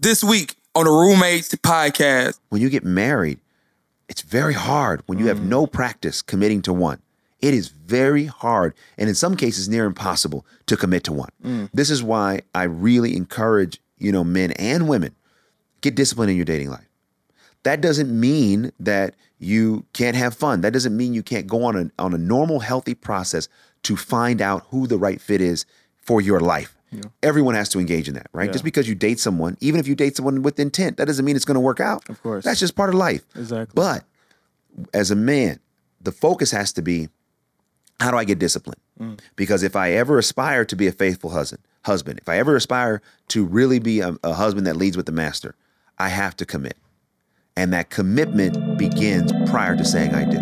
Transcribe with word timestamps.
This 0.00 0.22
week 0.22 0.54
on 0.76 0.84
the 0.84 0.92
Roommates 0.92 1.52
Podcast. 1.56 2.38
When 2.50 2.62
you 2.62 2.70
get 2.70 2.84
married, 2.84 3.40
it's 4.08 4.22
very 4.22 4.54
hard 4.54 5.02
when 5.06 5.18
you 5.18 5.26
have 5.26 5.38
mm. 5.38 5.46
no 5.46 5.66
practice 5.66 6.22
committing 6.22 6.62
to 6.62 6.72
one. 6.72 7.02
It 7.40 7.52
is 7.52 7.66
very 7.66 8.26
hard, 8.26 8.74
and 8.96 9.08
in 9.08 9.16
some 9.16 9.36
cases, 9.36 9.68
near 9.68 9.86
impossible 9.86 10.46
to 10.66 10.76
commit 10.76 11.02
to 11.04 11.12
one. 11.12 11.30
Mm. 11.44 11.70
This 11.74 11.90
is 11.90 12.00
why 12.00 12.42
I 12.54 12.62
really 12.62 13.16
encourage, 13.16 13.80
you 13.98 14.12
know, 14.12 14.22
men 14.22 14.52
and 14.52 14.88
women 14.88 15.16
get 15.80 15.96
disciplined 15.96 16.30
in 16.30 16.36
your 16.36 16.44
dating 16.44 16.70
life. 16.70 16.88
That 17.64 17.80
doesn't 17.80 18.08
mean 18.08 18.70
that 18.78 19.16
you 19.40 19.84
can't 19.94 20.16
have 20.16 20.32
fun. 20.32 20.60
That 20.60 20.72
doesn't 20.72 20.96
mean 20.96 21.12
you 21.12 21.24
can't 21.24 21.48
go 21.48 21.64
on 21.64 21.76
a, 21.76 21.90
on 22.00 22.14
a 22.14 22.18
normal, 22.18 22.60
healthy 22.60 22.94
process 22.94 23.48
to 23.82 23.96
find 23.96 24.40
out 24.40 24.64
who 24.70 24.86
the 24.86 24.96
right 24.96 25.20
fit 25.20 25.40
is 25.40 25.66
for 25.96 26.20
your 26.20 26.38
life. 26.38 26.77
Everyone 27.22 27.54
has 27.54 27.68
to 27.70 27.80
engage 27.80 28.08
in 28.08 28.14
that, 28.14 28.28
right? 28.32 28.50
Just 28.50 28.64
because 28.64 28.88
you 28.88 28.94
date 28.94 29.20
someone, 29.20 29.56
even 29.60 29.78
if 29.78 29.86
you 29.86 29.94
date 29.94 30.16
someone 30.16 30.42
with 30.42 30.58
intent, 30.58 30.96
that 30.96 31.06
doesn't 31.06 31.24
mean 31.24 31.36
it's 31.36 31.44
going 31.44 31.56
to 31.56 31.60
work 31.60 31.80
out. 31.80 32.08
Of 32.08 32.22
course. 32.22 32.44
That's 32.44 32.60
just 32.60 32.76
part 32.76 32.88
of 32.88 32.94
life. 32.94 33.24
Exactly. 33.36 33.72
But 33.74 34.04
as 34.94 35.10
a 35.10 35.16
man, 35.16 35.60
the 36.00 36.12
focus 36.12 36.50
has 36.50 36.72
to 36.74 36.82
be 36.82 37.08
how 38.00 38.10
do 38.12 38.16
I 38.16 38.24
get 38.24 38.38
disciplined? 38.38 38.80
Mm. 39.00 39.20
Because 39.36 39.62
if 39.62 39.74
I 39.74 39.92
ever 39.92 40.18
aspire 40.18 40.64
to 40.64 40.76
be 40.76 40.86
a 40.86 40.92
faithful 40.92 41.30
husband, 41.30 41.62
husband, 41.84 42.18
if 42.20 42.28
I 42.28 42.38
ever 42.38 42.54
aspire 42.54 43.02
to 43.28 43.44
really 43.44 43.78
be 43.80 44.00
a, 44.00 44.16
a 44.22 44.34
husband 44.34 44.66
that 44.66 44.76
leads 44.76 44.96
with 44.96 45.06
the 45.06 45.12
master, 45.12 45.56
I 45.98 46.08
have 46.08 46.36
to 46.36 46.46
commit. 46.46 46.76
And 47.56 47.72
that 47.72 47.90
commitment 47.90 48.78
begins 48.78 49.32
prior 49.50 49.76
to 49.76 49.84
saying 49.84 50.14
I 50.14 50.24
do. 50.24 50.38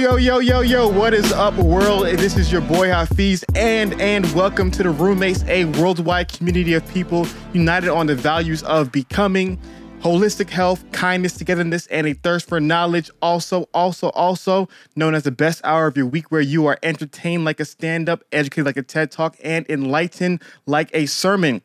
Yo, 0.00 0.16
yo, 0.16 0.38
yo, 0.38 0.62
yo, 0.62 0.88
what 0.88 1.12
is 1.12 1.30
up, 1.30 1.54
world? 1.56 2.06
This 2.06 2.34
is 2.38 2.50
your 2.50 2.62
boy 2.62 2.88
Hafeez, 2.88 3.44
and 3.54 4.00
and 4.00 4.24
welcome 4.32 4.70
to 4.70 4.82
the 4.82 4.88
Roommates, 4.88 5.44
a 5.44 5.66
worldwide 5.66 6.32
community 6.32 6.72
of 6.72 6.88
people 6.88 7.26
united 7.52 7.90
on 7.90 8.06
the 8.06 8.14
values 8.14 8.62
of 8.62 8.90
becoming, 8.90 9.60
holistic 10.00 10.48
health, 10.48 10.90
kindness, 10.92 11.34
togetherness, 11.34 11.86
and 11.88 12.06
a 12.06 12.14
thirst 12.14 12.48
for 12.48 12.60
knowledge. 12.60 13.10
Also, 13.20 13.68
also, 13.74 14.08
also 14.12 14.70
known 14.96 15.14
as 15.14 15.24
the 15.24 15.30
best 15.30 15.60
hour 15.64 15.86
of 15.86 15.98
your 15.98 16.06
week 16.06 16.32
where 16.32 16.40
you 16.40 16.64
are 16.64 16.78
entertained 16.82 17.44
like 17.44 17.60
a 17.60 17.66
stand-up, 17.66 18.24
educated 18.32 18.64
like 18.64 18.78
a 18.78 18.82
TED 18.82 19.10
Talk, 19.10 19.36
and 19.44 19.68
enlightened 19.68 20.40
like 20.64 20.88
a 20.94 21.04
sermon. 21.04 21.60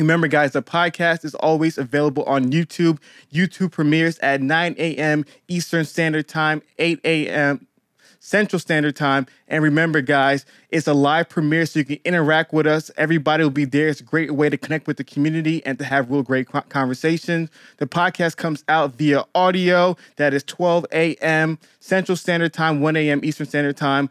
Remember, 0.00 0.28
guys, 0.28 0.52
the 0.52 0.62
podcast 0.62 1.24
is 1.24 1.34
always 1.34 1.76
available 1.76 2.24
on 2.24 2.50
YouTube. 2.50 2.98
YouTube 3.32 3.70
premieres 3.70 4.18
at 4.20 4.40
9 4.40 4.74
a.m. 4.78 5.24
Eastern 5.48 5.84
Standard 5.84 6.26
Time, 6.26 6.62
8 6.78 7.00
a.m. 7.04 7.66
Central 8.20 8.60
Standard 8.60 8.96
Time. 8.96 9.26
And 9.48 9.62
remember, 9.62 10.00
guys, 10.00 10.46
it's 10.70 10.86
a 10.86 10.94
live 10.94 11.28
premiere, 11.28 11.66
so 11.66 11.80
you 11.80 11.84
can 11.84 11.98
interact 12.04 12.52
with 12.52 12.66
us. 12.66 12.90
Everybody 12.96 13.42
will 13.42 13.50
be 13.50 13.64
there. 13.64 13.88
It's 13.88 14.00
a 14.00 14.04
great 14.04 14.30
way 14.32 14.48
to 14.48 14.56
connect 14.56 14.86
with 14.86 14.98
the 14.98 15.04
community 15.04 15.64
and 15.66 15.78
to 15.78 15.84
have 15.84 16.10
real 16.10 16.22
great 16.22 16.48
conversations. 16.68 17.50
The 17.78 17.86
podcast 17.86 18.36
comes 18.36 18.62
out 18.68 18.94
via 18.94 19.24
audio. 19.34 19.96
That 20.16 20.32
is 20.34 20.42
12 20.44 20.86
a.m. 20.92 21.58
Central 21.80 22.16
Standard 22.16 22.52
Time, 22.52 22.80
1 22.80 22.96
a.m. 22.96 23.20
Eastern 23.22 23.46
Standard 23.46 23.76
Time 23.76 24.10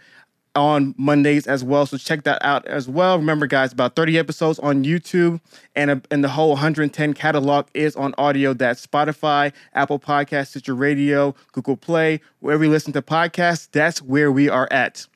on 0.60 0.94
Mondays 0.98 1.48
as 1.48 1.64
well. 1.64 1.86
So 1.86 1.98
check 1.98 2.24
that 2.24 2.44
out 2.44 2.66
as 2.68 2.88
well. 2.88 3.18
Remember, 3.18 3.48
guys, 3.48 3.72
about 3.72 3.96
30 3.96 4.20
episodes 4.20 4.60
on 4.60 4.84
YouTube, 4.84 5.40
and, 5.76 5.90
a, 5.90 6.02
and 6.12 6.22
the 6.22 6.28
whole 6.28 6.50
110 6.50 7.14
catalog 7.14 7.68
is 7.74 7.96
on 7.96 8.14
audio. 8.18 8.54
That's 8.54 8.86
Spotify, 8.86 9.54
Apple 9.74 10.00
Podcasts, 10.00 10.48
Stitcher 10.48 10.76
Radio, 10.76 11.34
Google 11.54 11.78
Play, 11.78 12.20
wherever 12.42 12.66
you 12.66 12.70
listen 12.70 12.92
to 12.94 13.02
podcasts. 13.02 13.70
That's 13.72 14.02
where 14.02 14.32
we 14.32 14.50
are 14.50 14.68
at. 14.70 15.08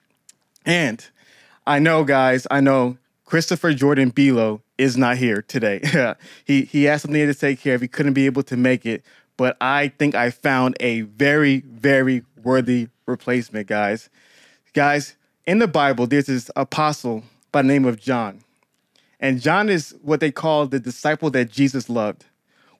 And 0.66 1.06
I 1.68 1.80
know, 1.80 2.06
guys, 2.06 2.48
I 2.50 2.62
know 2.62 2.98
Christopher 3.26 3.74
Jordan 3.74 4.12
Bilo 4.12 4.62
is 4.78 4.96
not 4.96 5.18
here 5.18 5.42
today. 5.42 6.16
he 6.46 6.64
he 6.64 6.86
has 6.86 7.02
something 7.02 7.28
to 7.28 7.34
take 7.34 7.60
care 7.60 7.76
of. 7.76 7.82
He 7.82 7.90
couldn't 7.90 8.14
be 8.14 8.26
able 8.28 8.44
to 8.44 8.56
make 8.56 8.86
it, 8.86 9.04
but 9.36 9.58
I 9.60 9.90
think 9.90 10.16
I 10.16 10.30
found 10.30 10.78
a 10.80 11.02
very 11.02 11.62
very 11.62 12.24
worthy 12.42 12.88
replacement, 13.06 13.68
guys. 13.68 14.10
Guys, 14.74 15.16
in 15.46 15.60
the 15.60 15.68
Bible, 15.68 16.08
there's 16.08 16.28
this 16.28 16.50
apostle 16.56 17.24
by 17.52 17.62
the 17.62 17.68
name 17.68 17.86
of 17.86 18.00
John. 18.00 18.40
And 19.20 19.42
John 19.42 19.70
is 19.70 19.96
what 20.02 20.20
they 20.20 20.32
call 20.32 20.68
the 20.68 20.80
disciple 20.80 21.30
that 21.32 21.50
Jesus 21.50 21.90
loved. 21.90 22.26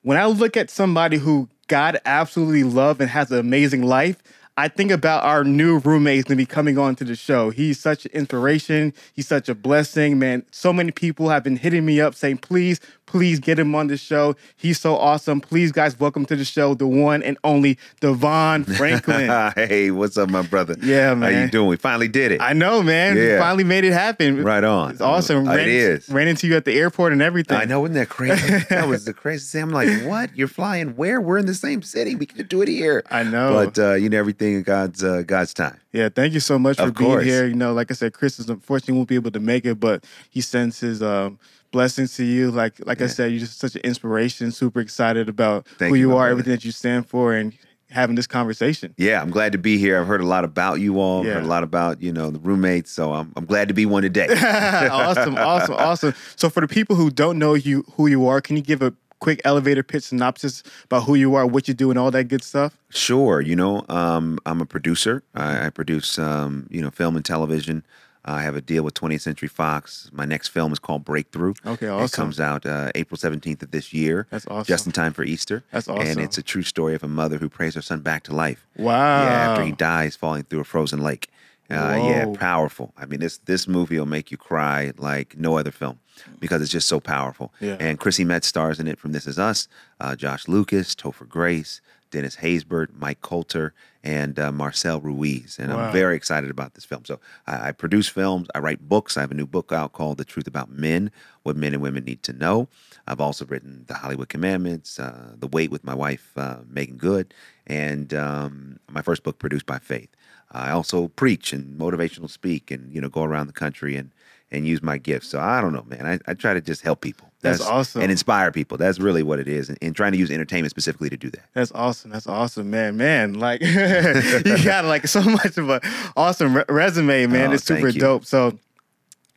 When 0.02 0.18
I 0.18 0.26
look 0.26 0.56
at 0.56 0.70
somebody 0.70 1.16
who 1.16 1.48
God 1.68 1.98
absolutely 2.04 2.64
loved 2.64 3.00
and 3.00 3.08
has 3.10 3.30
an 3.30 3.38
amazing 3.38 3.82
life, 3.82 4.22
I 4.56 4.68
think 4.68 4.92
about 4.92 5.24
our 5.24 5.42
new 5.42 5.78
roommates 5.78 6.28
to 6.28 6.36
be 6.36 6.46
coming 6.46 6.78
on 6.78 6.94
to 6.96 7.04
the 7.04 7.16
show. 7.16 7.50
He's 7.50 7.80
such 7.80 8.04
an 8.06 8.12
inspiration. 8.12 8.94
He's 9.12 9.26
such 9.26 9.48
a 9.48 9.54
blessing, 9.54 10.16
man. 10.20 10.44
So 10.52 10.72
many 10.72 10.92
people 10.92 11.28
have 11.28 11.42
been 11.42 11.56
hitting 11.56 11.84
me 11.84 12.00
up 12.00 12.14
saying, 12.14 12.38
please, 12.38 12.78
please 13.06 13.40
get 13.40 13.58
him 13.58 13.74
on 13.74 13.88
the 13.88 13.96
show. 13.96 14.36
He's 14.56 14.78
so 14.78 14.96
awesome. 14.96 15.40
Please, 15.40 15.72
guys, 15.72 15.98
welcome 15.98 16.24
to 16.26 16.36
the 16.36 16.44
show, 16.44 16.74
the 16.74 16.86
one 16.86 17.20
and 17.24 17.36
only 17.42 17.78
Devon 17.98 18.62
Franklin. 18.76 19.28
hey, 19.56 19.90
what's 19.90 20.16
up, 20.16 20.30
my 20.30 20.42
brother? 20.42 20.76
Yeah, 20.80 21.14
man. 21.14 21.32
How 21.34 21.40
you 21.42 21.50
doing? 21.50 21.68
We 21.68 21.76
finally 21.76 22.06
did 22.08 22.30
it. 22.30 22.40
I 22.40 22.52
know, 22.52 22.80
man. 22.80 23.16
Yeah. 23.16 23.40
Finally 23.40 23.64
made 23.64 23.82
it 23.84 23.92
happen. 23.92 24.44
right 24.44 24.62
on. 24.62 24.92
It's 24.92 25.00
awesome. 25.00 25.48
Ran, 25.48 25.58
It 25.58 25.66
is. 25.68 26.08
Ran 26.08 26.28
into 26.28 26.46
you 26.46 26.54
at 26.56 26.64
the 26.64 26.74
airport 26.78 27.12
and 27.12 27.20
everything. 27.22 27.56
I 27.56 27.64
know, 27.64 27.84
isn't 27.86 27.94
that 27.96 28.08
crazy? 28.08 28.58
that 28.70 28.86
was 28.86 29.04
the 29.04 29.12
craziest 29.14 29.50
thing. 29.50 29.62
I'm 29.64 29.70
like, 29.70 29.88
what? 30.04 30.36
You're 30.36 30.46
flying 30.46 30.94
where? 30.94 31.20
We're 31.20 31.38
in 31.38 31.46
the 31.46 31.54
same 31.54 31.82
city. 31.82 32.14
We 32.14 32.26
can 32.26 32.46
do 32.46 32.62
it 32.62 32.68
here. 32.68 33.02
I 33.10 33.24
know. 33.24 33.52
But 33.52 33.78
uh, 33.82 33.94
you 33.94 34.08
know, 34.08 34.18
everything 34.18 34.43
in 34.52 34.62
God's 34.62 35.02
uh, 35.02 35.22
God's 35.22 35.54
time. 35.54 35.80
Yeah, 35.92 36.08
thank 36.08 36.34
you 36.34 36.40
so 36.40 36.58
much 36.58 36.76
for 36.76 36.84
Of 36.84 36.94
being 36.94 37.20
here. 37.20 37.46
You 37.46 37.54
know, 37.54 37.72
like 37.72 37.90
I 37.90 37.94
said, 37.94 38.12
Chris 38.12 38.38
is 38.38 38.48
unfortunately 38.48 38.94
won't 38.94 39.08
be 39.08 39.14
able 39.14 39.30
to 39.30 39.40
make 39.40 39.64
it, 39.64 39.80
but 39.80 40.04
he 40.30 40.40
sends 40.40 40.80
his 40.80 41.02
um, 41.02 41.38
blessings 41.72 42.16
to 42.16 42.24
you. 42.24 42.50
Like 42.50 42.74
like 42.86 43.00
I 43.00 43.06
said, 43.06 43.30
you're 43.30 43.40
just 43.40 43.58
such 43.58 43.74
an 43.74 43.82
inspiration. 43.82 44.52
Super 44.52 44.80
excited 44.80 45.28
about 45.28 45.66
Thank 45.78 45.90
who 45.90 45.96
you, 45.96 46.10
you, 46.10 46.16
are, 46.16 46.28
everything 46.28 46.52
that 46.52 46.64
you 46.64 46.72
stand 46.72 47.08
for, 47.08 47.32
and 47.34 47.56
having 47.90 48.16
this 48.16 48.26
conversation. 48.26 48.94
Yeah, 48.98 49.22
I'm 49.22 49.30
glad 49.30 49.52
to 49.52 49.58
be 49.58 49.78
here. 49.78 50.00
I've 50.00 50.06
heard 50.06 50.20
a 50.20 50.26
lot 50.26 50.44
about 50.44 50.80
you 50.80 51.00
all. 51.00 51.24
Yeah. 51.24 51.34
Heard 51.34 51.44
a 51.44 51.48
lot 51.48 51.62
about 51.62 52.02
you 52.02 52.12
know 52.12 52.30
the 52.30 52.38
roommates. 52.40 52.90
So 52.90 53.12
I'm 53.12 53.32
I'm 53.36 53.46
glad 53.46 53.68
to 53.68 53.74
be 53.74 53.86
one 53.86 54.02
today. 54.02 54.26
awesome, 54.90 55.36
awesome, 55.36 55.74
awesome. 55.74 56.14
So 56.36 56.50
for 56.50 56.60
the 56.60 56.68
people 56.68 56.96
who 56.96 57.10
don't 57.10 57.38
know 57.38 57.54
you 57.54 57.84
who 57.92 58.06
you 58.06 58.26
are, 58.26 58.40
can 58.40 58.56
you 58.56 58.62
give 58.62 58.82
a 58.82 58.92
quick 59.24 59.40
elevator 59.42 59.82
pitch 59.82 60.04
synopsis 60.04 60.62
about 60.84 61.04
who 61.04 61.14
you 61.14 61.34
are, 61.34 61.46
what 61.46 61.66
you 61.66 61.72
do, 61.72 61.88
and 61.88 61.98
all 61.98 62.10
that 62.10 62.24
good 62.24 62.44
stuff? 62.44 62.78
Sure. 62.90 63.40
You 63.40 63.56
know, 63.56 63.82
um, 63.88 64.38
I'm 64.44 64.60
a 64.60 64.66
producer. 64.66 65.22
I, 65.34 65.66
I 65.66 65.70
produce, 65.70 66.18
um, 66.18 66.66
you 66.70 66.82
know, 66.82 66.90
film 66.90 67.16
and 67.16 67.24
television. 67.24 67.86
I 68.26 68.42
have 68.42 68.54
a 68.54 68.60
deal 68.60 68.82
with 68.82 68.92
20th 68.92 69.22
Century 69.22 69.48
Fox. 69.48 70.10
My 70.12 70.26
next 70.26 70.48
film 70.48 70.72
is 70.72 70.78
called 70.78 71.06
Breakthrough. 71.06 71.54
Okay, 71.64 71.88
awesome. 71.88 72.04
It 72.04 72.12
comes 72.12 72.38
out 72.38 72.66
uh, 72.66 72.90
April 72.94 73.16
17th 73.16 73.62
of 73.62 73.70
this 73.70 73.94
year. 73.94 74.26
That's 74.30 74.46
awesome. 74.46 74.64
Just 74.64 74.84
in 74.86 74.92
time 74.92 75.14
for 75.14 75.24
Easter. 75.24 75.64
That's 75.72 75.88
awesome. 75.88 76.06
And 76.06 76.20
it's 76.20 76.36
a 76.36 76.42
true 76.42 76.62
story 76.62 76.94
of 76.94 77.02
a 77.02 77.08
mother 77.08 77.38
who 77.38 77.48
prays 77.48 77.74
her 77.76 77.82
son 77.82 78.00
back 78.00 78.24
to 78.24 78.34
life. 78.34 78.66
Wow. 78.76 79.22
Yeah, 79.24 79.50
after 79.50 79.64
he 79.64 79.72
dies 79.72 80.16
falling 80.16 80.42
through 80.44 80.60
a 80.60 80.64
frozen 80.64 81.00
lake. 81.00 81.30
Uh, 81.70 81.96
yeah, 82.08 82.26
powerful. 82.38 82.92
I 82.96 83.06
mean, 83.06 83.20
this 83.20 83.38
this 83.38 83.66
movie 83.66 83.98
will 83.98 84.06
make 84.06 84.30
you 84.30 84.36
cry 84.36 84.92
like 84.98 85.36
no 85.38 85.56
other 85.56 85.70
film 85.70 85.98
because 86.38 86.60
it's 86.60 86.70
just 86.70 86.88
so 86.88 87.00
powerful. 87.00 87.52
Yeah. 87.60 87.76
And 87.80 87.98
Chrissy 87.98 88.24
Metz 88.24 88.46
stars 88.46 88.78
in 88.78 88.86
it 88.86 88.98
from 88.98 89.12
This 89.12 89.26
Is 89.26 89.38
Us. 89.38 89.66
Uh, 89.98 90.14
Josh 90.14 90.46
Lucas, 90.46 90.94
Topher 90.94 91.26
Grace, 91.28 91.80
Dennis 92.10 92.36
Haysbert, 92.36 92.88
Mike 92.94 93.22
Colter, 93.22 93.72
and 94.04 94.38
uh, 94.38 94.52
Marcel 94.52 95.00
Ruiz. 95.00 95.58
And 95.58 95.72
Wow. 95.72 95.86
I'm 95.86 95.92
very 95.92 96.16
excited 96.16 96.50
about 96.50 96.74
this 96.74 96.84
film. 96.84 97.04
So 97.06 97.18
I, 97.46 97.68
I 97.68 97.72
produce 97.72 98.08
films. 98.08 98.46
I 98.54 98.58
write 98.58 98.86
books. 98.86 99.16
I 99.16 99.22
have 99.22 99.30
a 99.30 99.34
new 99.34 99.46
book 99.46 99.72
out 99.72 99.92
called 99.94 100.18
The 100.18 100.24
Truth 100.26 100.46
About 100.46 100.70
Men: 100.70 101.10
What 101.44 101.56
Men 101.56 101.72
and 101.72 101.82
Women 101.82 102.04
Need 102.04 102.22
to 102.24 102.32
Know. 102.34 102.68
I've 103.08 103.20
also 103.20 103.46
written 103.46 103.84
The 103.88 103.94
Hollywood 103.94 104.28
Commandments, 104.28 104.98
uh, 105.00 105.32
The 105.38 105.46
Wait 105.48 105.70
with 105.70 105.82
my 105.82 105.94
wife 105.94 106.32
uh, 106.36 106.58
Meagan 106.68 106.98
Good, 106.98 107.32
and 107.66 108.12
um, 108.12 108.78
my 108.90 109.00
first 109.00 109.22
book 109.22 109.38
produced 109.38 109.64
by 109.66 109.78
Faith. 109.78 110.10
I 110.54 110.70
also 110.70 111.08
preach 111.08 111.52
and 111.52 111.78
motivational 111.78 112.30
speak, 112.30 112.70
and 112.70 112.92
you 112.92 113.00
know 113.00 113.08
go 113.08 113.24
around 113.24 113.48
the 113.48 113.52
country 113.52 113.96
and 113.96 114.10
and 114.50 114.66
use 114.66 114.82
my 114.82 114.98
gifts. 114.98 115.28
So 115.28 115.40
I 115.40 115.60
don't 115.60 115.72
know, 115.72 115.84
man. 115.86 116.06
I, 116.06 116.30
I 116.30 116.34
try 116.34 116.54
to 116.54 116.60
just 116.60 116.82
help 116.82 117.00
people. 117.00 117.30
That's 117.40 117.60
awesome. 117.60 118.02
And 118.02 118.10
inspire 118.10 118.50
people. 118.50 118.78
That's 118.78 118.98
really 118.98 119.22
what 119.22 119.38
it 119.38 119.48
is. 119.48 119.68
And, 119.68 119.76
and 119.82 119.94
trying 119.94 120.12
to 120.12 120.18
use 120.18 120.30
entertainment 120.30 120.70
specifically 120.70 121.10
to 121.10 121.16
do 121.16 121.30
that. 121.30 121.44
That's 121.52 121.72
awesome. 121.72 122.10
That's 122.10 122.26
awesome, 122.26 122.70
man. 122.70 122.96
Man, 122.96 123.34
like 123.34 123.60
you 123.62 124.64
got 124.64 124.84
like 124.86 125.06
so 125.08 125.20
much 125.22 125.58
of 125.58 125.68
an 125.68 125.80
awesome 126.16 126.56
re- 126.56 126.64
resume, 126.68 127.26
man. 127.26 127.50
Oh, 127.50 127.54
it's 127.54 127.64
super 127.64 127.92
dope. 127.92 128.24
So, 128.24 128.58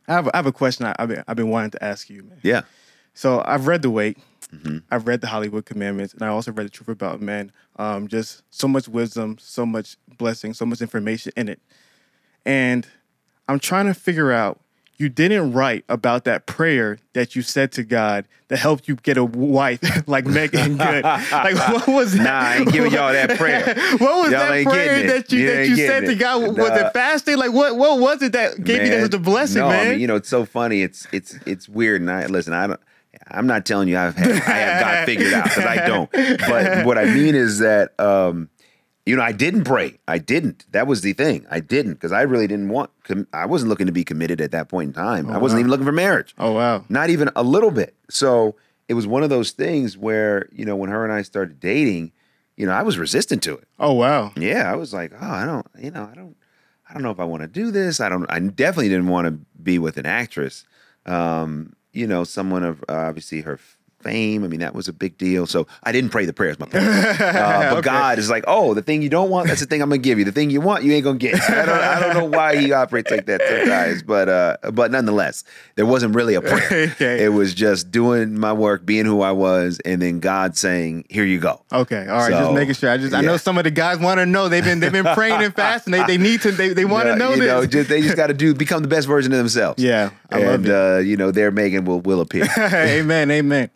I 0.06 0.12
have, 0.12 0.26
a, 0.26 0.34
I 0.34 0.38
have 0.38 0.46
a 0.46 0.52
question 0.52 0.86
I, 0.86 0.94
I've 0.98 1.08
been 1.08 1.24
I've 1.28 1.36
been 1.36 1.50
wanting 1.50 1.72
to 1.72 1.84
ask 1.84 2.08
you, 2.08 2.22
man. 2.22 2.38
Yeah. 2.42 2.62
So 3.12 3.42
I've 3.44 3.66
read 3.66 3.82
The 3.82 3.90
Wait. 3.90 4.16
Mm-hmm. 4.54 4.78
I've 4.90 5.06
read 5.06 5.20
the 5.20 5.26
Hollywood 5.26 5.66
Commandments, 5.66 6.14
and 6.14 6.22
I 6.22 6.28
also 6.28 6.52
read 6.52 6.66
the 6.66 6.70
Truth 6.70 6.88
About 6.88 7.20
Men. 7.20 7.52
Um, 7.76 8.08
just 8.08 8.42
so 8.50 8.66
much 8.66 8.88
wisdom, 8.88 9.36
so 9.38 9.66
much 9.66 9.96
blessing, 10.16 10.54
so 10.54 10.64
much 10.64 10.80
information 10.80 11.32
in 11.36 11.48
it, 11.48 11.60
and 12.46 12.86
I'm 13.48 13.58
trying 13.58 13.86
to 13.86 13.94
figure 13.94 14.32
out 14.32 14.60
you 14.96 15.08
didn't 15.08 15.52
write 15.52 15.84
about 15.88 16.24
that 16.24 16.46
prayer 16.46 16.98
that 17.12 17.36
you 17.36 17.42
said 17.42 17.70
to 17.72 17.84
God 17.84 18.26
that 18.48 18.58
helped 18.58 18.88
you 18.88 18.96
get 18.96 19.16
a 19.16 19.24
wife 19.24 19.80
like 20.08 20.26
Meagan 20.26 20.76
Good. 20.76 21.04
like 21.04 21.54
what 21.54 21.86
was 21.86 22.14
that? 22.16 22.24
Nah, 22.24 22.38
I 22.40 22.56
ain't 22.56 22.72
giving 22.72 22.90
y'all 22.90 23.12
that 23.12 23.38
prayer. 23.38 23.64
what 23.98 24.00
was 24.00 24.32
Y'all 24.32 24.48
that 24.48 24.64
prayer 24.64 25.06
that 25.06 25.30
you 25.30 25.38
You 25.40 25.50
that 25.54 25.68
you 25.68 25.76
said 25.76 26.00
getting 26.02 26.08
to 26.10 26.16
it. 26.16 26.18
God? 26.18 26.58
Was 26.58 26.70
Nah. 26.70 26.74
it 26.88 26.92
fasting? 26.92 27.36
Like 27.36 27.52
what 27.52 27.76
what 27.76 28.00
was 28.00 28.22
it 28.22 28.32
that 28.32 28.64
gave 28.64 28.82
you 28.82 28.88
that 28.88 28.96
Man, 28.96 29.04
such 29.04 29.14
a 29.14 29.22
blessing, 29.22 29.62
no, 29.62 29.68
man? 29.68 29.86
I 29.86 29.90
mean, 29.90 30.00
you 30.00 30.08
know, 30.08 30.16
it's 30.16 30.28
so 30.28 30.44
funny. 30.44 30.82
It's 30.82 31.06
it's 31.12 31.38
it's 31.46 31.68
weird. 31.68 32.00
And 32.00 32.10
I 32.10 32.26
listen, 32.26 32.52
I 32.52 32.66
don't. 32.66 32.80
I'm 33.30 33.46
not 33.46 33.66
telling 33.66 33.88
you 33.88 33.98
I've 33.98 34.16
had, 34.16 34.30
I 34.30 34.58
have 34.58 34.80
got 34.80 35.04
figured 35.06 35.32
out 35.32 35.44
because 35.44 35.64
I 35.64 35.86
don't. 35.86 36.10
But 36.10 36.86
what 36.86 36.98
I 36.98 37.04
mean 37.04 37.34
is 37.34 37.58
that 37.58 37.98
um, 38.00 38.48
you 39.06 39.16
know 39.16 39.22
I 39.22 39.32
didn't 39.32 39.64
pray. 39.64 39.98
I 40.06 40.18
didn't. 40.18 40.66
That 40.72 40.86
was 40.86 41.02
the 41.02 41.12
thing. 41.12 41.46
I 41.50 41.60
didn't 41.60 41.94
because 41.94 42.12
I 42.12 42.22
really 42.22 42.46
didn't 42.46 42.68
want. 42.68 42.90
Com- 43.04 43.26
I 43.32 43.46
wasn't 43.46 43.68
looking 43.70 43.86
to 43.86 43.92
be 43.92 44.04
committed 44.04 44.40
at 44.40 44.50
that 44.52 44.68
point 44.68 44.88
in 44.88 44.92
time. 44.94 45.30
I 45.30 45.38
wasn't 45.38 45.58
wow. 45.58 45.60
even 45.60 45.70
looking 45.70 45.86
for 45.86 45.92
marriage. 45.92 46.34
oh 46.38 46.52
wow. 46.52 46.84
Not 46.88 47.10
even 47.10 47.30
a 47.36 47.42
little 47.42 47.70
bit. 47.70 47.94
So 48.10 48.56
it 48.88 48.94
was 48.94 49.06
one 49.06 49.22
of 49.22 49.30
those 49.30 49.52
things 49.52 49.96
where 49.96 50.48
you 50.52 50.64
know 50.64 50.76
when 50.76 50.90
her 50.90 51.04
and 51.04 51.12
I 51.12 51.22
started 51.22 51.60
dating, 51.60 52.12
you 52.56 52.66
know 52.66 52.72
I 52.72 52.82
was 52.82 52.98
resistant 52.98 53.42
to 53.44 53.54
it. 53.54 53.68
Oh 53.78 53.92
wow. 53.92 54.32
Yeah, 54.36 54.70
I 54.70 54.76
was 54.76 54.92
like, 54.92 55.12
oh, 55.12 55.26
I 55.26 55.44
don't, 55.44 55.66
you 55.78 55.90
know, 55.90 56.08
I 56.10 56.14
don't, 56.14 56.36
I 56.88 56.94
don't 56.94 57.02
know 57.02 57.10
if 57.10 57.20
I 57.20 57.24
want 57.24 57.42
to 57.42 57.48
do 57.48 57.70
this. 57.70 58.00
I 58.00 58.08
don't. 58.08 58.26
I 58.30 58.38
definitely 58.40 58.88
didn't 58.88 59.08
want 59.08 59.26
to 59.26 59.32
be 59.62 59.78
with 59.78 59.98
an 59.98 60.06
actress. 60.06 60.64
Um, 61.04 61.74
you 61.98 62.06
know, 62.06 62.24
someone 62.24 62.62
of 62.64 62.82
uh, 62.88 62.94
obviously 63.10 63.40
her 63.42 63.58
fame. 64.00 64.44
I 64.44 64.48
mean, 64.48 64.60
that 64.60 64.74
was 64.74 64.88
a 64.88 64.92
big 64.92 65.18
deal. 65.18 65.46
So 65.46 65.66
I 65.82 65.92
didn't 65.92 66.10
pray 66.10 66.24
the 66.24 66.32
prayers, 66.32 66.58
my 66.58 66.66
point. 66.66 66.84
Uh, 67.38 67.74
but 67.74 67.84
God 67.84 68.18
is 68.18 68.30
like, 68.30 68.44
oh, 68.46 68.74
the 68.74 68.82
thing 68.82 69.02
you 69.02 69.08
don't 69.08 69.30
want, 69.30 69.48
that's 69.48 69.60
the 69.60 69.66
thing 69.66 69.82
I'm 69.82 69.88
gonna 69.88 69.98
give 69.98 70.18
you. 70.18 70.24
The 70.24 70.32
thing 70.32 70.50
you 70.50 70.60
want, 70.60 70.84
you 70.84 70.92
ain't 70.92 71.04
gonna 71.04 71.18
get. 71.18 71.40
I 71.48 71.64
don't, 71.66 71.68
I 71.80 72.00
don't 72.00 72.14
know 72.14 72.24
why 72.24 72.56
he 72.56 72.72
operates 72.72 73.10
like 73.10 73.26
that 73.26 73.42
sometimes, 73.46 74.02
but 74.02 74.28
uh, 74.28 74.56
but 74.72 74.90
nonetheless, 74.90 75.44
there 75.76 75.86
wasn't 75.86 76.14
really 76.14 76.34
a 76.34 76.40
prayer. 76.42 76.88
Okay. 76.98 77.24
It 77.24 77.28
was 77.30 77.54
just 77.54 77.90
doing 77.90 78.38
my 78.38 78.52
work, 78.52 78.84
being 78.86 79.04
who 79.06 79.20
I 79.22 79.32
was, 79.32 79.80
and 79.84 80.00
then 80.02 80.20
God 80.20 80.56
saying, 80.56 81.04
"Here 81.08 81.24
you 81.24 81.38
go." 81.38 81.60
Okay, 81.72 82.06
all 82.08 82.18
right, 82.18 82.30
just 82.30 82.52
making 82.52 82.74
sure. 82.74 82.90
I 82.90 82.96
just 82.96 83.14
I 83.14 83.20
know 83.20 83.36
some 83.36 83.58
of 83.58 83.64
the 83.64 83.70
guys 83.70 83.98
want 83.98 84.18
to 84.18 84.26
know. 84.26 84.48
They've 84.48 84.64
been 84.64 84.80
they've 84.80 84.92
been 84.92 85.04
praying 85.14 85.42
and 85.42 85.54
fasting. 85.54 85.92
They 85.92 86.04
they 86.04 86.18
need 86.18 86.40
to 86.42 86.50
they, 86.52 86.68
they 86.70 86.84
want 86.84 87.04
to 87.06 87.10
Yeah, 87.10 87.14
know 87.16 87.30
you 87.34 87.40
this. 87.40 87.46
Know, 87.48 87.66
just, 87.66 87.88
they 87.88 88.00
just 88.02 88.16
got 88.16 88.28
to 88.28 88.34
do 88.34 88.54
become 88.54 88.82
the 88.82 88.88
best 88.88 89.06
version 89.06 89.32
of 89.32 89.38
themselves. 89.38 89.82
Yeah, 89.88 90.10
I 90.30 90.38
love 90.38 90.54
and 90.54 90.66
it. 90.66 90.72
uh, 90.74 90.98
you 90.98 91.16
know 91.16 91.30
their 91.30 91.50
Meagan 91.50 91.84
will 91.84 92.00
will 92.00 92.20
appear. 92.20 92.46
amen, 92.58 93.30
amen. 93.30 93.70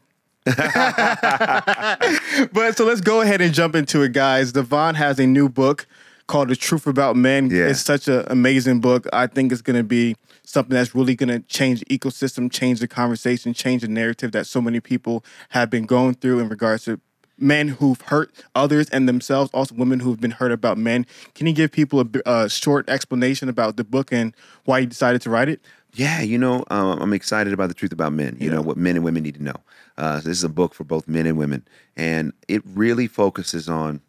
but 2.53 2.77
so 2.77 2.85
let's 2.85 3.01
go 3.01 3.21
ahead 3.21 3.41
and 3.41 3.55
jump 3.55 3.77
into 3.77 4.03
it, 4.03 4.13
guys. 4.13 4.53
Devon 4.53 4.97
has 4.97 5.21
a 5.21 5.27
new 5.27 5.49
book 5.49 5.87
called 6.27 6.49
The 6.49 6.57
Truth 6.57 6.87
About 6.87 7.15
Men. 7.15 7.49
Yeah. 7.49 7.69
It's 7.69 7.81
such 7.81 8.09
an 8.09 8.25
amazing 8.27 8.81
book. 8.81 9.07
I 9.13 9.29
think 9.29 9.53
it's 9.53 9.63
going 9.63 9.77
to 9.77 9.85
be 9.85 10.17
something 10.43 10.75
that's 10.75 10.95
really 10.95 11.15
going 11.15 11.29
to 11.29 11.41
change 11.47 11.81
the 11.81 11.97
ecosystem, 11.97 12.51
change 12.51 12.81
the 12.81 12.89
conversation, 12.89 13.55
change 13.55 13.83
the 13.83 13.89
narrative 13.89 14.33
that 14.33 14.47
so 14.47 14.61
many 14.61 14.81
people 14.81 15.25
have 15.51 15.71
been 15.71 15.87
going 15.87 16.15
through 16.15 16.41
in 16.41 16.49
regards 16.49 16.85
to 16.87 17.01
men 17.39 17.69
who've 17.69 18.01
hurt 18.03 18.33
others 18.55 18.89
and 18.91 19.09
themselves, 19.09 19.51
also 19.53 19.75
women 19.75 20.01
who've 20.01 20.21
been 20.21 20.33
hurt 20.33 20.53
about 20.53 20.79
men. 20.79 21.07
Can 21.35 21.47
you 21.47 21.53
give 21.53 21.73
people 21.73 22.01
a, 22.01 22.07
a 22.25 22.29
uh, 22.29 22.49
short 22.49 22.89
explanation 22.89 23.49
about 23.49 23.77
the 23.77 23.85
book 23.85 24.13
and 24.13 24.35
why 24.65 24.81
you 24.81 24.87
decided 24.87 25.23
to 25.23 25.31
write 25.31 25.49
it? 25.49 25.61
Yeah, 25.95 26.23
you 26.23 26.39
know, 26.39 26.65
um, 26.71 27.01
I'm 27.03 27.13
excited 27.13 27.53
about 27.53 27.69
the 27.69 27.75
truth 27.75 27.93
about 27.93 28.13
men. 28.15 28.37
You 28.41 28.49
know 28.51 28.63
what 28.63 28.77
men 28.79 28.97
and 28.97 29.05
women 29.05 29.23
need 29.23 29.35
to 29.35 29.43
know. 29.43 29.57
Uh, 29.99 30.21
so 30.21 30.29
this 30.29 30.39
is 30.39 30.45
a 30.45 30.49
book 30.49 30.75
for 30.75 30.85
both 30.85 31.07
men 31.07 31.27
and 31.27 31.37
women, 31.37 31.67
and 31.97 32.33
it 32.49 32.63
really 32.65 33.07
focuses 33.07 33.69
on 33.69 34.01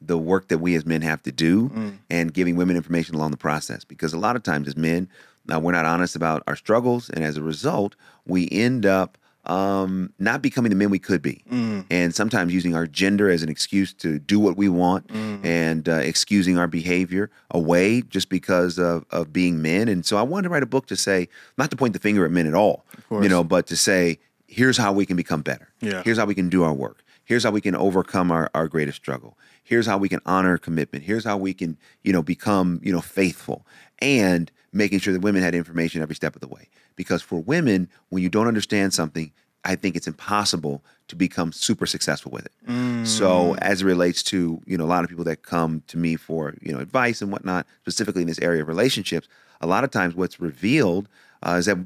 the 0.00 0.18
work 0.18 0.48
that 0.48 0.58
we 0.58 0.74
as 0.74 0.84
men 0.84 1.00
have 1.02 1.22
to 1.22 1.30
do 1.30 1.70
and 2.10 2.34
giving 2.34 2.56
women 2.56 2.76
information 2.76 3.14
along 3.14 3.30
the 3.30 3.36
process. 3.36 3.84
Because 3.84 4.12
a 4.12 4.18
lot 4.18 4.34
of 4.34 4.42
times 4.42 4.66
as 4.66 4.76
men, 4.76 5.08
uh, 5.52 5.60
we're 5.60 5.70
not 5.70 5.84
honest 5.86 6.16
about 6.16 6.42
our 6.48 6.56
struggles, 6.56 7.08
and 7.10 7.24
as 7.24 7.36
a 7.36 7.42
result, 7.42 7.94
we 8.26 8.48
end 8.50 8.84
up 8.84 9.16
um, 9.44 10.12
not 10.18 10.40
becoming 10.40 10.70
the 10.70 10.76
men 10.76 10.90
we 10.90 10.98
could 10.98 11.20
be, 11.22 11.42
and 11.90 12.14
sometimes 12.14 12.54
using 12.54 12.74
our 12.74 12.86
gender 12.86 13.28
as 13.28 13.42
an 13.42 13.48
excuse 13.48 13.92
to 13.94 14.18
do 14.18 14.38
what 14.38 14.56
we 14.56 14.68
want 14.68 15.10
and 15.44 15.88
uh, 15.88 15.94
excusing 15.94 16.56
our 16.58 16.68
behavior 16.68 17.30
away 17.50 18.02
just 18.02 18.28
because 18.28 18.78
of, 18.78 19.04
of 19.10 19.32
being 19.32 19.60
men. 19.60 19.88
And 19.88 20.06
so 20.06 20.16
I 20.16 20.22
wanted 20.22 20.44
to 20.44 20.48
write 20.50 20.62
a 20.62 20.66
book 20.66 20.86
to 20.86 20.96
say, 20.96 21.28
not 21.58 21.70
to 21.70 21.76
point 21.76 21.92
the 21.92 21.98
finger 21.98 22.24
at 22.24 22.30
men 22.30 22.46
at 22.46 22.54
all, 22.54 22.84
you 23.10 23.28
know, 23.28 23.42
but 23.42 23.66
to 23.66 23.76
say, 23.76 24.18
here's 24.46 24.76
how 24.76 24.92
we 24.92 25.06
can 25.06 25.16
become 25.16 25.42
better. 25.42 25.72
Yeah. 25.80 26.02
Here's 26.04 26.18
how 26.18 26.26
we 26.26 26.34
can 26.34 26.48
do 26.48 26.62
our 26.62 26.74
work. 26.74 27.02
Here's 27.24 27.44
how 27.44 27.50
we 27.50 27.60
can 27.60 27.74
overcome 27.74 28.30
our, 28.30 28.50
our 28.54 28.68
greatest 28.68 28.96
struggle. 28.96 29.38
Here's 29.64 29.86
how 29.86 29.96
we 29.96 30.08
can 30.08 30.20
honor 30.26 30.58
commitment. 30.58 31.04
Here's 31.04 31.24
how 31.24 31.36
we 31.36 31.54
can, 31.54 31.78
you 32.02 32.12
know, 32.12 32.22
become, 32.22 32.80
you 32.82 32.92
know, 32.92 33.00
faithful 33.00 33.66
and 34.00 34.50
making 34.72 34.98
sure 34.98 35.12
that 35.12 35.20
women 35.20 35.42
had 35.42 35.54
information 35.54 36.02
every 36.02 36.14
step 36.14 36.34
of 36.34 36.40
the 36.40 36.48
way. 36.48 36.68
Because 36.96 37.22
for 37.22 37.38
women, 37.40 37.88
when 38.10 38.22
you 38.22 38.28
don't 38.28 38.46
understand 38.48 38.92
something, 38.94 39.32
I 39.64 39.76
think 39.76 39.94
it's 39.96 40.06
impossible 40.08 40.82
to 41.08 41.16
become 41.16 41.52
super 41.52 41.86
successful 41.86 42.32
with 42.32 42.46
it. 42.46 43.06
So 43.06 43.54
as 43.56 43.82
it 43.82 43.84
relates 43.84 44.22
to, 44.24 44.60
you 44.66 44.76
know, 44.76 44.84
a 44.84 44.86
lot 44.86 45.04
of 45.04 45.10
people 45.10 45.24
that 45.24 45.42
come 45.42 45.82
to 45.88 45.98
me 45.98 46.16
for, 46.16 46.54
you 46.60 46.72
know, 46.72 46.80
advice 46.80 47.22
and 47.22 47.30
whatnot, 47.30 47.66
specifically 47.80 48.22
in 48.22 48.28
this 48.28 48.40
area 48.40 48.62
of 48.62 48.68
relationships, 48.68 49.28
a 49.60 49.66
lot 49.66 49.84
of 49.84 49.90
times 49.90 50.14
what's 50.14 50.40
revealed 50.40 51.08
uh, 51.46 51.56
is 51.58 51.66
that 51.66 51.78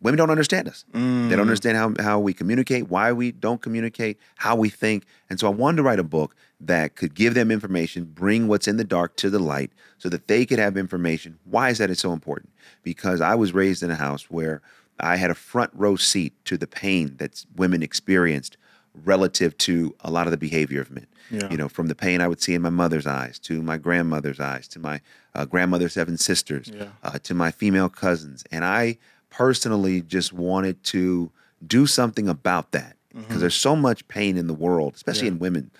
women 0.00 0.18
don't 0.18 0.30
understand 0.30 0.68
us. 0.68 0.84
They 0.92 1.36
don't 1.36 1.42
understand 1.42 1.76
how, 1.76 1.94
how 2.02 2.18
we 2.18 2.32
communicate, 2.32 2.90
why 2.90 3.12
we 3.12 3.30
don't 3.30 3.60
communicate, 3.62 4.18
how 4.36 4.56
we 4.56 4.68
think. 4.68 5.04
And 5.30 5.38
so 5.38 5.46
I 5.46 5.50
wanted 5.50 5.76
to 5.76 5.82
write 5.84 6.00
a 6.00 6.04
book 6.04 6.34
that 6.64 6.94
could 6.96 7.14
give 7.14 7.34
them 7.34 7.50
information, 7.50 8.04
bring 8.04 8.46
what's 8.48 8.68
in 8.68 8.76
the 8.76 8.84
dark 8.84 9.16
to 9.16 9.28
the 9.30 9.38
light 9.38 9.72
so 9.98 10.08
that 10.08 10.28
they 10.28 10.46
could 10.46 10.58
have 10.58 10.76
information. 10.76 11.38
Why 11.44 11.70
is 11.70 11.78
that 11.78 11.90
it's 11.90 12.00
so 12.02 12.12
important? 12.12 12.50
Because 12.82 13.20
I 13.20 13.34
was 13.34 13.52
raised 13.52 13.82
in 13.82 13.90
a 13.90 13.96
house 13.96 14.30
where 14.30 14.62
I 15.00 15.16
had 15.16 15.30
a 15.30 15.34
front 15.34 15.70
row 15.74 15.96
seat 15.96 16.32
to 16.44 16.56
the 16.56 16.66
pain 16.68 17.16
that 17.18 17.44
women 17.56 17.82
experienced 17.82 18.56
relative 19.04 19.56
to 19.58 19.94
a 20.00 20.10
lot 20.10 20.26
of 20.26 20.30
the 20.30 20.36
behavior 20.36 20.80
of 20.80 20.90
men. 20.90 21.06
Yeah. 21.30 21.50
You 21.50 21.56
know, 21.56 21.68
from 21.68 21.86
the 21.88 21.94
pain 21.94 22.20
I 22.20 22.28
would 22.28 22.42
see 22.42 22.54
in 22.54 22.62
my 22.62 22.70
mother's 22.70 23.06
eyes, 23.06 23.38
to 23.40 23.62
my 23.62 23.78
grandmother's 23.78 24.38
eyes, 24.38 24.68
to 24.68 24.78
my 24.78 25.00
uh, 25.34 25.46
grandmother's 25.46 25.94
seven 25.94 26.18
sisters, 26.18 26.70
Yeah. 26.72 26.88
uh, 27.02 27.18
to 27.20 27.34
my 27.34 27.50
female 27.50 27.88
cousins. 27.88 28.44
And 28.52 28.64
I 28.64 28.98
personally 29.30 30.02
just 30.02 30.32
wanted 30.32 30.82
to 30.84 31.30
do 31.66 31.86
something 31.86 32.28
about 32.28 32.72
that 32.72 32.96
because 33.14 33.40
there's 33.40 33.54
so 33.54 33.74
much 33.76 34.06
pain 34.08 34.36
in 34.36 34.46
the 34.46 34.54
world, 34.54 34.94
especially 34.94 35.26
Yeah. 35.26 35.32
in 35.32 35.38
women, 35.38 35.70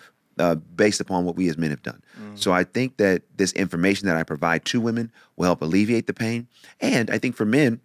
uh, 0.43 0.55
based 0.55 0.99
upon 0.99 1.23
what 1.25 1.35
we 1.35 1.47
as 1.49 1.57
men 1.57 1.69
have 1.69 1.83
done. 1.83 2.01
So 2.35 2.51
I 2.51 2.63
think 2.63 2.97
that 2.97 3.21
this 3.37 3.51
information 3.53 4.07
that 4.07 4.17
I 4.17 4.23
provide 4.23 4.65
to 4.65 4.81
women 4.81 5.11
will 5.37 5.45
help 5.45 5.61
alleviate 5.61 6.07
the 6.07 6.13
pain. 6.13 6.47
And 6.81 7.09
I 7.11 7.17
think 7.19 7.35
for 7.35 7.45
men, 7.45 7.79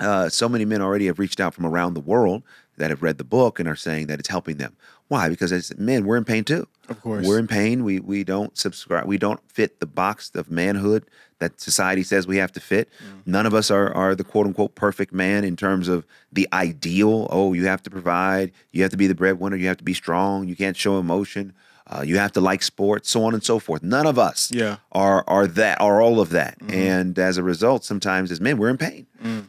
uh, 0.00 0.28
so 0.28 0.48
many 0.48 0.64
men 0.64 0.82
already 0.82 1.06
have 1.06 1.18
reached 1.18 1.40
out 1.40 1.54
from 1.54 1.64
around 1.66 1.94
the 1.94 2.00
world 2.00 2.42
that 2.78 2.90
have 2.90 3.02
read 3.02 3.18
the 3.18 3.24
book 3.24 3.60
and 3.60 3.68
are 3.68 3.76
saying 3.76 4.08
that 4.08 4.18
it's 4.18 4.28
helping 4.28 4.56
them. 4.56 4.76
Why? 5.08 5.28
Because 5.28 5.52
as 5.52 5.76
men, 5.76 6.04
we're 6.04 6.16
in 6.16 6.24
pain 6.24 6.44
too. 6.44 6.66
Of 6.88 7.00
course. 7.02 7.26
we're 7.26 7.38
in 7.38 7.46
pain. 7.46 7.84
We 7.84 8.00
we 8.00 8.24
don't 8.24 8.56
subscribe. 8.58 9.06
We 9.06 9.18
don't 9.18 9.40
fit 9.48 9.78
the 9.78 9.86
box 9.86 10.30
of 10.34 10.50
manhood 10.50 11.04
that 11.38 11.60
society 11.60 12.02
says 12.02 12.26
we 12.26 12.36
have 12.36 12.52
to 12.52 12.60
fit. 12.60 12.88
None 13.26 13.46
of 13.46 13.54
us 13.54 13.70
are 13.70 13.92
are 13.94 14.14
the 14.14 14.24
quote 14.24 14.46
unquote 14.46 14.74
perfect 14.74 15.12
man 15.12 15.44
in 15.44 15.56
terms 15.56 15.88
of 15.88 16.04
the 16.32 16.48
ideal. 16.52 17.28
Oh, 17.30 17.52
you 17.52 17.66
have 17.66 17.82
to 17.84 17.90
provide. 17.90 18.52
You 18.72 18.82
have 18.82 18.90
to 18.92 18.96
be 18.96 19.06
the 19.06 19.14
breadwinner. 19.14 19.56
You 19.56 19.68
have 19.68 19.78
to 19.78 19.84
be 19.84 19.94
strong. 19.94 20.48
You 20.48 20.56
can't 20.56 20.76
show 20.76 20.98
emotion. 20.98 21.52
Uh, 21.92 22.02
you 22.02 22.18
have 22.18 22.30
to 22.30 22.40
like 22.40 22.62
sports, 22.62 23.10
so 23.10 23.24
on 23.24 23.34
and 23.34 23.42
so 23.42 23.58
forth. 23.58 23.82
None 23.82 24.06
of 24.06 24.16
us 24.16 24.50
Yeah. 24.54 24.76
are 24.92 25.24
are 25.26 25.46
that 25.48 25.80
are 25.80 26.00
all 26.00 26.20
of 26.20 26.30
that. 26.30 26.56
And 26.68 27.18
as 27.18 27.36
a 27.36 27.42
result 27.42 27.84
sometimes 27.84 28.30
as 28.30 28.40
men 28.40 28.58
we're 28.58 28.70
in 28.70 28.78
pain. 28.78 29.06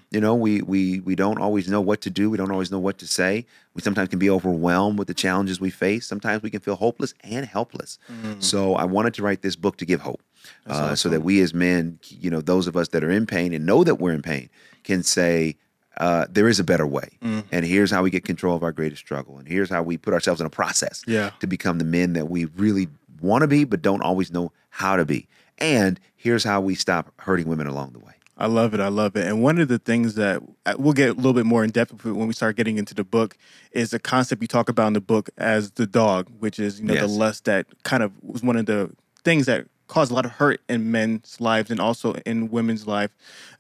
You 0.10 0.20
know 0.20 0.36
we 0.36 0.62
we 0.62 1.00
we 1.00 1.16
don't 1.16 1.38
always 1.40 1.68
know 1.70 1.80
what 1.80 2.02
to 2.02 2.10
do. 2.10 2.30
We 2.30 2.38
don't 2.38 2.52
always 2.52 2.72
know 2.72 2.80
what 2.80 2.98
to 2.98 3.08
say. 3.08 3.46
We 3.76 3.82
sometimes 3.82 4.10
can 4.10 4.20
be 4.20 4.30
overwhelmed 4.30 5.00
with 5.00 5.08
the 5.08 5.14
challenges 5.14 5.62
we 5.62 5.70
face. 5.70 6.06
Sometimes 6.08 6.42
we 6.44 6.50
can 6.50 6.60
feel 6.60 6.76
hopeless 6.76 7.14
and 7.24 7.46
helpless. 7.46 7.98
So 8.40 8.76
i 8.76 8.84
wanted 8.86 9.14
to 9.14 9.22
write 9.24 9.42
this 9.44 9.56
book 9.56 9.78
to 9.78 9.86
give 9.86 10.02
hope 10.02 10.22
uh, 10.68 10.96
so 10.96 11.08
that 11.10 11.22
we 11.22 11.40
as 11.42 11.54
men 11.54 12.00
you 12.10 12.30
know 12.32 12.42
those 12.42 12.66
of 12.68 12.76
us 12.76 12.88
that 12.90 13.04
are 13.04 13.12
in 13.12 13.26
pain 13.28 13.54
and 13.54 13.66
know 13.66 13.84
that 13.86 13.96
we're 14.02 14.14
in 14.14 14.22
pain 14.24 14.50
can 14.84 15.04
say 15.04 15.56
uh, 15.98 16.26
there 16.30 16.48
is 16.48 16.60
a 16.60 16.64
better 16.64 16.88
way 16.88 17.10
and 17.52 17.66
here's 17.66 17.92
how 17.92 18.02
we 18.02 18.10
get 18.10 18.24
control 18.24 18.56
of 18.56 18.64
our 18.64 18.72
greatest 18.72 19.02
struggle 19.02 19.38
and 19.38 19.48
here's 19.48 19.70
how 19.70 19.84
we 19.84 19.98
put 19.98 20.14
ourselves 20.14 20.40
in 20.42 20.48
a 20.48 20.50
process 20.50 21.04
Yeah. 21.06 21.32
to 21.40 21.48
become 21.48 21.78
the 21.80 21.86
men 21.86 22.14
that 22.14 22.30
we 22.30 22.46
really 22.46 22.88
want 23.20 23.42
to 23.44 23.48
be, 23.48 23.66
but 23.66 23.82
don't 23.82 24.02
always 24.02 24.32
know 24.32 24.52
how 24.70 24.96
to 24.96 25.06
be. 25.06 25.28
And 25.60 26.00
here's 26.16 26.44
how 26.44 26.60
we 26.62 26.74
stop 26.76 27.14
hurting 27.20 27.48
women 27.48 27.68
along 27.68 27.92
the 27.94 28.00
way. 28.00 28.14
I 28.38 28.48
love 28.48 28.74
it. 28.74 28.80
I 28.80 28.88
love 28.88 29.16
it. 29.16 29.28
And 29.28 29.44
one 29.44 29.60
of 29.60 29.68
the 29.68 29.78
things 29.78 30.16
that 30.16 30.42
uh, 30.66 30.74
we'll 30.80 30.94
get 30.94 31.10
a 31.10 31.14
little 31.14 31.34
bit 31.34 31.46
more 31.46 31.64
in 31.64 31.70
depth 31.70 32.04
when 32.04 32.26
we 32.26 32.34
start 32.34 32.56
getting 32.56 32.80
into 32.80 32.96
the 32.96 33.04
book 33.04 33.38
is 33.72 33.92
the 33.92 34.00
concept 34.00 34.42
you 34.42 34.48
talk 34.48 34.68
about 34.70 34.88
in 34.88 34.94
the 34.94 35.02
book 35.02 35.30
as 35.38 35.72
the 35.72 35.86
dog, 35.86 36.28
which 36.40 36.58
is 36.58 36.80
you 36.80 36.88
know 36.88 36.96
the 36.96 37.08
lust 37.08 37.46
that 37.46 37.68
kind 37.84 38.02
of 38.02 38.12
was 38.24 38.42
one 38.42 38.56
of 38.56 38.66
the 38.66 38.90
things 39.24 39.46
that 39.46 39.68
caused 39.92 40.10
a 40.10 40.16
lot 40.16 40.26
of 40.26 40.32
hurt 40.32 40.62
in 40.70 40.90
men's 40.90 41.40
lives 41.42 41.70
and 41.70 41.82
also 41.82 42.14
in 42.26 42.50
women's 42.50 42.88
life. 42.88 43.12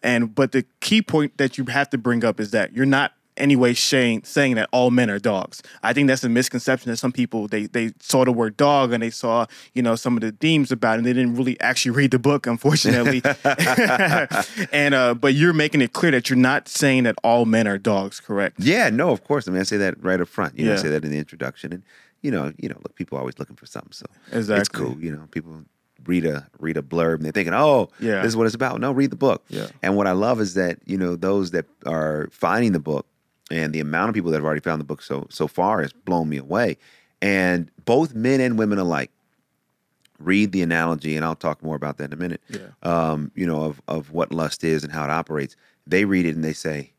And 0.01 0.33
but 0.33 0.53
the 0.53 0.65
key 0.79 1.01
point 1.01 1.37
that 1.37 1.57
you 1.57 1.65
have 1.65 1.89
to 1.89 1.97
bring 1.97 2.23
up 2.23 2.39
is 2.39 2.51
that 2.51 2.71
you're 2.71 2.85
not 2.85 3.11
any 3.35 3.57
way 3.57 3.73
saying 3.73 4.23
saying 4.23 4.55
that 4.55 4.69
all 4.71 4.91
men 4.91 5.09
are 5.09 5.19
dogs. 5.19 5.61
I 5.83 5.91
think 5.91 6.07
that's 6.07 6.23
a 6.23 6.29
misconception 6.29 6.89
that 6.89 6.95
some 6.95 7.11
people 7.11 7.49
they 7.49 7.65
they 7.65 7.91
saw 7.99 8.23
the 8.23 8.31
word 8.31 8.55
dog 8.55 8.93
and 8.93 9.03
they 9.03 9.09
saw 9.09 9.45
you 9.73 9.81
know 9.81 9.95
some 9.95 10.15
of 10.15 10.21
the 10.21 10.31
themes 10.31 10.71
about 10.71 10.93
it 10.93 10.97
and 10.99 11.05
they 11.05 11.11
didn't 11.11 11.35
really 11.35 11.59
actually 11.59 11.91
read 11.99 12.11
the 12.11 12.19
book, 12.19 12.47
unfortunately. 12.47 13.21
and 14.71 14.93
uh, 14.95 15.13
but 15.13 15.33
you're 15.33 15.51
making 15.51 15.81
it 15.81 15.91
clear 15.91 16.11
that 16.11 16.29
you're 16.29 16.37
not 16.37 16.69
saying 16.69 17.03
that 17.03 17.15
all 17.25 17.43
men 17.43 17.67
are 17.67 17.77
dogs, 17.77 18.21
correct? 18.21 18.57
Yeah, 18.57 18.89
no, 18.89 19.11
of 19.11 19.25
course. 19.25 19.49
I 19.49 19.51
mean, 19.51 19.59
I 19.59 19.63
say 19.63 19.77
that 19.77 20.01
right 20.01 20.21
up 20.21 20.29
front. 20.29 20.57
You 20.57 20.67
know, 20.67 20.73
I 20.73 20.77
say 20.77 20.87
that 20.87 21.03
in 21.03 21.11
the 21.11 21.19
introduction, 21.19 21.73
and 21.73 21.83
you 22.21 22.31
know, 22.31 22.53
you 22.57 22.69
know, 22.69 22.77
look, 22.83 22.95
people 22.95 23.17
are 23.17 23.21
always 23.21 23.37
looking 23.37 23.57
for 23.57 23.65
something, 23.65 23.91
so 23.91 24.05
it's 24.31 24.69
cool. 24.69 24.97
You 24.97 25.11
know, 25.11 25.27
people 25.31 25.65
read 26.05 26.25
a 26.25 26.47
read 26.59 26.77
a 26.77 26.81
blurb 26.81 27.15
and 27.15 27.25
they're 27.25 27.31
thinking, 27.31 27.53
oh, 27.53 27.89
Yeah. 27.99 28.21
this 28.21 28.29
is 28.29 28.35
what 28.37 28.45
it's 28.45 28.55
about. 28.55 28.79
No, 28.79 28.91
read 28.91 29.09
the 29.11 29.15
book. 29.15 29.43
Yeah. 29.49 29.67
And 29.81 29.95
what 29.95 30.07
I 30.07 30.11
love 30.11 30.39
is 30.41 30.53
that 30.55 30.79
you 30.85 30.97
know 30.97 31.15
those 31.15 31.51
that 31.51 31.65
are 31.85 32.27
finding 32.31 32.71
the 32.71 32.79
book 32.79 33.05
and 33.49 33.73
the 33.73 33.79
amount 33.79 34.09
of 34.09 34.15
people 34.15 34.31
that 34.31 34.37
have 34.37 34.45
already 34.45 34.61
found 34.61 34.79
the 34.79 34.85
book 34.85 35.01
so 35.01 35.27
so 35.29 35.47
far 35.47 35.81
has 35.81 35.93
blown 35.93 36.29
me 36.29 36.37
away. 36.37 36.77
And 37.21 37.69
both 37.85 38.15
men 38.15 38.39
and 38.41 38.57
women 38.57 38.79
alike 38.79 39.11
read 40.19 40.51
the 40.51 40.61
analogy, 40.61 41.15
and 41.15 41.25
I'll 41.25 41.35
talk 41.35 41.63
more 41.63 41.75
about 41.75 41.97
that 41.97 42.05
in 42.05 42.13
a 42.13 42.15
minute. 42.15 42.41
Yeah. 42.49 42.67
Um, 42.83 43.31
you 43.35 43.45
know, 43.45 43.63
of 43.63 43.81
of 43.87 44.11
what 44.11 44.31
lust 44.31 44.63
is 44.63 44.83
and 44.83 44.91
how 44.93 45.03
it 45.03 45.09
operates. 45.09 45.55
They 45.87 46.05
read 46.05 46.25
it 46.25 46.35
and 46.35 46.43
they 46.43 46.53
say, 46.53 46.93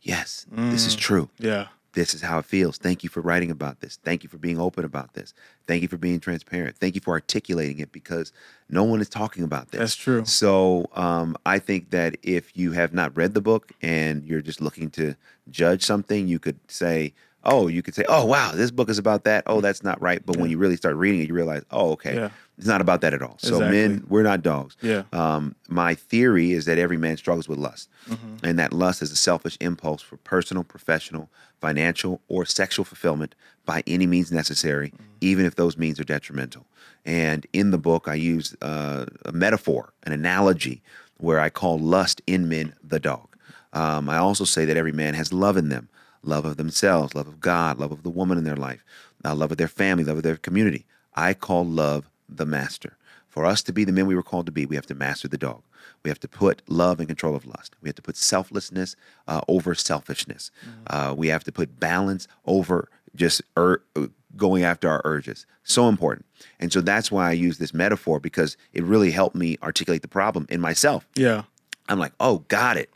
Yes, 0.00 0.46
this 0.50 0.86
is 0.86 0.94
true. 0.94 1.28
Yeah. 1.38 1.66
This 1.94 2.14
is 2.14 2.22
how 2.22 2.38
it 2.38 2.44
feels. 2.44 2.78
Thank 2.78 3.02
you 3.02 3.08
for 3.08 3.20
writing 3.20 3.50
about 3.50 3.80
this. 3.80 3.98
Thank 4.04 4.22
you 4.22 4.28
for 4.28 4.38
being 4.38 4.60
open 4.60 4.84
about 4.84 5.14
this. 5.14 5.34
Thank 5.66 5.82
you 5.82 5.88
for 5.88 5.96
being 5.96 6.20
transparent. 6.20 6.76
Thank 6.76 6.94
you 6.94 7.00
for 7.00 7.12
articulating 7.12 7.78
it 7.78 7.92
because 7.92 8.32
no 8.68 8.84
one 8.84 9.00
is 9.00 9.08
talking 9.08 9.42
about 9.42 9.70
this. 9.70 9.78
That's 9.78 9.96
true. 9.96 10.24
So 10.24 10.88
um, 10.94 11.36
I 11.46 11.58
think 11.58 11.90
that 11.90 12.16
if 12.22 12.56
you 12.56 12.72
have 12.72 12.92
not 12.92 13.16
read 13.16 13.34
the 13.34 13.40
book 13.40 13.72
and 13.80 14.24
you're 14.24 14.42
just 14.42 14.60
looking 14.60 14.90
to 14.92 15.14
judge 15.50 15.82
something, 15.82 16.28
you 16.28 16.38
could 16.38 16.58
say, 16.68 17.14
oh, 17.50 17.66
you 17.66 17.82
could 17.82 17.94
say, 17.94 18.04
oh, 18.08 18.24
wow, 18.24 18.52
this 18.54 18.70
book 18.70 18.88
is 18.88 18.98
about 18.98 19.24
that. 19.24 19.42
Oh, 19.46 19.60
that's 19.60 19.82
not 19.82 20.00
right. 20.00 20.24
But 20.24 20.36
when 20.36 20.50
you 20.50 20.58
really 20.58 20.76
start 20.76 20.96
reading 20.96 21.20
it, 21.22 21.28
you 21.28 21.34
realize, 21.34 21.62
oh, 21.70 21.90
okay, 21.92 22.14
Yeah. 22.14 22.28
it's 22.58 22.66
not 22.66 22.80
about 22.80 23.00
that 23.00 23.14
at 23.14 23.22
all. 23.22 23.36
So 23.38 23.56
Exactly. 23.56 23.76
men, 23.88 24.04
we're 24.08 24.22
not 24.22 24.42
dogs. 24.42 24.76
Yeah. 24.82 25.02
Um, 25.12 25.54
my 25.68 25.94
theory 25.94 26.52
is 26.52 26.64
that 26.66 26.78
every 26.78 26.96
man 26.96 27.16
struggles 27.16 27.48
with 27.48 27.58
lust, 27.58 27.88
Mm-hmm. 28.08 28.44
and 28.46 28.58
that 28.58 28.72
lust 28.72 29.02
is 29.02 29.10
a 29.12 29.16
selfish 29.16 29.56
impulse 29.60 30.02
for 30.02 30.16
personal, 30.18 30.62
professional, 30.64 31.28
financial, 31.60 32.20
or 32.28 32.44
sexual 32.44 32.84
fulfillment 32.84 33.34
by 33.66 33.82
any 33.86 34.06
means 34.06 34.30
necessary, 34.30 34.88
Mm-hmm. 34.90 35.04
even 35.20 35.44
if 35.46 35.54
those 35.56 35.76
means 35.76 35.98
are 35.98 36.04
detrimental. 36.04 36.66
And 37.04 37.46
in 37.52 37.70
the 37.70 37.78
book, 37.78 38.08
I 38.08 38.14
use 38.14 38.54
uh, 38.62 39.06
a 39.24 39.32
metaphor, 39.32 39.92
an 40.04 40.12
analogy, 40.12 40.82
where 41.16 41.40
I 41.40 41.48
call 41.50 41.78
lust 41.78 42.20
in 42.26 42.48
men 42.48 42.74
the 42.84 43.00
dog. 43.00 43.26
Um, 43.72 44.08
I 44.08 44.18
also 44.18 44.44
say 44.44 44.64
that 44.64 44.76
every 44.76 44.92
man 44.92 45.14
has 45.14 45.32
love 45.32 45.56
in 45.56 45.68
them 45.68 45.88
love 46.22 46.44
of 46.44 46.56
themselves, 46.56 47.14
love 47.14 47.28
of 47.28 47.40
God, 47.40 47.78
love 47.78 47.92
of 47.92 48.02
the 48.02 48.10
woman 48.10 48.38
in 48.38 48.44
their 48.44 48.56
life, 48.56 48.84
uh, 49.24 49.34
love 49.34 49.50
of 49.52 49.58
their 49.58 49.68
family, 49.68 50.04
love 50.04 50.18
of 50.18 50.22
their 50.22 50.36
community. 50.36 50.86
I 51.14 51.34
call 51.34 51.64
love 51.64 52.08
the 52.28 52.46
master. 52.46 52.96
For 53.28 53.44
us 53.44 53.62
to 53.62 53.72
be 53.72 53.84
the 53.84 53.92
men 53.92 54.06
we 54.06 54.14
were 54.14 54.22
called 54.22 54.46
to 54.46 54.52
be, 54.52 54.66
we 54.66 54.76
have 54.76 54.86
to 54.86 54.94
master 54.94 55.28
the 55.28 55.38
dog. 55.38 55.62
We 56.02 56.10
have 56.10 56.20
to 56.20 56.28
put 56.28 56.62
love 56.68 57.00
in 57.00 57.06
control 57.06 57.34
of 57.34 57.46
lust. 57.46 57.74
We 57.82 57.88
have 57.88 57.96
to 57.96 58.02
put 58.02 58.16
selflessness 58.16 58.96
uh, 59.26 59.40
over 59.48 59.74
selfishness. 59.74 60.50
Uh, 60.86 61.14
we 61.16 61.28
have 61.28 61.44
to 61.44 61.52
put 61.52 61.78
balance 61.80 62.28
over 62.46 62.88
just 63.14 63.42
ur- 63.56 63.82
uh, 63.96 64.06
going 64.36 64.62
after 64.64 64.88
our 64.88 65.02
urges. 65.04 65.46
So 65.64 65.88
important. 65.88 66.26
And 66.60 66.72
so 66.72 66.80
that's 66.80 67.10
why 67.10 67.28
I 67.28 67.32
use 67.32 67.58
this 67.58 67.74
metaphor 67.74 68.20
because 68.20 68.56
it 68.72 68.84
really 68.84 69.10
helped 69.10 69.34
me 69.36 69.58
articulate 69.62 70.02
the 70.02 70.08
problem 70.08 70.46
in 70.50 70.60
myself. 70.60 71.06
Yeah. 71.14 71.42
I'm 71.88 71.98
like, 71.98 72.12
oh, 72.20 72.38
got 72.48 72.76
it. 72.76 72.90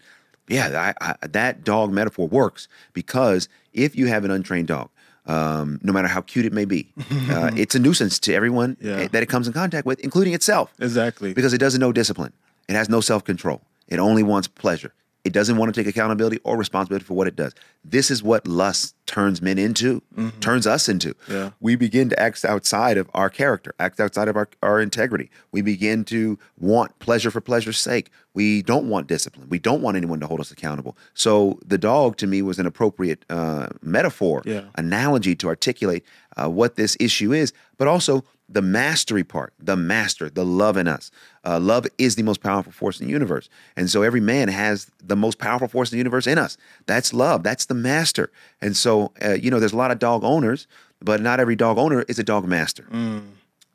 Yeah, 0.53 0.95
I, 1.01 1.13
I, 1.13 1.27
that 1.29 1.65
dog 1.65 1.93
metaphor 1.93 2.29
works 2.29 2.69
because 2.93 3.49
if 3.73 3.97
you 3.97 4.07
have 4.07 4.25
an 4.25 4.31
untrained 4.31 4.69
dog, 4.69 4.91
um, 5.27 5.79
no 5.83 5.93
matter 5.93 6.09
how 6.09 6.21
cute 6.21 6.45
it 6.47 6.53
may 6.53 6.65
be, 6.65 6.93
uh, 7.31 7.51
it's 7.57 7.75
a 7.75 7.79
nuisance 7.79 8.19
to 8.21 8.35
everyone 8.35 8.77
Yeah. 8.81 9.07
that 9.09 9.23
it 9.23 9.27
comes 9.29 9.47
in 9.47 9.53
contact 9.53 9.87
with, 9.87 10.01
including 10.01 10.35
itself, 10.35 10.73
Exactly. 10.81 11.33
because 11.33 11.53
it 11.53 11.59
doesn't 11.59 11.81
know 11.81 11.93
discipline. 11.93 12.33
It 12.69 12.75
has 12.75 12.89
no 12.89 13.01
self 13.01 13.25
control. 13.25 13.63
It 13.89 13.99
only 13.99 14.23
wants 14.23 14.49
pleasure. 14.49 14.93
It 15.25 15.33
doesn't 15.33 15.57
want 15.57 15.73
to 15.73 15.81
take 15.81 15.89
accountability 15.89 16.41
or 16.43 16.57
responsibility 16.57 17.05
for 17.05 17.15
what 17.15 17.29
it 17.29 17.37
does. 17.37 17.55
This 17.85 18.11
is 18.11 18.25
what 18.25 18.47
lust 18.47 18.97
turns 19.07 19.41
men 19.41 19.57
into, 19.57 20.03
turns 20.41 20.67
us 20.67 20.89
into. 20.89 21.11
Mm-hmm. 21.15 21.33
Yeah. 21.33 21.51
We 21.61 21.77
begin 21.77 22.09
to 22.09 22.19
act 22.19 22.45
outside 22.45 22.97
of 22.97 23.09
our 23.15 23.31
character, 23.31 23.73
act 23.79 24.01
outside 24.01 24.27
of 24.27 24.37
our, 24.37 24.49
our 24.65 24.81
integrity. 24.81 25.31
We 25.53 25.63
begin 25.63 26.05
to 26.07 26.39
want 26.59 26.99
pleasure 26.99 27.31
for 27.31 27.41
pleasure's 27.41 27.79
sake. 27.79 28.11
We 28.35 28.63
don't 28.63 28.89
want 28.89 29.07
discipline. 29.07 29.49
We 29.49 29.61
don't 29.61 29.81
want 29.81 29.97
anyone 29.97 30.19
to 30.21 30.27
hold 30.27 30.41
us 30.41 30.51
accountable. 30.51 30.97
So 31.15 31.61
the 31.65 31.79
dog 31.79 32.17
to 32.17 32.27
me 32.27 32.43
was 32.43 32.59
an 32.59 32.67
appropriate 32.67 33.25
uh, 33.31 33.69
metaphor, 33.81 34.43
Yeah. 34.45 34.63
analogy 34.77 35.37
to 35.37 35.47
articulate 35.49 36.05
uh, 36.37 36.49
what 36.49 36.75
this 36.75 36.97
issue 36.99 37.33
is, 37.33 37.53
but 37.79 37.87
also 37.87 38.25
the 38.53 38.63
mastery 38.63 39.25
part, 39.25 39.55
the 39.59 39.77
master, 39.77 40.29
the 40.29 40.45
love 40.45 40.77
in 40.77 40.87
us. 40.87 41.11
Uh, 41.45 41.59
love 41.59 41.87
is 41.99 42.17
the 42.17 42.23
most 42.23 42.43
powerful 42.43 42.73
force 42.73 43.01
in 43.01 43.07
the 43.07 43.13
universe. 43.13 43.49
And 43.77 43.89
so 43.91 44.03
every 44.03 44.21
man 44.21 44.49
has 44.49 44.91
the 45.03 45.17
most 45.17 45.39
powerful 45.39 45.69
force 45.69 45.91
in 45.91 45.97
the 45.97 46.01
universe 46.01 46.27
in 46.27 46.39
us. 46.39 46.57
That's 46.87 47.13
love. 47.15 47.43
That's 47.43 47.67
the 47.67 47.75
master. 47.75 48.31
And 48.61 48.77
so, 48.77 49.13
uh, 49.25 49.33
you 49.33 49.51
know, 49.51 49.59
there's 49.59 49.73
a 49.73 49.77
lot 49.77 49.91
of 49.91 49.99
dog 49.99 50.23
owners, 50.23 50.67
but 51.01 51.21
not 51.21 51.41
every 51.41 51.57
dog 51.57 51.79
owner 51.79 52.03
is 52.03 52.19
a 52.19 52.25
dog 52.25 52.47
master. 52.47 52.87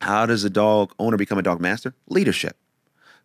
How 0.01 0.25
does 0.27 0.43
a 0.43 0.49
dog 0.49 0.93
owner 0.99 1.17
become 1.17 1.39
a 1.39 1.43
dog 1.43 1.59
master? 1.59 1.95
Leadership. 2.07 2.55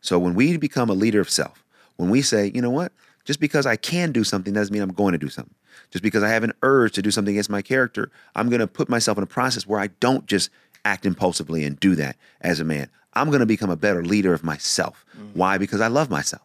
So 0.00 0.18
when 0.18 0.34
we 0.34 0.56
become 0.56 0.88
a 0.88 0.94
leader 0.94 1.20
of 1.20 1.28
self, 1.30 1.62
when 1.96 2.08
we 2.08 2.22
say, 2.22 2.50
you 2.54 2.62
know 2.62 2.70
what, 2.70 2.92
just 3.24 3.38
because 3.38 3.66
I 3.66 3.76
can 3.76 4.10
do 4.10 4.24
something 4.24 4.52
doesn't 4.54 4.72
mean 4.72 4.82
I'm 4.82 4.92
going 4.92 5.12
to 5.12 5.18
do 5.18 5.28
something. 5.28 5.54
Just 5.90 6.02
because 6.02 6.22
I 6.22 6.28
have 6.30 6.42
an 6.42 6.52
urge 6.62 6.92
to 6.92 7.02
do 7.02 7.10
something 7.10 7.34
against 7.34 7.50
my 7.50 7.62
character, 7.62 8.10
I'm 8.34 8.48
going 8.48 8.60
to 8.60 8.66
put 8.66 8.88
myself 8.88 9.18
in 9.18 9.22
a 9.22 9.28
process 9.28 9.66
where 9.66 9.78
I 9.78 9.88
don't 10.00 10.26
just 10.26 10.50
act 10.84 11.06
impulsively 11.06 11.64
and 11.64 11.78
do 11.78 11.94
that 11.96 12.16
as 12.40 12.60
a 12.60 12.64
man. 12.64 12.88
I'm 13.14 13.28
going 13.28 13.40
to 13.40 13.46
become 13.46 13.70
a 13.70 13.76
better 13.76 14.04
leader 14.04 14.32
of 14.32 14.42
myself. 14.42 15.04
Mm-hmm. 15.16 15.38
Why? 15.38 15.58
Because 15.58 15.80
I 15.80 15.88
love 15.88 16.10
myself. 16.10 16.42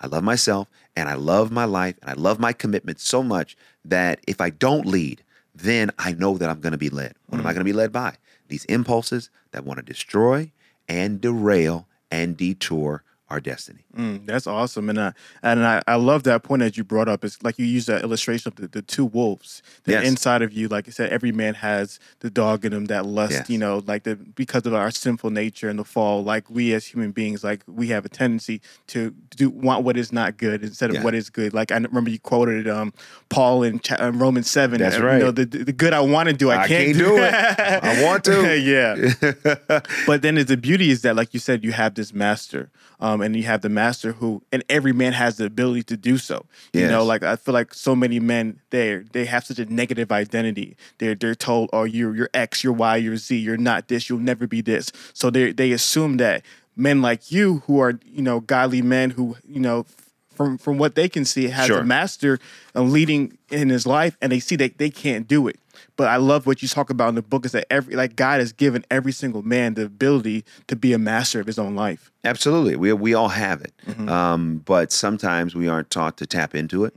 I 0.00 0.06
love 0.06 0.22
myself 0.22 0.68
and 0.96 1.08
I 1.08 1.14
love 1.14 1.50
my 1.50 1.64
life 1.64 1.96
and 2.02 2.10
I 2.10 2.14
love 2.14 2.38
my 2.38 2.52
commitment 2.52 3.00
so 3.00 3.22
much 3.22 3.56
that 3.84 4.20
if 4.26 4.40
I 4.40 4.50
don't 4.50 4.86
lead, 4.86 5.22
then 5.54 5.90
I 5.98 6.12
know 6.12 6.36
that 6.38 6.48
I'm 6.48 6.60
going 6.60 6.72
to 6.72 6.78
be 6.78 6.90
led. 6.90 7.14
What 7.26 7.40
am 7.40 7.46
I 7.46 7.50
mm. 7.50 7.54
going 7.54 7.66
to 7.66 7.72
be 7.72 7.72
led 7.72 7.92
by? 7.92 8.16
These 8.48 8.64
impulses 8.66 9.30
that 9.52 9.64
want 9.64 9.78
to 9.78 9.84
destroy 9.84 10.50
and 10.88 11.20
derail 11.20 11.86
and 12.10 12.36
detour 12.36 13.02
our 13.30 13.40
destiny. 13.40 13.80
Mm, 13.96 14.26
that's 14.26 14.46
awesome, 14.46 14.90
and 14.90 15.00
I 15.00 15.12
and 15.42 15.64
I, 15.66 15.82
I 15.86 15.94
love 15.96 16.24
that 16.24 16.42
point 16.42 16.60
that 16.60 16.76
you 16.76 16.84
brought 16.84 17.08
up. 17.08 17.24
It's 17.24 17.42
like 17.42 17.58
you 17.58 17.64
use 17.64 17.86
that 17.86 18.02
illustration 18.02 18.48
of 18.52 18.56
the, 18.56 18.68
the 18.68 18.82
two 18.82 19.04
wolves. 19.06 19.62
The 19.84 19.92
Yes. 19.92 20.06
inside 20.06 20.42
of 20.42 20.52
you, 20.52 20.68
like 20.68 20.88
I 20.88 20.90
said, 20.90 21.10
every 21.10 21.32
man 21.32 21.54
has 21.54 21.98
the 22.20 22.28
dog 22.30 22.64
in 22.64 22.72
him 22.72 22.84
that 22.86 23.06
lust. 23.06 23.32
Yes. 23.32 23.50
You 23.50 23.58
know, 23.58 23.82
like 23.86 24.02
the 24.02 24.16
because 24.16 24.66
of 24.66 24.74
our 24.74 24.90
sinful 24.90 25.30
nature 25.30 25.68
and 25.70 25.78
the 25.78 25.84
fall. 25.84 26.22
Like 26.22 26.50
we 26.50 26.74
as 26.74 26.84
human 26.86 27.12
beings, 27.12 27.42
like 27.42 27.62
we 27.66 27.88
have 27.88 28.04
a 28.04 28.08
tendency 28.10 28.60
to 28.88 29.14
do 29.36 29.48
want 29.50 29.84
what 29.84 29.96
is 29.96 30.12
not 30.12 30.36
good 30.36 30.62
instead 30.62 30.90
of 30.90 30.96
Yeah. 30.96 31.02
what 31.04 31.14
is 31.14 31.30
good. 31.30 31.54
Like 31.54 31.72
I 31.72 31.76
remember 31.76 32.10
you 32.10 32.18
quoted 32.18 32.68
um, 32.68 32.92
Paul 33.30 33.62
in 33.62 33.80
cha- 33.80 33.96
um, 34.00 34.20
Romans 34.20 34.50
seven. 34.50 34.80
That's 34.80 34.96
uh, 34.96 35.04
right. 35.04 35.18
You 35.18 35.24
know, 35.24 35.30
the, 35.30 35.44
the 35.46 35.72
good 35.72 35.92
I 35.94 36.00
want 36.00 36.28
to 36.28 36.34
do, 36.34 36.50
I, 36.50 36.62
I 36.64 36.68
can't 36.68 36.96
do 36.98 37.16
it. 37.16 37.32
I 37.84 38.02
want 38.04 38.24
to. 38.24 38.58
yeah. 38.58 38.94
but 40.06 40.22
then 40.22 40.34
the 40.34 40.56
beauty 40.56 40.90
is 40.90 41.02
that, 41.02 41.16
like 41.16 41.32
you 41.34 41.40
said, 41.40 41.64
you 41.64 41.72
have 41.72 41.94
this 41.94 42.12
master, 42.12 42.70
um, 43.00 43.13
Um, 43.14 43.20
and 43.20 43.36
you 43.36 43.44
have 43.44 43.60
the 43.60 43.68
master 43.68 44.12
who, 44.12 44.42
and 44.50 44.64
every 44.68 44.92
man 44.92 45.12
has 45.12 45.36
the 45.36 45.46
ability 45.46 45.84
to 45.84 45.96
do 45.96 46.18
so. 46.18 46.46
You 46.72 46.88
know, 46.88 47.04
like 47.04 47.22
I 47.22 47.36
feel 47.36 47.54
like 47.54 47.72
so 47.72 47.94
many 47.94 48.18
men 48.18 48.60
there, 48.70 49.04
they 49.12 49.24
have 49.26 49.44
such 49.44 49.58
a 49.58 49.66
negative 49.66 50.10
identity. 50.10 50.76
They're 50.98 51.14
they're 51.14 51.34
told, 51.34 51.70
oh, 51.72 51.84
you're 51.84 52.14
you're 52.14 52.30
X, 52.34 52.64
you're 52.64 52.72
Y, 52.72 52.96
you're 52.96 53.16
Z, 53.16 53.36
you're 53.36 53.56
not 53.56 53.88
this, 53.88 54.08
you'll 54.10 54.18
never 54.18 54.46
be 54.46 54.60
this. 54.60 54.90
So 55.12 55.30
they 55.30 55.52
they 55.52 55.72
assume 55.72 56.16
that 56.16 56.42
men 56.76 57.02
like 57.02 57.30
you, 57.30 57.62
who 57.66 57.78
are 57.80 57.98
you 58.04 58.22
know 58.22 58.40
godly 58.40 58.82
men, 58.82 59.10
who 59.10 59.36
you 59.46 59.60
know. 59.60 59.86
From 60.34 60.58
from 60.58 60.78
what 60.78 60.94
they 60.94 61.08
can 61.08 61.24
see, 61.24 61.48
has 61.48 61.66
Sure. 61.66 61.78
a 61.80 61.84
master 61.84 62.38
leading 62.74 63.38
in 63.50 63.68
his 63.68 63.86
life, 63.86 64.16
and 64.20 64.30
they 64.32 64.40
see 64.40 64.56
that 64.56 64.78
they 64.78 64.90
can't 64.90 65.26
do 65.28 65.46
it. 65.48 65.58
But 65.96 66.08
I 66.08 66.16
love 66.16 66.44
what 66.46 66.60
you 66.60 66.66
talk 66.68 66.90
about 66.90 67.08
in 67.10 67.14
the 67.14 67.22
book 67.22 67.44
is 67.46 67.52
that 67.52 67.66
every 67.70 67.94
like 67.94 68.16
God 68.16 68.40
has 68.40 68.52
given 68.52 68.84
every 68.90 69.12
single 69.12 69.42
man 69.42 69.74
the 69.74 69.84
ability 69.84 70.44
to 70.66 70.74
be 70.76 70.92
a 70.92 70.98
master 70.98 71.40
of 71.40 71.46
his 71.46 71.58
own 71.58 71.74
life. 71.76 72.10
Absolutely, 72.24 72.74
we 72.76 72.92
we 72.92 73.14
all 73.14 73.28
have 73.28 73.60
it, 73.60 73.72
Mm-hmm. 73.86 74.08
um, 74.08 74.62
but 74.64 74.90
sometimes 74.92 75.54
we 75.54 75.68
aren't 75.68 75.90
taught 75.90 76.16
to 76.18 76.26
tap 76.26 76.54
into 76.54 76.84
it. 76.84 76.94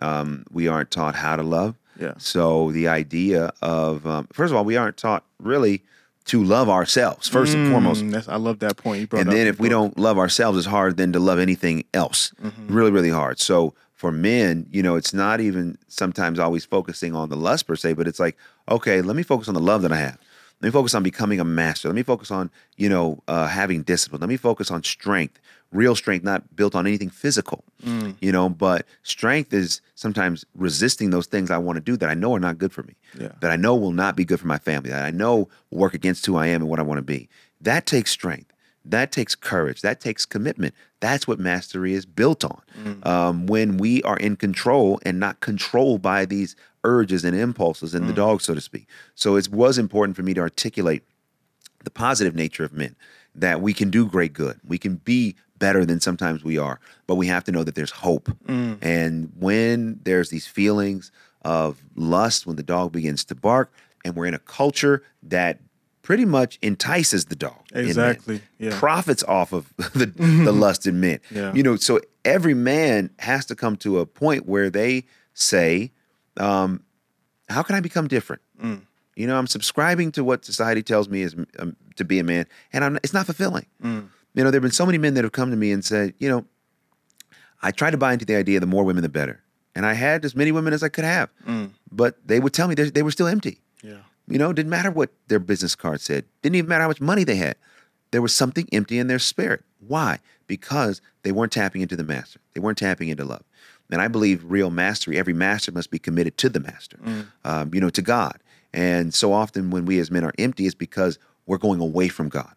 Um, 0.00 0.44
we 0.50 0.66
aren't 0.68 0.90
taught 0.90 1.14
how 1.14 1.36
to 1.36 1.42
love. 1.42 1.74
Mm-hmm. 1.74 2.04
Yeah. 2.04 2.14
So 2.18 2.72
the 2.72 2.88
idea 2.88 3.52
of 3.62 4.06
um, 4.06 4.26
first 4.32 4.50
of 4.52 4.56
all, 4.56 4.64
we 4.64 4.76
aren't 4.76 4.96
taught 4.96 5.22
really 5.38 5.82
to 6.26 6.44
love 6.44 6.68
ourselves 6.68 7.28
first 7.28 7.54
and 7.54 7.70
foremost. 7.72 8.04
Mm, 8.04 8.28
I 8.28 8.36
love 8.36 8.58
that 8.60 8.76
point 8.76 9.00
you 9.00 9.06
brought 9.06 9.22
and 9.22 9.32
then 9.32 9.46
if 9.46 9.58
we 9.58 9.68
don't 9.68 9.98
love 9.98 10.18
ourselves 10.18 10.58
it's 10.58 10.66
hard 10.66 10.96
then 10.96 11.12
to 11.12 11.18
love 11.18 11.38
anything 11.38 11.84
else 11.94 12.32
Mm-hmm. 12.42 12.72
really 12.74 12.90
really 12.90 13.10
hard 13.10 13.38
so 13.40 13.74
for 13.94 14.12
men 14.12 14.66
you 14.70 14.82
know 14.82 14.96
it's 14.96 15.12
not 15.14 15.40
even 15.40 15.76
sometimes 15.88 16.38
always 16.38 16.64
focusing 16.64 17.14
on 17.14 17.28
the 17.30 17.36
lust 17.36 17.66
per 17.66 17.74
se 17.76 17.94
but 17.94 18.06
it's 18.06 18.20
like 18.20 18.36
okay 18.68 19.00
let 19.02 19.16
me 19.16 19.22
focus 19.22 19.48
on 19.48 19.54
the 19.54 19.60
love 19.60 19.82
that 19.82 19.92
i 19.92 19.96
have 19.96 20.18
Let 20.62 20.68
me 20.68 20.72
focus 20.72 20.94
on 20.94 21.02
becoming 21.02 21.40
a 21.40 21.44
master. 21.44 21.88
Let 21.88 21.94
me 21.96 22.02
focus 22.04 22.30
on, 22.30 22.50
you 22.76 22.90
know, 22.90 23.06
uh, 23.26 23.46
having 23.48 23.82
discipline. 23.82 24.20
Let 24.20 24.28
me 24.28 24.36
focus 24.36 24.70
on 24.70 24.82
strength, 24.84 25.40
real 25.72 25.94
strength, 25.94 26.24
not 26.24 26.56
built 26.56 26.74
on 26.74 26.86
anything 26.86 27.10
physical, 27.10 27.64
mm. 27.84 28.14
you 28.20 28.32
know. 28.32 28.48
But 28.48 28.86
strength 29.02 29.52
is 29.52 29.80
sometimes 29.94 30.44
resisting 30.54 31.10
those 31.10 31.26
things 31.26 31.50
I 31.50 31.58
want 31.58 31.76
to 31.76 31.80
do 31.80 31.96
that 31.96 32.10
I 32.10 32.14
know 32.14 32.34
are 32.34 32.40
not 32.40 32.58
good 32.58 32.72
for 32.72 32.82
me, 32.82 32.96
Yeah. 33.18 33.32
that 33.40 33.50
I 33.50 33.56
know 33.56 33.76
will 33.76 33.92
not 33.92 34.16
be 34.16 34.24
good 34.24 34.40
for 34.40 34.46
my 34.46 34.58
family, 34.58 34.90
that 34.90 35.04
I 35.04 35.10
know 35.10 35.48
will 35.70 35.78
work 35.78 35.94
against 35.94 36.26
who 36.26 36.36
I 36.36 36.46
am 36.48 36.62
and 36.62 36.70
what 36.70 36.78
I 36.78 36.82
want 36.82 36.98
to 36.98 37.02
be. 37.02 37.28
That 37.60 37.86
takes 37.86 38.10
strength. 38.10 38.52
That 38.84 39.12
takes 39.12 39.34
courage. 39.34 39.82
That 39.82 40.00
takes 40.00 40.24
commitment. 40.24 40.74
That's 41.00 41.28
what 41.28 41.38
mastery 41.38 41.92
is 41.92 42.06
built 42.06 42.44
on. 42.44 42.62
Mm. 42.82 43.06
Um, 43.06 43.46
when 43.46 43.76
we 43.76 44.02
are 44.04 44.16
in 44.16 44.36
control 44.36 44.98
and 45.02 45.20
not 45.20 45.40
controlled 45.40 46.00
by 46.00 46.24
these 46.24 46.56
urges 46.82 47.24
and 47.24 47.36
impulses 47.36 47.94
and 47.94 48.08
the 48.08 48.12
mm. 48.12 48.16
dog, 48.16 48.40
so 48.40 48.54
to 48.54 48.60
speak. 48.60 48.88
So 49.14 49.36
it 49.36 49.48
was 49.48 49.76
important 49.76 50.16
for 50.16 50.22
me 50.22 50.32
to 50.34 50.40
articulate 50.40 51.02
the 51.84 51.90
positive 51.90 52.34
nature 52.34 52.64
of 52.64 52.72
men 52.72 52.96
that 53.34 53.60
we 53.60 53.72
can 53.72 53.90
do 53.90 54.06
great 54.06 54.32
good. 54.32 54.58
We 54.66 54.78
can 54.78 54.96
be 54.96 55.36
better 55.60 55.84
than 55.84 56.00
sometimes 56.00 56.42
we 56.42 56.58
are, 56.58 56.80
but 57.06 57.14
we 57.14 57.28
have 57.28 57.44
to 57.44 57.52
know 57.52 57.62
that 57.62 57.76
there's 57.76 57.92
hope. 57.92 58.28
And 58.82 59.30
when 59.38 60.00
there's 60.02 60.30
these 60.30 60.48
feelings 60.48 61.12
of 61.42 61.80
lust, 61.94 62.46
when 62.46 62.56
the 62.56 62.64
dog 62.64 62.90
begins 62.90 63.24
to 63.26 63.36
bark, 63.36 63.72
and 64.04 64.16
we're 64.16 64.26
in 64.26 64.34
a 64.34 64.40
culture 64.40 65.04
that 65.22 65.60
pretty 66.02 66.24
much 66.24 66.58
entices 66.62 67.26
the 67.26 67.36
dog. 67.36 67.60
Exactly, 67.72 68.40
yeah. 68.58 68.76
Profits 68.78 69.22
off 69.22 69.52
of 69.52 69.72
the, 69.94 70.06
the 70.16 70.52
lust 70.52 70.86
in 70.86 70.98
men. 70.98 71.20
Yeah. 71.30 71.52
You 71.54 71.62
know, 71.62 71.76
so 71.76 72.00
every 72.24 72.54
man 72.54 73.10
has 73.20 73.46
to 73.46 73.54
come 73.54 73.76
to 73.76 74.00
a 74.00 74.06
point 74.06 74.46
where 74.46 74.70
they 74.70 75.04
say, 75.34 75.92
um, 76.36 76.82
how 77.48 77.62
can 77.62 77.76
I 77.76 77.80
become 77.80 78.08
different? 78.08 78.42
You 79.16 79.26
know, 79.26 79.36
I'm 79.36 79.46
subscribing 79.46 80.12
to 80.12 80.24
what 80.24 80.44
society 80.44 80.82
tells 80.82 81.08
me 81.08 81.22
is 81.22 81.36
um, 81.58 81.76
to 81.96 82.04
be 82.04 82.18
a 82.18 82.24
man, 82.24 82.46
and 82.72 82.84
I'm, 82.84 82.96
it's 83.02 83.12
not 83.12 83.26
fulfilling. 83.26 83.66
You 84.34 84.44
know, 84.44 84.50
there 84.50 84.58
have 84.58 84.62
been 84.62 84.70
so 84.70 84.86
many 84.86 84.98
men 84.98 85.14
that 85.14 85.24
have 85.24 85.32
come 85.32 85.50
to 85.50 85.56
me 85.56 85.72
and 85.72 85.84
said, 85.84 86.14
you 86.18 86.28
know, 86.28 86.44
I 87.62 87.70
tried 87.72 87.90
to 87.90 87.98
buy 87.98 88.12
into 88.12 88.24
the 88.24 88.36
idea 88.36 88.60
the 88.60 88.66
more 88.66 88.84
women, 88.84 89.02
the 89.02 89.08
better. 89.08 89.42
And 89.74 89.84
I 89.86 89.94
had 89.94 90.24
as 90.24 90.34
many 90.34 90.52
women 90.52 90.72
as 90.72 90.82
I 90.82 90.88
could 90.88 91.04
have. 91.04 91.30
But 91.92 92.16
they 92.26 92.40
would 92.40 92.52
tell 92.52 92.68
me 92.68 92.74
they, 92.74 92.90
they 92.90 93.02
were 93.02 93.10
still 93.10 93.26
empty. 93.26 93.60
Yeah. 93.82 93.98
You 94.28 94.38
know, 94.38 94.52
didn't 94.52 94.70
matter 94.70 94.90
what 94.90 95.10
their 95.28 95.38
business 95.40 95.74
card 95.74 96.00
said. 96.00 96.24
Didn't 96.42 96.56
even 96.56 96.68
matter 96.68 96.82
how 96.82 96.88
much 96.88 97.00
money 97.00 97.24
they 97.24 97.36
had. 97.36 97.56
There 98.12 98.22
was 98.22 98.34
something 98.34 98.68
empty 98.72 98.98
in 98.98 99.06
their 99.08 99.18
spirit. 99.18 99.62
Why? 99.86 100.18
Because 100.46 101.00
they 101.22 101.32
weren't 101.32 101.52
tapping 101.52 101.82
into 101.82 101.96
the 101.96 102.04
master. 102.04 102.40
They 102.54 102.60
weren't 102.60 102.78
tapping 102.78 103.08
into 103.08 103.24
love. 103.24 103.42
And 103.90 104.00
I 104.00 104.08
believe 104.08 104.44
real 104.44 104.70
mastery, 104.70 105.18
every 105.18 105.32
master 105.32 105.72
must 105.72 105.90
be 105.90 105.98
committed 105.98 106.36
to 106.38 106.48
the 106.48 106.60
master, 106.60 106.98
um, 107.44 107.74
you 107.74 107.80
know, 107.80 107.90
to 107.90 108.02
God. 108.02 108.38
And 108.72 109.12
so 109.12 109.32
often 109.32 109.70
when 109.70 109.84
we 109.84 109.98
as 109.98 110.12
men 110.12 110.24
are 110.24 110.32
empty, 110.38 110.66
it's 110.66 110.76
because 110.76 111.18
we're 111.46 111.58
going 111.58 111.80
away 111.80 112.06
from 112.06 112.28
God. 112.28 112.54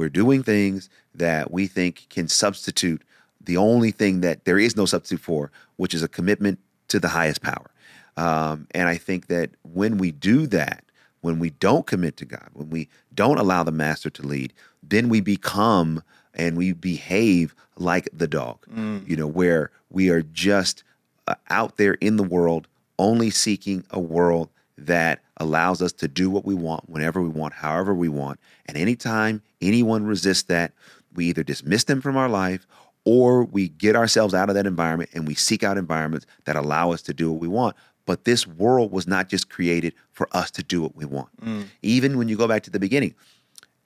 We're 0.00 0.08
doing 0.08 0.42
things 0.42 0.88
that 1.14 1.50
we 1.50 1.66
think 1.66 2.06
can 2.08 2.26
substitute 2.26 3.02
the 3.42 3.58
only 3.58 3.90
thing 3.90 4.22
that 4.22 4.46
there 4.46 4.58
is 4.58 4.74
no 4.74 4.86
substitute 4.86 5.20
for, 5.20 5.52
which 5.76 5.92
is 5.92 6.02
a 6.02 6.08
commitment 6.08 6.58
to 6.88 6.98
the 6.98 7.08
highest 7.08 7.42
power. 7.42 7.70
Um, 8.16 8.66
and 8.70 8.88
I 8.88 8.96
think 8.96 9.26
that 9.26 9.50
when 9.60 9.98
we 9.98 10.10
do 10.10 10.46
that, 10.46 10.84
when 11.20 11.38
we 11.38 11.50
don't 11.50 11.86
commit 11.86 12.16
to 12.16 12.24
God, 12.24 12.48
when 12.54 12.70
we 12.70 12.88
don't 13.14 13.36
allow 13.36 13.62
the 13.62 13.72
master 13.72 14.08
to 14.08 14.26
lead, 14.26 14.54
then 14.82 15.10
we 15.10 15.20
become 15.20 16.02
and 16.32 16.56
we 16.56 16.72
behave 16.72 17.54
like 17.76 18.08
the 18.10 18.26
dog, 18.26 18.56
you 19.06 19.16
know, 19.16 19.26
where 19.26 19.70
we 19.90 20.08
are 20.08 20.22
just 20.22 20.82
uh, 21.28 21.34
out 21.50 21.76
there 21.76 21.98
in 22.00 22.16
the 22.16 22.22
world, 22.22 22.68
only 22.98 23.28
seeking 23.28 23.84
a 23.90 24.00
world 24.00 24.48
that 24.86 25.20
allows 25.36 25.82
us 25.82 25.92
to 25.92 26.08
do 26.08 26.30
what 26.30 26.44
we 26.44 26.54
want, 26.54 26.88
whenever 26.88 27.20
we 27.22 27.28
want, 27.28 27.54
however 27.54 27.94
we 27.94 28.08
want. 28.08 28.40
And 28.66 28.76
anytime 28.76 29.42
anyone 29.60 30.04
resists 30.04 30.44
that, 30.44 30.72
we 31.14 31.26
either 31.26 31.42
dismiss 31.42 31.84
them 31.84 32.00
from 32.00 32.16
our 32.16 32.28
life 32.28 32.66
or 33.04 33.44
we 33.44 33.68
get 33.68 33.96
ourselves 33.96 34.34
out 34.34 34.48
of 34.48 34.54
that 34.54 34.66
environment 34.66 35.10
and 35.14 35.26
we 35.26 35.34
seek 35.34 35.62
out 35.62 35.78
environments 35.78 36.26
that 36.44 36.56
allow 36.56 36.92
us 36.92 37.02
to 37.02 37.14
do 37.14 37.30
what 37.30 37.40
we 37.40 37.48
want. 37.48 37.76
But 38.06 38.24
this 38.24 38.46
world 38.46 38.92
was 38.92 39.06
not 39.06 39.28
just 39.28 39.48
created 39.48 39.94
for 40.12 40.28
us 40.32 40.50
to 40.52 40.62
do 40.62 40.82
what 40.82 40.96
we 40.96 41.04
want. 41.04 41.28
Mm. 41.40 41.66
Even 41.82 42.18
when 42.18 42.28
you 42.28 42.36
go 42.36 42.48
back 42.48 42.62
to 42.64 42.70
the 42.70 42.80
beginning, 42.80 43.14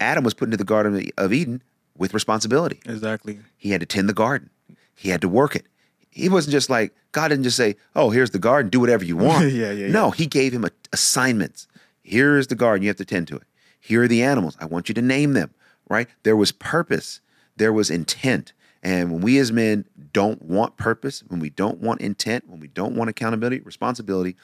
Adam 0.00 0.24
was 0.24 0.34
put 0.34 0.46
into 0.46 0.56
the 0.56 0.64
Garden 0.64 1.10
of 1.16 1.32
Eden 1.32 1.62
with 1.96 2.14
responsibility. 2.14 2.80
Exactly. 2.86 3.38
He 3.56 3.70
had 3.70 3.80
to 3.80 3.86
tend 3.86 4.08
the 4.08 4.14
garden. 4.14 4.50
He 4.94 5.10
had 5.10 5.20
to 5.20 5.28
work 5.28 5.56
it. 5.56 5.66
He 6.14 6.28
wasn't 6.28 6.52
just 6.52 6.70
like 6.70 6.94
God 7.12 7.28
didn't 7.28 7.44
just 7.44 7.56
say, 7.56 7.76
"Oh, 7.94 8.10
here's 8.10 8.30
the 8.30 8.38
garden, 8.38 8.70
do 8.70 8.80
whatever 8.80 9.04
you 9.04 9.16
want." 9.28 9.50
Yeah, 9.52 9.72
yeah, 9.72 9.88
No, 9.88 10.10
He 10.10 10.26
gave 10.26 10.52
him 10.52 10.64
a, 10.64 10.70
assignments. 10.92 11.66
Here 12.02 12.38
is 12.38 12.46
the 12.46 12.54
garden, 12.54 12.82
you 12.82 12.88
have 12.88 12.96
to 12.98 13.04
tend 13.04 13.28
to 13.28 13.36
it. 13.36 13.44
Here 13.80 14.02
are 14.02 14.08
the 14.08 14.22
animals. 14.22 14.56
I 14.60 14.66
want 14.66 14.88
you 14.88 14.94
to 14.94 15.02
name 15.02 15.32
them. 15.32 15.52
Right? 15.88 16.08
There 16.22 16.36
was 16.36 16.52
purpose. 16.52 17.20
There 17.56 17.72
was 17.72 17.90
intent. 17.90 18.52
And 18.82 19.10
when 19.10 19.22
we 19.22 19.38
as 19.38 19.50
men 19.50 19.86
don't 20.12 20.42
want 20.42 20.76
purpose, 20.76 21.24
when 21.28 21.40
we 21.40 21.50
don't 21.50 21.80
want 21.80 22.00
intent, 22.00 22.48
when 22.48 22.60
we 22.60 22.68
don't 22.68 22.94
want 22.94 23.10
accountability, 23.10 23.60
responsibility, 23.60 24.36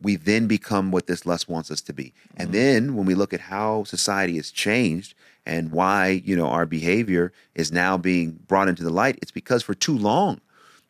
we 0.00 0.16
then 0.16 0.46
become 0.46 0.90
what 0.90 1.06
this 1.06 1.26
lust 1.26 1.48
wants 1.48 1.70
us 1.70 1.80
to 1.82 1.92
be. 1.92 2.12
And 2.36 2.48
mm-hmm. 2.48 2.52
then 2.52 2.94
when 2.94 3.06
we 3.06 3.14
look 3.14 3.32
at 3.32 3.40
how 3.40 3.84
society 3.84 4.36
has 4.36 4.50
changed 4.50 5.14
and 5.44 5.72
why, 5.72 6.22
you 6.24 6.36
know, 6.36 6.46
our 6.46 6.66
behavior 6.66 7.32
is 7.54 7.72
now 7.72 7.96
being 7.96 8.38
brought 8.46 8.68
into 8.68 8.84
the 8.84 8.90
light, 8.90 9.18
it's 9.22 9.30
because 9.30 9.62
for 9.62 9.74
too 9.74 9.96
long 9.96 10.40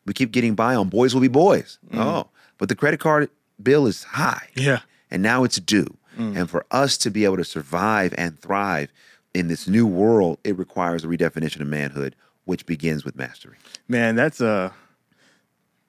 we 0.09 0.13
keep 0.13 0.31
getting 0.31 0.55
by 0.55 0.73
on 0.75 0.89
boys 0.89 1.13
will 1.13 1.21
be 1.21 1.27
boys. 1.29 1.77
Oh, 1.93 2.27
but 2.57 2.67
the 2.67 2.75
credit 2.75 2.99
card 2.99 3.29
bill 3.61 3.85
is 3.87 4.03
high. 4.03 4.47
Yeah. 4.55 4.79
And 5.11 5.21
now 5.21 5.43
it's 5.43 5.59
due. 5.59 5.95
And 6.17 6.49
for 6.49 6.65
us 6.71 6.97
to 6.97 7.09
be 7.11 7.23
able 7.23 7.37
to 7.37 7.45
survive 7.45 8.13
and 8.17 8.37
thrive 8.37 8.91
in 9.33 9.47
this 9.47 9.69
new 9.69 9.87
world, 9.87 10.37
it 10.43 10.57
requires 10.57 11.05
a 11.05 11.07
redefinition 11.07 11.61
of 11.61 11.67
manhood, 11.67 12.13
which 12.43 12.65
begins 12.65 13.05
with 13.05 13.15
mastery. 13.15 13.55
man 13.87 14.15
that's 14.15 14.41
uh 14.41 14.71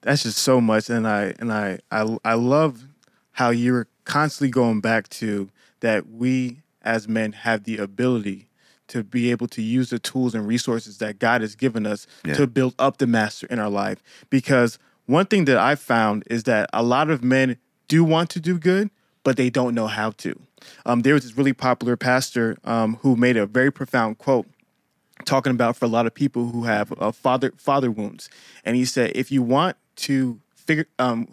that's 0.01 0.23
just 0.23 0.37
so 0.37 0.61
much 0.61 0.89
and 0.89 1.05
i 1.07 1.33
and 1.39 1.51
i 1.51 1.79
i, 1.91 2.17
I 2.23 2.35
love 2.35 2.85
how 3.33 3.49
you're 3.49 3.87
constantly 4.05 4.51
going 4.51 4.79
back 4.79 5.09
to 5.09 5.49
that 5.81 6.07
we 6.09 6.59
as 6.81 7.07
men 7.07 7.31
have 7.33 7.63
the 7.65 7.77
ability 7.77 8.47
to 8.91 9.03
be 9.03 9.31
able 9.31 9.47
to 9.47 9.61
use 9.61 9.89
the 9.89 9.99
tools 9.99 10.35
and 10.35 10.47
resources 10.47 10.97
that 10.99 11.19
god 11.19 11.41
has 11.41 11.55
given 11.55 11.85
us 11.85 12.07
Yeah. 12.25 12.35
to 12.35 12.47
build 12.47 12.75
up 12.77 12.97
the 12.97 13.07
master 13.07 13.47
in 13.47 13.59
our 13.59 13.69
life 13.69 14.01
because 14.29 14.77
one 15.05 15.25
thing 15.25 15.45
that 15.45 15.57
i 15.57 15.75
found 15.75 16.23
is 16.27 16.43
that 16.43 16.69
a 16.73 16.83
lot 16.83 17.09
of 17.09 17.23
men 17.23 17.57
do 17.87 18.03
want 18.03 18.29
to 18.31 18.39
do 18.39 18.57
good 18.57 18.89
but 19.23 19.37
they 19.37 19.49
don't 19.49 19.73
know 19.75 19.87
how 19.87 20.11
to 20.11 20.39
um, 20.85 21.01
there 21.01 21.13
was 21.15 21.23
this 21.23 21.35
really 21.37 21.53
popular 21.53 21.97
pastor 21.97 22.57
um, 22.63 22.97
who 23.01 23.15
made 23.15 23.35
a 23.37 23.45
very 23.45 23.71
profound 23.71 24.17
quote 24.17 24.45
talking 25.25 25.51
about 25.51 25.75
for 25.77 25.85
a 25.85 25.87
lot 25.87 26.05
of 26.05 26.13
people 26.13 26.49
who 26.49 26.63
have 26.63 26.93
uh, 26.99 27.11
father 27.11 27.51
father 27.57 27.91
wounds, 27.91 28.29
and 28.65 28.75
he 28.75 28.85
said 28.85 29.11
if 29.15 29.31
you 29.31 29.41
want 29.41 29.77
to 29.95 30.39
figure 30.55 30.87
um, 30.99 31.27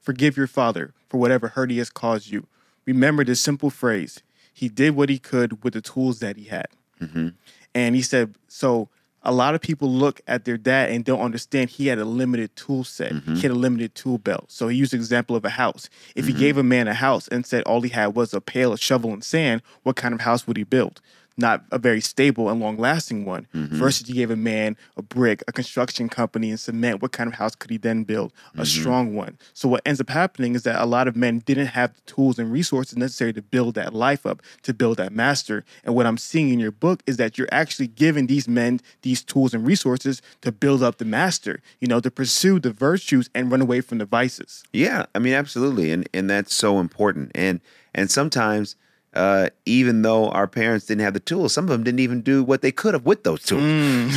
forgive 0.00 0.36
your 0.36 0.46
father 0.46 0.92
for 1.08 1.18
whatever 1.18 1.48
hurt 1.48 1.70
he 1.70 1.78
has 1.78 1.90
caused 1.90 2.30
you, 2.30 2.46
remember 2.86 3.24
this 3.24 3.40
simple 3.40 3.70
phrase: 3.70 4.22
he 4.52 4.68
did 4.68 4.94
what 4.96 5.08
he 5.08 5.18
could 5.18 5.62
with 5.64 5.72
the 5.74 5.80
tools 5.80 6.18
that 6.20 6.36
he 6.36 6.44
had. 6.44 6.66
Mm-hmm. 7.02 7.28
And 7.74 7.94
he 7.94 8.02
said 8.02 8.34
so. 8.48 8.88
A 9.24 9.30
lot 9.30 9.54
of 9.54 9.60
people 9.60 9.88
look 9.88 10.20
at 10.26 10.44
their 10.44 10.56
dad 10.56 10.90
and 10.90 11.04
don't 11.04 11.20
understand 11.20 11.70
he 11.70 11.86
had 11.86 12.00
a 12.00 12.04
limited 12.04 12.56
tool 12.56 12.82
set. 12.82 13.12
He 13.12 13.18
mm-hmm. 13.18 13.34
had 13.36 13.52
a 13.52 13.54
limited 13.54 13.94
tool 13.94 14.18
belt. 14.18 14.46
So 14.48 14.66
he 14.66 14.76
used 14.76 14.92
the 14.92 14.96
example 14.96 15.36
of 15.36 15.44
a 15.44 15.50
house. 15.50 15.88
If 16.16 16.26
he 16.26 16.32
mm-hmm. 16.32 16.40
gave 16.40 16.58
a 16.58 16.64
man 16.64 16.88
a 16.88 16.94
house 16.94 17.28
and 17.28 17.46
said 17.46 17.62
all 17.62 17.82
he 17.82 17.90
had 17.90 18.16
was 18.16 18.34
a 18.34 18.40
pail, 18.40 18.72
a 18.72 18.76
shovel, 18.76 19.12
and 19.12 19.22
sand, 19.22 19.62
what 19.84 19.94
kind 19.94 20.12
of 20.12 20.22
house 20.22 20.48
would 20.48 20.56
he 20.56 20.64
build? 20.64 21.00
Not 21.36 21.64
a 21.70 21.78
very 21.78 22.00
stable 22.00 22.48
and 22.48 22.60
long 22.60 22.76
lasting 22.76 23.24
one. 23.24 23.46
Mm-hmm. 23.54 23.76
Versus 23.76 24.08
you 24.08 24.14
gave 24.14 24.30
a 24.30 24.36
man 24.36 24.76
a 24.96 25.02
brick, 25.02 25.42
a 25.48 25.52
construction 25.52 26.08
company, 26.08 26.50
and 26.50 26.60
cement, 26.60 27.02
what 27.02 27.12
kind 27.12 27.28
of 27.28 27.34
house 27.34 27.54
could 27.54 27.70
he 27.70 27.76
then 27.76 28.04
build? 28.04 28.32
A 28.32 28.56
mm-hmm. 28.56 28.64
strong 28.64 29.14
one. 29.14 29.38
So 29.54 29.68
what 29.68 29.82
ends 29.86 30.00
up 30.00 30.10
happening 30.10 30.54
is 30.54 30.62
that 30.64 30.80
a 30.80 30.86
lot 30.86 31.08
of 31.08 31.16
men 31.16 31.40
didn't 31.40 31.66
have 31.66 31.94
the 31.94 32.00
tools 32.02 32.38
and 32.38 32.52
resources 32.52 32.96
necessary 32.96 33.32
to 33.32 33.42
build 33.42 33.74
that 33.74 33.94
life 33.94 34.26
up, 34.26 34.42
to 34.62 34.74
build 34.74 34.98
that 34.98 35.12
master. 35.12 35.64
And 35.84 35.94
what 35.94 36.06
I'm 36.06 36.18
seeing 36.18 36.50
in 36.50 36.60
your 36.60 36.72
book 36.72 37.02
is 37.06 37.16
that 37.16 37.38
you're 37.38 37.48
actually 37.52 37.88
giving 37.88 38.26
these 38.26 38.48
men 38.48 38.80
these 39.02 39.22
tools 39.22 39.54
and 39.54 39.66
resources 39.66 40.22
to 40.42 40.52
build 40.52 40.82
up 40.82 40.98
the 40.98 41.04
master, 41.04 41.60
you 41.80 41.88
know, 41.88 42.00
to 42.00 42.10
pursue 42.10 42.58
the 42.58 42.70
virtues 42.70 43.30
and 43.34 43.50
run 43.50 43.60
away 43.60 43.80
from 43.80 43.98
the 43.98 44.04
vices. 44.04 44.64
Yeah, 44.72 45.06
I 45.14 45.18
mean, 45.18 45.34
absolutely, 45.34 45.92
and 45.92 46.08
and 46.12 46.28
that's 46.28 46.54
so 46.54 46.78
important. 46.78 47.32
And 47.34 47.60
and 47.94 48.10
sometimes, 48.10 48.76
uh, 49.14 49.48
even 49.66 50.02
though 50.02 50.30
our 50.30 50.46
parents 50.48 50.86
didn't 50.86 51.02
have 51.02 51.14
the 51.14 51.20
tools, 51.20 51.52
some 51.52 51.64
of 51.64 51.70
them 51.70 51.84
didn't 51.84 52.00
even 52.00 52.20
do 52.22 52.42
what 52.42 52.62
they 52.62 52.72
could 52.72 52.94
have 52.94 53.04
with 53.04 53.24
those 53.24 53.42
tools. 53.42 53.62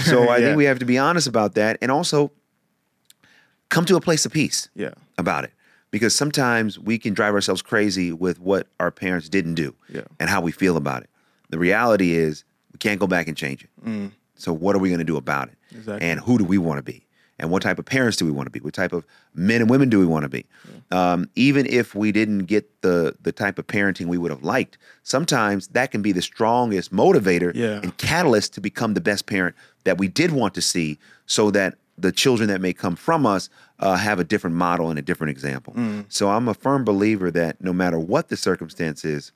So 0.05 0.29
I 0.29 0.37
Yeah. 0.37 0.45
think 0.45 0.57
we 0.57 0.65
have 0.65 0.79
to 0.79 0.85
be 0.85 0.97
honest 0.97 1.27
about 1.27 1.55
that, 1.55 1.77
and 1.81 1.91
also 1.91 2.31
come 3.69 3.85
to 3.85 3.95
a 3.95 4.01
place 4.01 4.25
of 4.25 4.31
peace 4.31 4.69
Yeah. 4.75 4.91
about 5.17 5.43
it, 5.43 5.51
because 5.91 6.15
sometimes 6.15 6.79
we 6.79 6.97
can 6.97 7.13
drive 7.13 7.33
ourselves 7.33 7.61
crazy 7.61 8.11
with 8.11 8.39
what 8.39 8.67
our 8.79 8.91
parents 8.91 9.27
didn't 9.29 9.55
do 9.55 9.75
Yeah. 9.89 10.01
and 10.19 10.29
how 10.29 10.41
we 10.41 10.51
feel 10.51 10.77
about 10.77 11.03
it. 11.03 11.09
The 11.49 11.59
reality 11.59 12.13
is 12.13 12.43
we 12.73 12.77
can't 12.79 12.99
go 12.99 13.07
back 13.07 13.27
and 13.27 13.35
change 13.37 13.63
it. 13.63 14.11
So 14.37 14.51
what 14.51 14.75
are 14.75 14.79
we 14.79 14.89
going 14.89 14.99
to 14.99 15.05
do 15.05 15.17
about 15.17 15.47
it? 15.49 15.55
Exactly. 15.71 16.07
And 16.07 16.19
who 16.19 16.37
do 16.37 16.43
we 16.43 16.57
want 16.57 16.77
to 16.77 16.83
be? 16.83 17.04
And 17.37 17.49
what 17.49 17.61
type 17.63 17.79
of 17.79 17.85
parents 17.85 18.15
do 18.17 18.23
we 18.25 18.31
want 18.31 18.45
to 18.47 18.49
be? 18.49 18.59
What 18.61 18.73
type 18.73 18.93
of 18.93 19.05
men 19.33 19.59
and 19.61 19.69
women 19.69 19.89
do 19.89 19.99
we 19.99 20.05
want 20.05 20.23
to 20.23 20.29
be? 20.29 20.45
Um, 20.91 21.29
even 21.35 21.65
if 21.65 21.93
we 21.93 22.11
didn't 22.13 22.45
get 22.45 22.81
the 22.81 23.15
the 23.21 23.31
type 23.33 23.59
of 23.59 23.67
parenting 23.67 24.05
we 24.05 24.17
would 24.17 24.31
have 24.31 24.43
liked, 24.43 24.77
sometimes 25.03 25.67
that 25.69 25.91
can 25.91 26.01
be 26.01 26.11
the 26.13 26.21
strongest 26.21 26.93
motivator 26.93 27.53
Yeah. 27.53 27.81
and 27.83 27.95
catalyst 27.97 28.53
to 28.53 28.61
become 28.61 28.93
the 28.93 29.01
best 29.01 29.25
parent 29.25 29.55
that 29.83 29.97
we 29.97 30.07
did 30.07 30.31
want 30.31 30.53
to 30.53 30.61
see, 30.61 30.97
so 31.25 31.51
that 31.51 31.75
the 31.97 32.11
children 32.11 32.47
that 32.49 32.61
may 32.61 32.71
come 32.73 32.95
from 32.95 33.25
us 33.25 33.49
uh, 33.79 33.95
have 33.95 34.19
a 34.19 34.23
different 34.23 34.55
model 34.55 34.89
and 34.89 34.97
a 34.99 35.01
different 35.01 35.31
example. 35.31 35.73
So 36.09 36.29
I'm 36.29 36.47
a 36.47 36.53
firm 36.53 36.83
believer 36.85 37.31
that 37.31 37.59
no 37.61 37.73
matter 37.73 37.99
what 37.99 38.29
the 38.29 38.37
circumstance 38.37 39.03
is, 39.03 39.31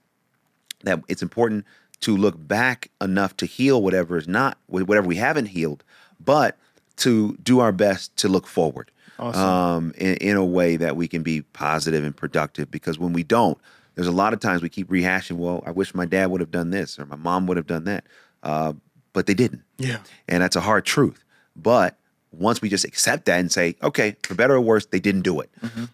that 0.84 1.02
it's 1.10 1.22
important 1.22 1.66
to 2.02 2.16
look 2.16 2.36
back 2.48 2.90
enough 3.02 3.36
to 3.38 3.46
heal 3.46 3.82
whatever 3.82 4.18
is 4.18 4.28
not 4.28 4.58
whatever 4.68 5.06
we 5.08 5.18
haven't 5.18 5.48
healed, 5.48 5.84
but 6.24 6.58
to 7.00 7.38
do 7.44 7.60
our 7.60 7.72
best 7.72 8.16
to 8.18 8.28
look 8.28 8.48
forward 8.48 8.92
um, 9.18 9.94
in, 9.98 10.16
in 10.16 10.38
a 10.38 10.46
way 10.46 10.78
that 10.78 10.96
we 10.96 11.08
can 11.08 11.24
be 11.24 11.42
positive 11.42 12.04
and 12.04 12.16
productive. 12.16 12.72
Because 12.72 12.98
when 12.98 13.14
we 13.14 13.24
don't, 13.24 13.58
there's 13.96 14.08
a 14.08 14.12
lot 14.12 14.34
of 14.34 14.40
times 14.40 14.62
we 14.62 14.70
keep 14.70 14.88
rehashing. 14.90 15.38
Well, 15.38 15.64
I 15.66 15.72
wish 15.72 15.94
my 15.94 16.06
dad 16.06 16.32
would 16.32 16.42
have 16.42 16.52
done 16.52 16.70
this 16.70 16.98
or 17.00 17.06
my 17.06 17.16
mom 17.16 17.48
would 17.48 17.58
have 17.58 17.68
done 17.68 17.84
that, 17.86 18.06
uh, 18.44 18.74
but 19.14 19.26
they 19.26 19.34
didn't. 19.34 19.64
Yeah. 19.78 19.98
And 20.28 20.42
that's 20.42 20.56
a 20.56 20.62
hard 20.62 20.86
truth. 20.86 21.26
But 21.56 21.98
once 22.32 22.62
we 22.62 22.70
just 22.70 22.86
accept 22.86 23.26
that 23.26 23.40
and 23.40 23.52
say, 23.52 23.76
okay, 23.82 24.16
for 24.24 24.36
better 24.36 24.56
or 24.56 24.62
worse, 24.62 24.86
they 24.86 25.00
didn't 25.00 25.24
do 25.24 25.40
it. 25.40 25.50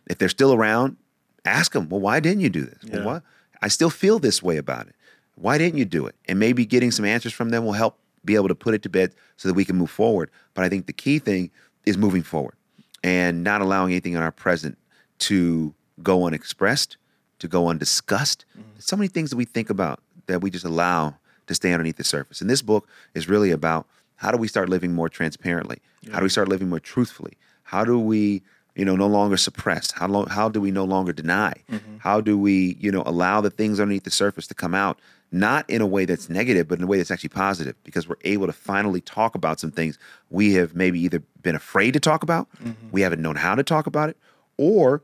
If 0.08 0.18
they're 0.18 0.30
still 0.30 0.54
around, 0.54 0.98
ask 1.46 1.72
them, 1.72 1.90
well, 1.90 2.02
why 2.02 2.20
didn't 2.20 2.42
you 2.42 2.50
do 2.50 2.62
this? 2.62 2.80
Yeah. 2.84 2.98
Well, 2.98 3.06
why? 3.06 3.22
I 3.62 3.70
still 3.70 3.90
feel 3.90 4.20
this 4.20 4.44
way 4.44 4.58
about 4.58 4.88
it. 4.88 4.96
Why 5.36 5.58
didn't 5.58 5.80
you 5.80 5.86
do 5.86 6.06
it? 6.06 6.16
And 6.28 6.38
maybe 6.38 6.66
getting 6.66 6.92
some 6.92 7.06
answers 7.06 7.34
from 7.34 7.50
them 7.50 7.66
will 7.66 7.74
help 7.74 7.98
be 8.26 8.36
able 8.36 8.48
to 8.48 8.56
put 8.56 8.74
it 8.74 8.82
to 8.84 8.90
bed 8.90 9.14
so 9.38 9.48
that 9.48 9.54
we 9.54 9.66
can 9.66 9.76
move 9.76 9.90
forward. 9.90 10.30
But 10.54 10.66
I 10.66 10.70
think 10.70 10.88
the 10.88 10.94
key 10.94 11.20
thing 11.20 11.52
is 11.86 11.98
moving 11.98 12.24
forward 12.24 12.56
and 13.04 13.44
not 13.44 13.62
allowing 13.62 13.92
anything 13.92 14.14
in 14.14 14.22
our 14.22 14.32
present 14.32 14.78
to 15.20 15.74
go 16.02 16.26
unexpressed, 16.26 16.98
to 17.40 17.48
go 17.48 17.70
undiscussed. 17.70 18.46
Mm-hmm. 18.58 18.80
So 18.80 18.96
many 18.96 19.08
things 19.08 19.30
that 19.30 19.38
we 19.38 19.46
think 19.46 19.70
about 19.70 20.00
that 20.28 20.42
we 20.42 20.50
just 20.50 20.66
allow 20.66 21.16
to 21.48 21.56
stay 21.56 21.72
underneath 21.72 21.98
the 21.98 22.04
surface. 22.04 22.42
And 22.42 22.50
this 22.50 22.62
book 22.62 22.88
is 23.14 23.30
really 23.30 23.52
about 23.52 23.86
how 24.16 24.32
do 24.32 24.38
we 24.38 24.48
start 24.48 24.70
living 24.70 24.94
more 24.94 25.10
transparently? 25.10 25.80
How 26.12 26.20
do 26.20 26.24
we 26.24 26.30
start 26.30 26.48
living 26.48 26.70
more 26.70 26.80
truthfully? 26.80 27.34
How 27.64 27.84
do 27.84 28.00
we, 28.00 28.42
you 28.76 28.86
know, 28.86 28.96
no 28.96 29.08
longer 29.08 29.38
suppress? 29.38 29.92
How 29.92 30.08
long, 30.08 30.28
how 30.28 30.50
do 30.50 30.62
we 30.62 30.72
no 30.72 30.86
longer 30.86 31.14
deny? 31.14 31.54
Mm-hmm. 31.70 31.98
How 32.00 32.22
do 32.22 32.38
we, 32.38 32.78
you 32.80 32.92
know, 32.92 33.04
allow 33.06 33.42
the 33.42 33.50
things 33.50 33.80
underneath 33.80 34.04
the 34.04 34.12
surface 34.12 34.48
to 34.48 34.54
come 34.54 34.74
out, 34.74 35.00
not 35.36 35.70
in 35.70 35.82
a 35.82 35.86
way 35.86 36.06
that's 36.06 36.30
negative, 36.30 36.68
but 36.68 36.78
in 36.80 36.86
a 36.86 36.88
way 36.88 36.98
that's 36.98 37.12
actually 37.12 37.30
positive, 37.30 37.76
because 37.84 38.08
we're 38.08 38.16
able 38.24 38.48
to 38.48 38.54
finally 38.54 39.02
talk 39.02 39.36
about 39.36 39.60
some 39.60 39.70
things 39.72 40.00
we 40.30 40.54
have 40.54 40.76
maybe 40.76 41.00
either 41.00 41.22
been 41.42 41.56
afraid 41.56 41.92
to 41.92 42.00
talk 42.00 42.24
about, 42.24 42.48
we 42.92 43.02
haven't 43.02 43.22
known 43.22 43.36
how 43.36 43.54
to 43.56 43.64
talk 43.64 43.86
about 43.86 44.10
it, 44.10 44.18
or 44.58 45.04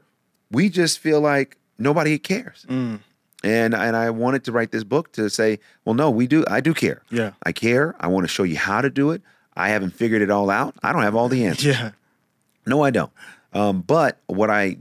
we 0.49 0.69
just 0.69 0.99
feel 0.99 1.19
like 1.19 1.57
nobody 1.77 2.17
cares. 2.17 2.65
And 2.69 3.73
and 3.73 3.95
I 3.97 4.09
wanted 4.11 4.43
to 4.45 4.51
write 4.51 4.71
this 4.71 4.83
book 4.83 5.11
to 5.13 5.29
say, 5.29 5.59
well, 5.83 5.95
no, 5.95 6.09
we 6.11 6.27
do. 6.27 6.45
I 6.47 6.61
do 6.61 6.73
care. 6.73 7.01
Yeah. 7.09 7.31
I 7.43 7.51
care. 7.51 7.95
I 7.99 8.07
want 8.07 8.23
to 8.23 8.27
show 8.27 8.43
you 8.43 8.55
how 8.57 8.81
to 8.81 8.89
do 8.89 9.09
it. 9.11 9.21
I 9.55 9.69
haven't 9.69 9.91
figured 9.91 10.21
it 10.21 10.29
all 10.29 10.49
out. 10.49 10.75
I 10.83 10.93
don't 10.93 11.01
have 11.01 11.15
all 11.15 11.27
the 11.27 11.43
answers. 11.49 11.65
Yeah. 11.65 11.91
No, 12.67 12.83
I 12.83 12.91
don't. 12.91 13.11
Um, 13.53 13.81
but 13.81 14.19
what 14.27 14.49
I 14.51 14.77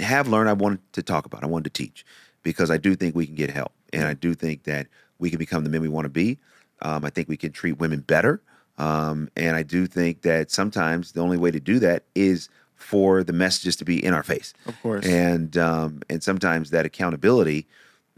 have 0.00 0.26
learned, 0.28 0.50
I 0.50 0.54
wanted 0.54 0.80
to 0.94 1.02
talk 1.02 1.24
about. 1.24 1.44
I 1.44 1.46
wanted 1.46 1.72
to 1.72 1.82
teach 1.84 2.04
because 2.42 2.70
I 2.70 2.76
do 2.78 2.96
think 2.96 3.14
we 3.14 3.26
can 3.26 3.36
get 3.36 3.50
help, 3.50 3.72
and 3.92 4.04
I 4.04 4.14
do 4.14 4.34
think 4.34 4.64
that 4.64 4.86
we 5.18 5.30
can 5.30 5.38
become 5.38 5.64
the 5.64 5.70
men 5.70 5.80
we 5.80 5.88
want 5.88 6.06
to 6.06 6.10
be. 6.10 6.38
Um, 6.82 7.04
I 7.04 7.10
think 7.10 7.28
we 7.28 7.36
can 7.36 7.52
treat 7.52 7.78
women 7.78 8.00
better, 8.00 8.40
um, 8.78 9.28
and 9.36 9.56
I 9.56 9.62
do 9.62 9.86
think 9.86 10.22
that 10.22 10.50
sometimes 10.50 11.12
the 11.12 11.20
only 11.20 11.36
way 11.36 11.50
to 11.50 11.60
do 11.60 11.78
that 11.80 12.04
is 12.14 12.48
for 12.74 13.22
the 13.22 13.32
messages 13.32 13.76
to 13.76 13.84
be 13.84 14.02
in 14.02 14.14
our 14.14 14.22
face. 14.22 14.54
Of 14.66 14.80
course. 14.80 15.06
And 15.06 15.56
um, 15.58 16.00
and 16.08 16.22
sometimes 16.22 16.70
that 16.70 16.86
accountability. 16.86 17.66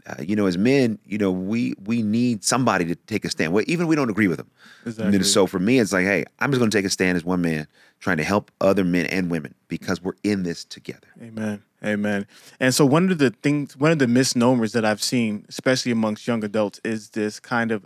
Uh, 0.05 0.21
you 0.21 0.35
know, 0.35 0.45
as 0.45 0.57
men, 0.57 0.99
you 1.05 1.17
know, 1.17 1.31
we 1.31 1.75
we 1.85 2.01
need 2.01 2.43
somebody 2.43 2.83
to 2.85 2.95
take 2.95 3.23
a 3.23 3.29
stand. 3.29 3.53
Well, 3.53 3.63
even 3.67 3.85
if 3.85 3.89
we 3.89 3.95
don't 3.95 4.09
agree 4.09 4.27
with 4.27 4.37
them. 4.37 4.49
Exactly. 4.85 5.15
And 5.15 5.25
so 5.25 5.47
for 5.47 5.59
me, 5.59 5.79
it's 5.79 5.93
like, 5.93 6.05
hey, 6.05 6.25
I'm 6.39 6.51
just 6.51 6.59
going 6.59 6.69
to 6.69 6.77
take 6.77 6.85
a 6.85 6.89
stand 6.89 7.15
as 7.15 7.23
one 7.23 7.41
man, 7.41 7.67
trying 8.01 8.17
to 8.17 8.23
help 8.23 8.51
other 8.59 8.83
men 8.83 9.05
and 9.05 9.31
women 9.31 9.55
because 9.69 10.01
we're 10.01 10.15
in 10.23 10.43
this 10.43 10.65
together. 10.65 11.07
Amen. 11.21 11.63
Amen. 11.85 12.25
And 12.59 12.73
so 12.73 12.85
one 12.85 13.11
of 13.11 13.17
the 13.17 13.29
things, 13.29 13.77
one 13.77 13.91
of 13.91 13.99
the 13.99 14.07
misnomers 14.07 14.73
that 14.73 14.83
I've 14.85 15.03
seen, 15.03 15.45
especially 15.47 15.91
amongst 15.91 16.27
young 16.27 16.43
adults, 16.43 16.81
is 16.83 17.09
this 17.11 17.39
kind 17.39 17.71
of 17.71 17.85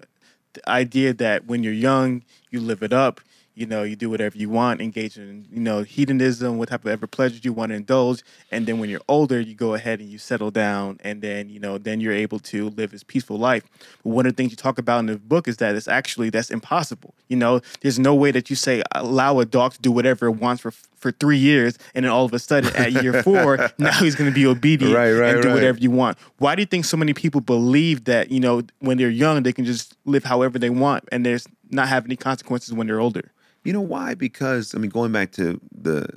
idea 0.68 1.14
that 1.14 1.46
when 1.46 1.64
you're 1.64 1.74
young, 1.74 2.24
you 2.50 2.60
live 2.60 2.82
it 2.82 2.94
up. 2.94 3.22
You 3.58 3.66
know, 3.66 3.82
you 3.82 3.96
do 3.96 4.08
whatever 4.08 4.38
you 4.38 4.50
want, 4.52 4.82
engage 4.82 5.18
in, 5.18 5.48
you 5.52 5.60
know, 5.60 5.82
hedonism, 5.82 6.60
what 6.60 6.70
type 6.70 6.86
of 6.86 6.92
ever 6.92 7.08
pleasures 7.08 7.44
you 7.44 7.52
want 7.52 7.72
to 7.72 7.76
indulge. 7.76 8.22
And 8.52 8.68
then 8.68 8.78
when 8.78 8.88
you're 8.88 9.02
older, 9.08 9.40
you 9.40 9.56
go 9.56 9.74
ahead 9.74 10.00
and 10.00 10.08
you 10.08 10.20
settle 10.20 10.52
down 10.52 11.00
and 11.04 11.24
then, 11.24 11.50
you 11.50 11.60
know, 11.60 11.80
then 11.80 12.00
you're 12.00 12.14
able 12.14 12.38
to 12.40 12.70
live 12.70 12.92
this 12.92 13.02
peaceful 13.02 13.40
life. 13.40 13.64
But 14.04 14.12
one 14.12 14.28
of 14.28 14.34
the 14.34 14.38
things 14.38 14.52
you 14.52 14.58
talk 14.58 14.78
about 14.78 15.00
in 15.00 15.08
the 15.08 15.18
book 15.18 15.48
is 15.48 15.58
that 15.58 15.74
it's 15.74 15.88
actually, 15.88 16.30
that's 16.30 16.52
impossible. 16.52 17.16
You 17.30 17.38
know, 17.38 17.62
there's 17.82 17.98
no 17.98 18.14
way 18.14 18.30
that 18.30 18.52
you 18.52 18.56
say, 18.56 18.84
allow 18.94 19.40
a 19.40 19.46
dog 19.46 19.74
to 19.74 19.82
do 19.82 19.92
whatever 19.92 20.28
it 20.28 20.34
wants 20.34 20.62
for, 20.62 20.70
for 20.70 21.12
three 21.12 21.40
years. 21.40 21.80
And 21.96 22.06
then 22.06 22.12
all 22.12 22.26
of 22.26 22.34
a 22.34 22.40
sudden 22.40 22.76
at 22.76 23.02
year 23.02 23.24
four, 23.24 23.72
now 23.80 23.92
he's 23.94 24.14
going 24.14 24.30
to 24.30 24.36
be 24.36 24.46
obedient 24.46 24.94
Right, 24.94 25.14
right, 25.14 25.34
and 25.34 25.42
do 25.42 25.48
right. 25.48 25.56
whatever 25.56 25.80
you 25.80 25.90
want. 25.90 26.20
Why 26.38 26.54
do 26.54 26.62
you 26.62 26.68
think 26.68 26.86
so 26.86 26.96
many 26.96 27.16
people 27.16 27.42
believe 27.42 28.04
that, 28.04 28.30
you 28.30 28.40
know, 28.40 28.62
when 28.82 29.00
they're 29.00 29.10
young, 29.10 29.42
they 29.42 29.54
can 29.54 29.66
just 29.66 29.98
live 30.06 30.26
however 30.26 30.60
they 30.60 30.70
want 30.70 31.06
and 31.12 31.26
there's 31.26 31.48
not 31.72 31.88
have 31.88 32.06
any 32.06 32.16
consequences 32.16 32.72
when 32.72 32.86
they're 32.86 33.00
older? 33.00 33.32
You 33.68 33.74
know 33.74 33.82
why? 33.82 34.14
Because 34.14 34.74
I 34.74 34.78
mean, 34.78 34.90
going 34.90 35.12
back 35.12 35.34
to 35.34 35.60
the 35.78 36.08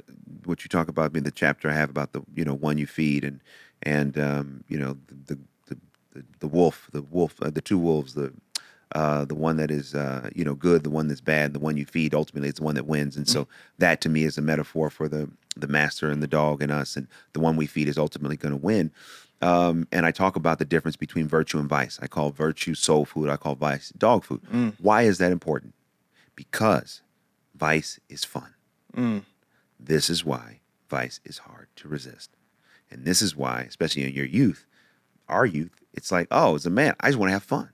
what 0.45 0.63
you 0.63 0.69
talk 0.69 0.87
about, 0.87 1.11
I 1.11 1.15
mean, 1.15 1.25
the 1.25 1.33
chapter 1.33 1.69
I 1.69 1.73
have 1.73 1.91
about 1.91 2.13
the 2.13 2.23
you 2.37 2.45
know 2.45 2.55
one 2.55 2.79
you 2.79 2.87
feed 2.87 3.25
and 3.25 3.41
and 3.83 4.17
um, 4.17 4.63
you 4.69 4.79
know 4.79 4.97
the 5.09 5.35
the 5.67 5.77
the, 6.15 6.25
the 6.39 6.47
wolf, 6.47 6.89
the 6.93 7.03
wolf, 7.03 7.35
uh, 7.43 7.51
the 7.51 7.61
two 7.61 7.77
wolves, 7.77 8.15
the 8.15 8.33
uh, 8.95 9.25
the 9.25 9.35
one 9.35 9.57
that 9.57 9.69
is 9.69 9.97
uh, 9.97 10.31
you 10.33 10.45
know 10.45 10.55
good, 10.55 10.85
the 10.85 10.91
one 10.91 11.09
that's 11.09 11.21
bad, 11.21 11.53
the 11.53 11.59
one 11.59 11.77
you 11.77 11.85
feed. 11.85 12.15
Ultimately, 12.15 12.49
it's 12.49 12.61
the 12.61 12.65
one 12.65 12.77
that 12.77 12.87
wins. 12.87 13.17
And 13.17 13.29
so 13.29 13.49
that 13.79 14.01
to 14.03 14.09
me 14.09 14.23
is 14.23 14.39
a 14.39 14.43
metaphor 14.43 14.89
for 14.89 15.09
the 15.09 15.29
the 15.57 15.67
master 15.67 16.09
and 16.09 16.23
the 16.23 16.29
dog 16.29 16.63
and 16.63 16.71
us, 16.71 16.97
and 16.97 17.09
the 17.33 17.41
one 17.41 17.57
we 17.57 17.67
feed 17.67 17.89
is 17.89 17.99
ultimately 17.99 18.37
going 18.37 18.53
to 18.55 18.65
win. 18.65 18.93
Um, 19.43 19.89
and 19.91 20.07
I 20.07 20.13
talk 20.13 20.37
about 20.37 20.61
the 20.61 20.65
difference 20.65 20.95
between 20.95 21.27
virtue 21.27 21.59
and 21.59 21.69
vice. 21.69 21.99
I 22.01 22.07
call 22.07 22.31
virtue 22.31 22.75
soul 22.75 23.05
food. 23.05 23.29
I 23.29 23.37
call 23.37 23.57
vice 23.57 23.91
dog 23.99 24.23
food. 24.23 24.41
Why 24.81 25.03
is 25.03 25.19
that 25.19 25.33
important? 25.33 25.75
Because 26.37 27.03
vice 27.61 28.01
is 28.09 28.25
fun. 28.25 28.55
Mm. 28.96 29.23
This 29.79 30.11
is 30.11 30.25
why 30.25 30.61
vice 30.88 31.20
is 31.25 31.38
hard 31.38 31.68
to 31.77 31.88
resist. 31.88 32.31
And 32.90 33.05
this 33.05 33.23
is 33.23 33.37
why, 33.37 33.66
especially 33.68 34.05
in 34.05 34.14
your 34.14 34.27
youth, 34.27 34.66
our 35.29 35.46
youth, 35.46 35.70
it's 35.94 36.11
like, 36.11 36.27
oh, 36.31 36.57
as 36.57 36.66
a 36.66 36.70
man, 36.70 36.96
I 36.99 37.09
just 37.09 37.18
want 37.18 37.29
to 37.29 37.35
have 37.35 37.44
fun. 37.44 37.70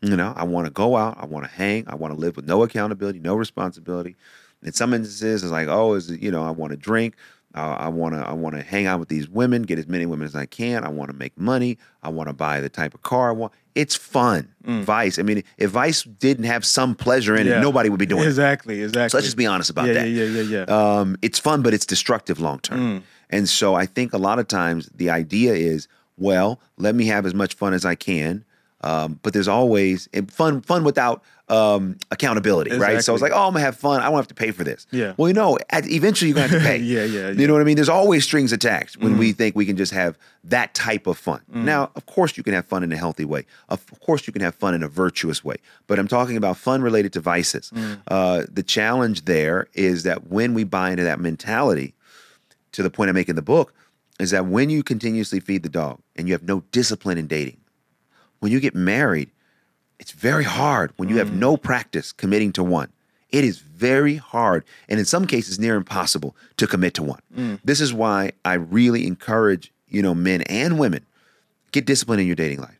You 0.00 0.16
know, 0.16 0.34
I 0.36 0.44
want 0.44 0.66
to 0.66 0.70
go 0.70 0.96
out, 0.96 1.16
I 1.18 1.24
want 1.24 1.46
to 1.46 1.50
hang, 1.50 1.84
I 1.86 1.94
want 1.94 2.12
to 2.12 2.20
live 2.20 2.36
with 2.36 2.44
no 2.44 2.62
accountability, 2.62 3.20
no 3.20 3.36
responsibility. 3.36 4.16
In 4.62 4.72
some 4.72 4.92
instances, 4.92 5.42
it's 5.42 5.52
like, 5.52 5.68
oh, 5.68 5.94
is 5.94 6.10
it, 6.10 6.20
you 6.20 6.30
know, 6.30 6.42
I 6.42 6.50
want 6.50 6.72
to 6.72 6.76
drink, 6.76 7.14
Uh, 7.54 7.76
I 7.78 7.88
want 7.88 8.14
to, 8.14 8.20
I 8.20 8.32
want 8.32 8.56
to 8.56 8.62
hang 8.62 8.86
out 8.86 8.98
with 8.98 9.08
these 9.08 9.28
women, 9.28 9.62
get 9.62 9.78
as 9.78 9.86
many 9.86 10.06
women 10.06 10.26
as 10.26 10.34
I 10.34 10.44
can. 10.44 10.82
I 10.82 10.88
want 10.88 11.10
to 11.10 11.16
make 11.16 11.38
money. 11.38 11.78
I 12.02 12.08
want 12.08 12.28
to 12.28 12.32
buy 12.32 12.60
the 12.60 12.68
type 12.68 12.94
of 12.94 13.02
car 13.02 13.28
I 13.28 13.32
want. 13.32 13.52
It's 13.76 13.94
fun. 13.94 14.52
Mm. 14.66 14.82
Vice. 14.82 15.18
I 15.20 15.22
mean, 15.22 15.44
if 15.56 15.70
Vice 15.70 16.02
didn't 16.02 16.46
have 16.46 16.64
some 16.64 16.96
pleasure 16.96 17.36
in 17.36 17.46
Yeah. 17.46 17.58
it, 17.58 17.60
nobody 17.60 17.90
would 17.90 18.00
be 18.00 18.06
doing 18.06 18.24
it. 18.24 18.26
Exactly, 18.26 18.82
exactly. 18.82 19.10
So 19.10 19.18
let's 19.18 19.26
just 19.26 19.36
be 19.36 19.46
honest 19.46 19.70
about 19.70 19.86
yeah, 19.86 19.92
that. 19.94 20.08
Yeah, 20.08 20.24
yeah, 20.24 20.42
yeah, 20.42 20.64
yeah. 20.68 20.98
Um, 20.98 21.16
it's 21.22 21.38
fun, 21.38 21.62
but 21.62 21.72
it's 21.74 21.86
destructive 21.86 22.40
long 22.40 22.58
term. 22.58 22.80
Mm. 22.80 23.02
And 23.30 23.48
so 23.48 23.74
I 23.74 23.86
think 23.86 24.12
a 24.12 24.18
lot 24.18 24.38
of 24.38 24.48
times 24.48 24.90
the 24.94 25.10
idea 25.10 25.54
is, 25.54 25.86
well, 26.16 26.60
let 26.76 26.94
me 26.94 27.06
have 27.06 27.24
as 27.24 27.34
much 27.34 27.54
fun 27.54 27.72
as 27.72 27.84
I 27.84 27.94
can. 27.94 28.44
Um, 28.84 29.18
but 29.22 29.32
there's 29.32 29.48
always 29.48 30.08
fun, 30.28 30.60
fun 30.60 30.84
without 30.84 31.22
um, 31.48 31.96
accountability, 32.10 32.70
right? 32.72 33.02
So 33.02 33.14
it's 33.14 33.22
Exactly. 33.22 33.30
like, 33.30 33.32
oh, 33.32 33.46
I'm 33.48 33.52
gonna 33.52 33.64
have 33.64 33.76
fun. 33.76 34.00
I 34.00 34.08
won't 34.08 34.20
have 34.20 34.28
to 34.28 34.34
pay 34.34 34.50
for 34.50 34.64
this. 34.64 34.86
Yeah. 34.90 35.14
Well, 35.16 35.28
you 35.28 35.34
know, 35.34 35.58
at, 35.70 35.86
eventually 35.90 36.28
you're 36.30 36.36
gonna 36.36 36.48
have 36.48 36.58
to 36.62 36.66
pay. 36.66 36.76
Yeah, 36.94 37.04
yeah, 37.04 37.30
You 37.30 37.46
know 37.46 37.52
what 37.54 37.60
I 37.62 37.64
mean? 37.64 37.76
There's 37.76 37.88
always 37.88 38.24
strings 38.24 38.52
attached 38.52 38.96
when 38.98 39.12
Mm-hmm. 39.12 39.18
we 39.20 39.32
think 39.32 39.54
we 39.56 39.66
can 39.66 39.76
just 39.76 39.92
have 39.92 40.16
that 40.44 40.72
type 40.74 41.06
of 41.06 41.16
fun. 41.18 41.40
Mm. 41.52 41.64
Now, 41.64 41.90
of 41.96 42.06
course, 42.06 42.36
you 42.36 42.42
can 42.42 42.52
have 42.54 42.66
fun 42.66 42.82
in 42.82 42.92
a 42.92 42.96
healthy 42.96 43.24
way. 43.24 43.44
Of 43.68 43.84
course, 44.00 44.26
you 44.26 44.32
can 44.32 44.42
have 44.42 44.54
fun 44.54 44.74
in 44.74 44.82
a 44.82 44.88
virtuous 44.88 45.44
way. 45.44 45.56
But 45.86 45.98
I'm 45.98 46.08
talking 46.08 46.36
about 46.36 46.56
fun 46.56 46.80
related 46.82 47.12
to 47.14 47.20
vices. 47.20 47.70
Mm. 47.74 48.00
Uh, 48.08 48.44
the 48.50 48.62
challenge 48.62 49.24
there 49.26 49.68
is 49.74 50.02
that 50.04 50.28
when 50.28 50.54
we 50.54 50.64
buy 50.64 50.90
into 50.90 51.04
that 51.04 51.20
mentality, 51.20 51.94
to 52.72 52.82
the 52.82 52.90
point 52.90 53.08
I 53.08 53.12
make 53.12 53.28
in 53.28 53.36
the 53.36 53.42
book, 53.42 53.72
is 54.20 54.30
that 54.30 54.46
when 54.46 54.70
you 54.70 54.82
continuously 54.82 55.40
feed 55.40 55.62
the 55.62 55.68
dog 55.68 56.00
and 56.16 56.26
you 56.28 56.32
have 56.34 56.42
no 56.42 56.60
discipline 56.72 57.18
in 57.18 57.26
dating, 57.26 57.58
when 58.44 58.52
you 58.52 58.60
get 58.60 58.74
married, 58.74 59.30
it's 59.98 60.12
very 60.12 60.44
hard 60.44 60.92
when 60.96 61.08
you 61.08 61.16
have 61.16 61.30
mm. 61.30 61.36
no 61.36 61.56
practice 61.56 62.12
committing 62.12 62.52
to 62.52 62.62
one. 62.62 62.92
It 63.30 63.42
is 63.42 63.56
very 63.56 64.16
hard, 64.16 64.66
and 64.86 65.00
in 65.00 65.06
some 65.06 65.26
cases, 65.26 65.58
near 65.58 65.76
impossible 65.76 66.36
to 66.58 66.66
commit 66.66 66.92
to 66.94 67.02
one. 67.02 67.20
Mm. 67.34 67.58
This 67.64 67.80
is 67.80 67.94
why 67.94 68.32
I 68.44 68.52
really 68.52 69.06
encourage 69.06 69.72
you 69.88 70.02
know 70.02 70.14
men 70.14 70.42
and 70.42 70.78
women 70.78 71.06
get 71.72 71.86
discipline 71.86 72.20
in 72.20 72.26
your 72.26 72.36
dating 72.36 72.60
life. 72.60 72.78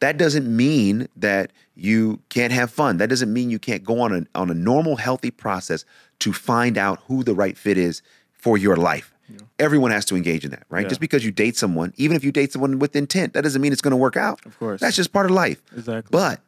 That 0.00 0.18
doesn't 0.18 0.48
mean 0.48 1.06
that 1.14 1.52
you 1.76 2.18
can't 2.28 2.52
have 2.52 2.72
fun. 2.72 2.96
That 2.96 3.10
doesn't 3.10 3.32
mean 3.32 3.48
you 3.48 3.60
can't 3.60 3.84
go 3.84 4.00
on 4.00 4.12
a 4.12 4.26
on 4.34 4.50
a 4.50 4.54
normal, 4.54 4.96
healthy 4.96 5.30
process 5.30 5.84
to 6.18 6.32
find 6.32 6.76
out 6.76 6.98
who 7.06 7.22
the 7.22 7.32
right 7.32 7.56
fit 7.56 7.78
is 7.78 8.02
for 8.32 8.58
your 8.58 8.76
life. 8.76 9.14
Everyone 9.58 9.90
has 9.90 10.04
to 10.06 10.16
engage 10.16 10.44
in 10.44 10.50
that, 10.50 10.64
right? 10.68 10.82
Yeah. 10.82 10.88
Just 10.88 11.00
because 11.00 11.24
you 11.24 11.30
date 11.30 11.56
someone, 11.56 11.92
even 11.96 12.16
if 12.16 12.24
you 12.24 12.32
date 12.32 12.52
someone 12.52 12.78
with 12.78 12.96
intent, 12.96 13.34
that 13.34 13.42
doesn't 13.42 13.60
mean 13.60 13.72
it's 13.72 13.82
going 13.82 13.92
to 13.92 13.96
work 13.96 14.16
out. 14.16 14.44
Of 14.46 14.58
course. 14.58 14.80
That's 14.80 14.96
just 14.96 15.12
part 15.12 15.26
of 15.26 15.32
life. 15.32 15.62
Exactly. 15.76 16.10
But 16.10 16.40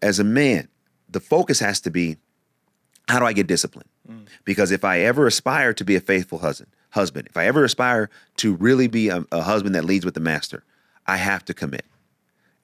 as 0.00 0.18
a 0.18 0.24
man, 0.24 0.68
the 1.08 1.20
focus 1.20 1.60
has 1.60 1.80
to 1.82 1.90
be 1.90 2.16
how 3.08 3.18
do 3.18 3.26
I 3.26 3.32
get 3.32 3.46
disciplined? 3.46 3.88
Mm. 4.08 4.26
Because 4.44 4.70
if 4.70 4.84
I 4.84 5.00
ever 5.00 5.26
aspire 5.26 5.74
to 5.74 5.84
be 5.84 5.96
a 5.96 6.00
faithful 6.00 6.38
husband, 6.38 6.70
husband, 6.90 7.26
if 7.28 7.36
I 7.36 7.46
ever 7.46 7.64
aspire 7.64 8.10
to 8.36 8.54
really 8.54 8.86
be 8.86 9.08
a, 9.08 9.24
a 9.32 9.42
husband 9.42 9.74
that 9.74 9.84
leads 9.84 10.04
with 10.04 10.14
the 10.14 10.20
master, 10.20 10.64
I 11.06 11.16
have 11.16 11.44
to 11.46 11.54
commit. 11.54 11.84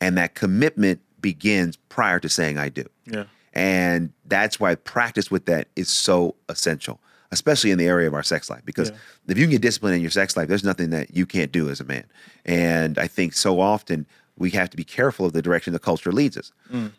And 0.01 0.17
that 0.17 0.35
commitment 0.35 1.01
begins 1.21 1.77
prior 1.89 2.21
to 2.21 2.29
saying 2.29 2.57
I 2.59 2.69
do. 2.69 2.85
Yeah. 3.05 3.25
And 3.53 4.13
that's 4.27 4.61
why 4.61 4.75
practice 4.77 5.31
with 5.31 5.47
that 5.47 5.69
is 5.75 5.89
so 5.89 6.37
essential, 6.49 7.01
especially 7.31 7.71
in 7.71 7.79
the 7.79 7.87
area 7.87 8.07
of 8.09 8.15
our 8.15 8.23
sex 8.23 8.49
life. 8.49 8.63
Because 8.65 8.91
Yeah. 8.91 8.97
if 9.29 9.39
you 9.39 9.45
can 9.45 9.53
get 9.53 9.63
discipline 9.63 9.95
in 9.95 10.01
your 10.01 10.11
sex 10.11 10.37
life, 10.37 10.49
there's 10.49 10.65
nothing 10.65 10.91
that 10.91 11.15
you 11.15 11.27
can't 11.27 11.53
do 11.53 11.69
as 11.69 11.81
a 11.81 11.85
man. 11.85 12.05
And 12.45 12.99
I 12.99 13.07
think 13.07 13.35
so 13.35 13.61
often 13.61 14.07
we 14.37 14.51
have 14.51 14.71
to 14.71 14.77
be 14.77 14.85
careful 14.85 15.27
of 15.27 15.33
the 15.33 15.43
direction 15.43 15.73
the 15.73 15.79
culture 15.79 16.13
leads 16.13 16.37
us. 16.37 16.53
Mm. 16.73 16.93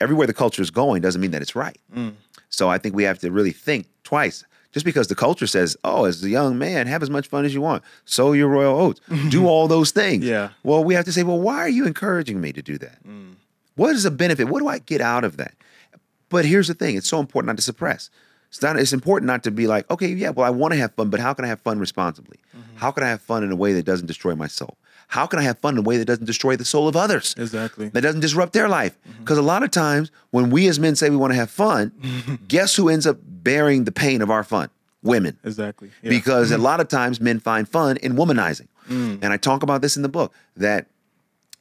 Everywhere 0.00 0.26
the 0.26 0.32
culture 0.34 0.62
is 0.62 0.70
going 0.70 1.02
doesn't 1.02 1.20
mean 1.20 1.30
that 1.32 1.42
it's 1.42 1.54
right. 1.56 1.78
Mm. 1.94 2.14
So 2.48 2.68
I 2.68 2.78
think 2.78 2.94
we 2.94 3.04
have 3.04 3.18
to 3.20 3.30
really 3.30 3.52
think 3.52 3.86
twice. 4.04 4.44
Just 4.72 4.84
because 4.84 5.06
the 5.06 5.14
culture 5.14 5.46
says, 5.46 5.76
"Oh, 5.84 6.04
as 6.04 6.22
a 6.24 6.28
young 6.28 6.58
man, 6.58 6.88
have 6.88 7.00
as 7.00 7.08
much 7.08 7.28
fun 7.28 7.44
as 7.44 7.54
you 7.54 7.60
want, 7.60 7.84
sow 8.06 8.32
your 8.32 8.48
royal 8.48 8.76
oats, 8.80 9.00
do 9.28 9.46
all 9.46 9.68
those 9.68 9.92
things." 9.92 10.24
Yeah. 10.24 10.48
Well, 10.64 10.82
we 10.82 10.94
have 10.94 11.04
to 11.04 11.12
say, 11.12 11.22
"Well, 11.22 11.40
why 11.40 11.58
are 11.58 11.68
you 11.68 11.86
encouraging 11.86 12.40
me 12.40 12.52
to 12.52 12.60
do 12.60 12.76
that? 12.78 12.98
Mm. 13.06 13.34
What 13.76 13.94
is 13.94 14.02
the 14.02 14.10
benefit? 14.10 14.48
What 14.48 14.58
do 14.60 14.66
I 14.68 14.80
get 14.80 15.00
out 15.00 15.22
of 15.22 15.36
that?" 15.36 15.54
But 16.28 16.44
here's 16.44 16.66
the 16.66 16.74
thing: 16.74 16.96
it's 16.96 17.08
so 17.08 17.20
important 17.20 17.46
not 17.48 17.56
to 17.56 17.62
suppress. 17.62 18.10
It's 18.54 18.62
not. 18.62 18.78
It's 18.78 18.92
important 18.92 19.26
not 19.26 19.42
to 19.42 19.50
be 19.50 19.66
like, 19.66 19.90
"Okay, 19.90 20.06
yeah, 20.06 20.30
well, 20.30 20.46
I 20.46 20.50
want 20.50 20.74
to 20.74 20.78
have 20.78 20.94
fun, 20.94 21.10
but 21.10 21.18
how 21.18 21.34
can 21.34 21.44
I 21.44 21.48
have 21.48 21.60
fun 21.62 21.80
responsibly? 21.80 22.38
Mm-hmm. 22.56 22.76
How 22.76 22.92
can 22.92 23.02
I 23.02 23.08
have 23.08 23.20
fun 23.20 23.42
in 23.42 23.50
a 23.50 23.56
way 23.56 23.72
that 23.72 23.84
doesn't 23.84 24.06
destroy 24.06 24.36
my 24.36 24.46
soul? 24.46 24.78
How 25.08 25.26
can 25.26 25.40
I 25.40 25.42
have 25.42 25.58
fun 25.58 25.74
in 25.74 25.78
a 25.78 25.82
way 25.82 25.96
that 25.96 26.04
doesn't 26.04 26.26
destroy 26.26 26.54
the 26.54 26.64
soul 26.64 26.86
of 26.86 26.94
others?" 26.94 27.34
Exactly. 27.36 27.88
that 27.88 28.02
doesn't 28.02 28.20
disrupt 28.20 28.52
their 28.52 28.68
life. 28.68 28.96
Mm-hmm. 29.00 29.24
Because 29.24 29.38
a 29.38 29.42
lot 29.42 29.64
of 29.64 29.72
times 29.72 30.12
when 30.30 30.50
we 30.50 30.68
as 30.68 30.78
men 30.78 30.94
say 30.94 31.10
we 31.10 31.16
want 31.16 31.32
to 31.32 31.36
have 31.36 31.50
fun, 31.50 31.90
guess 32.48 32.76
who 32.76 32.88
ends 32.88 33.08
up 33.08 33.16
bearing 33.20 33.84
the 33.84 33.92
pain 33.92 34.22
of 34.22 34.30
our 34.30 34.44
fun? 34.44 34.70
Women. 35.02 35.36
Exactly. 35.42 35.90
Yeah. 36.02 36.10
Because 36.10 36.52
a 36.52 36.54
mm-hmm. 36.54 36.62
lot 36.62 36.78
of 36.78 36.86
times 36.86 37.20
men 37.20 37.40
find 37.40 37.68
fun 37.68 37.96
in 37.96 38.14
womanizing. 38.14 38.68
Mm. 38.88 39.18
And 39.20 39.32
I 39.32 39.36
talk 39.36 39.64
about 39.64 39.82
this 39.82 39.96
in 39.96 40.02
the 40.02 40.08
book 40.08 40.32
that, 40.56 40.86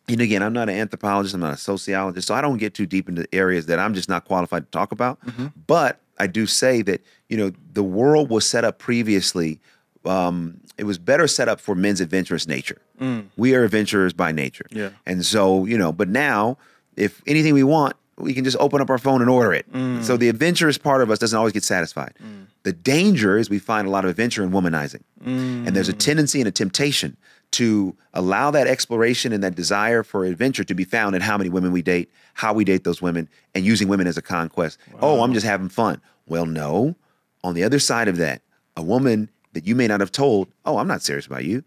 and 0.07 0.21
again, 0.21 0.43
I'm 0.43 0.53
not 0.53 0.69
an 0.69 0.75
anthropologist, 0.75 1.33
I'm 1.33 1.41
not 1.41 1.55
a 1.55 1.57
sociologist, 1.57 2.27
so 2.27 2.35
I 2.35 2.41
don't 2.41 2.57
get 2.57 2.75
too 2.75 2.85
deep 2.85 3.09
into 3.09 3.27
areas 3.33 3.65
that 3.65 3.79
I'm 3.79 3.95
just 3.95 4.09
not 4.09 4.25
qualified 4.25 4.65
to 4.65 4.71
talk 4.71 4.91
about. 4.91 5.17
But 5.65 5.99
I 6.19 6.27
do 6.27 6.45
say 6.45 6.81
that, 6.83 7.01
you 7.29 7.37
know, 7.37 7.51
the 7.73 7.83
world 7.83 8.29
was 8.29 8.45
set 8.45 8.63
up 8.63 8.79
previously. 8.79 9.59
Um, 10.05 10.59
it 10.77 10.83
was 10.83 10.97
better 10.97 11.27
set 11.27 11.47
up 11.47 11.59
for 11.59 11.75
men's 11.75 12.01
adventurous 12.01 12.47
nature. 12.47 12.81
Mm. 12.99 13.25
We 13.37 13.55
are 13.55 13.63
adventurers 13.63 14.13
by 14.13 14.31
nature. 14.31 14.65
Yeah. 14.71 14.89
And 15.05 15.25
so, 15.25 15.65
you 15.65 15.77
know, 15.77 15.91
but 15.91 16.09
now, 16.09 16.57
if 16.95 17.21
anything 17.25 17.53
we 17.53 17.63
want, 17.63 17.95
we 18.17 18.33
can 18.33 18.43
just 18.43 18.57
open 18.59 18.79
up 18.81 18.89
our 18.89 18.99
phone 18.99 19.21
and 19.21 19.29
order 19.29 19.53
it. 19.53 19.71
Mm. 19.71 20.03
So 20.03 20.17
the 20.17 20.29
adventurous 20.29 20.77
part 20.77 21.01
of 21.01 21.09
us 21.09 21.19
doesn't 21.19 21.37
always 21.37 21.53
get 21.53 21.63
satisfied. 21.63 22.13
Mm. 22.23 22.45
The 22.61 22.73
danger 22.73 23.37
is 23.37 23.49
we 23.49 23.59
find 23.59 23.87
a 23.87 23.91
lot 23.91 24.03
of 24.05 24.11
adventure 24.11 24.43
in 24.43 24.51
womanizing. 24.51 25.01
And 25.25 25.67
there's 25.67 25.89
a 25.89 25.93
tendency 25.93 26.39
and 26.39 26.47
a 26.47 26.51
temptation 26.51 27.17
to 27.53 27.95
allow 28.13 28.51
that 28.51 28.67
exploration 28.67 29.31
and 29.31 29.43
that 29.43 29.55
desire 29.55 30.03
for 30.03 30.25
adventure 30.25 30.63
to 30.63 30.73
be 30.73 30.83
found 30.83 31.15
in 31.15 31.21
how 31.21 31.37
many 31.37 31.49
women 31.49 31.71
we 31.71 31.81
date, 31.81 32.11
how 32.33 32.53
we 32.53 32.63
date 32.63 32.83
those 32.83 33.01
women, 33.01 33.29
and 33.55 33.65
using 33.65 33.87
women 33.87 34.07
as 34.07 34.17
a 34.17 34.21
conquest. 34.21 34.77
Oh, 34.99 35.21
I'm 35.21 35.33
just 35.33 35.45
having 35.45 35.69
fun. 35.69 36.01
Well, 36.27 36.45
no. 36.45 36.95
On 37.43 37.53
the 37.53 37.63
other 37.63 37.79
side 37.79 38.07
of 38.07 38.17
that, 38.17 38.41
a 38.75 38.81
woman 38.81 39.29
that 39.53 39.67
you 39.67 39.75
may 39.75 39.87
not 39.87 39.99
have 39.99 40.11
told, 40.11 40.47
oh, 40.65 40.77
I'm 40.77 40.87
not 40.87 41.03
serious 41.03 41.27
about 41.27 41.45
you. 41.45 41.63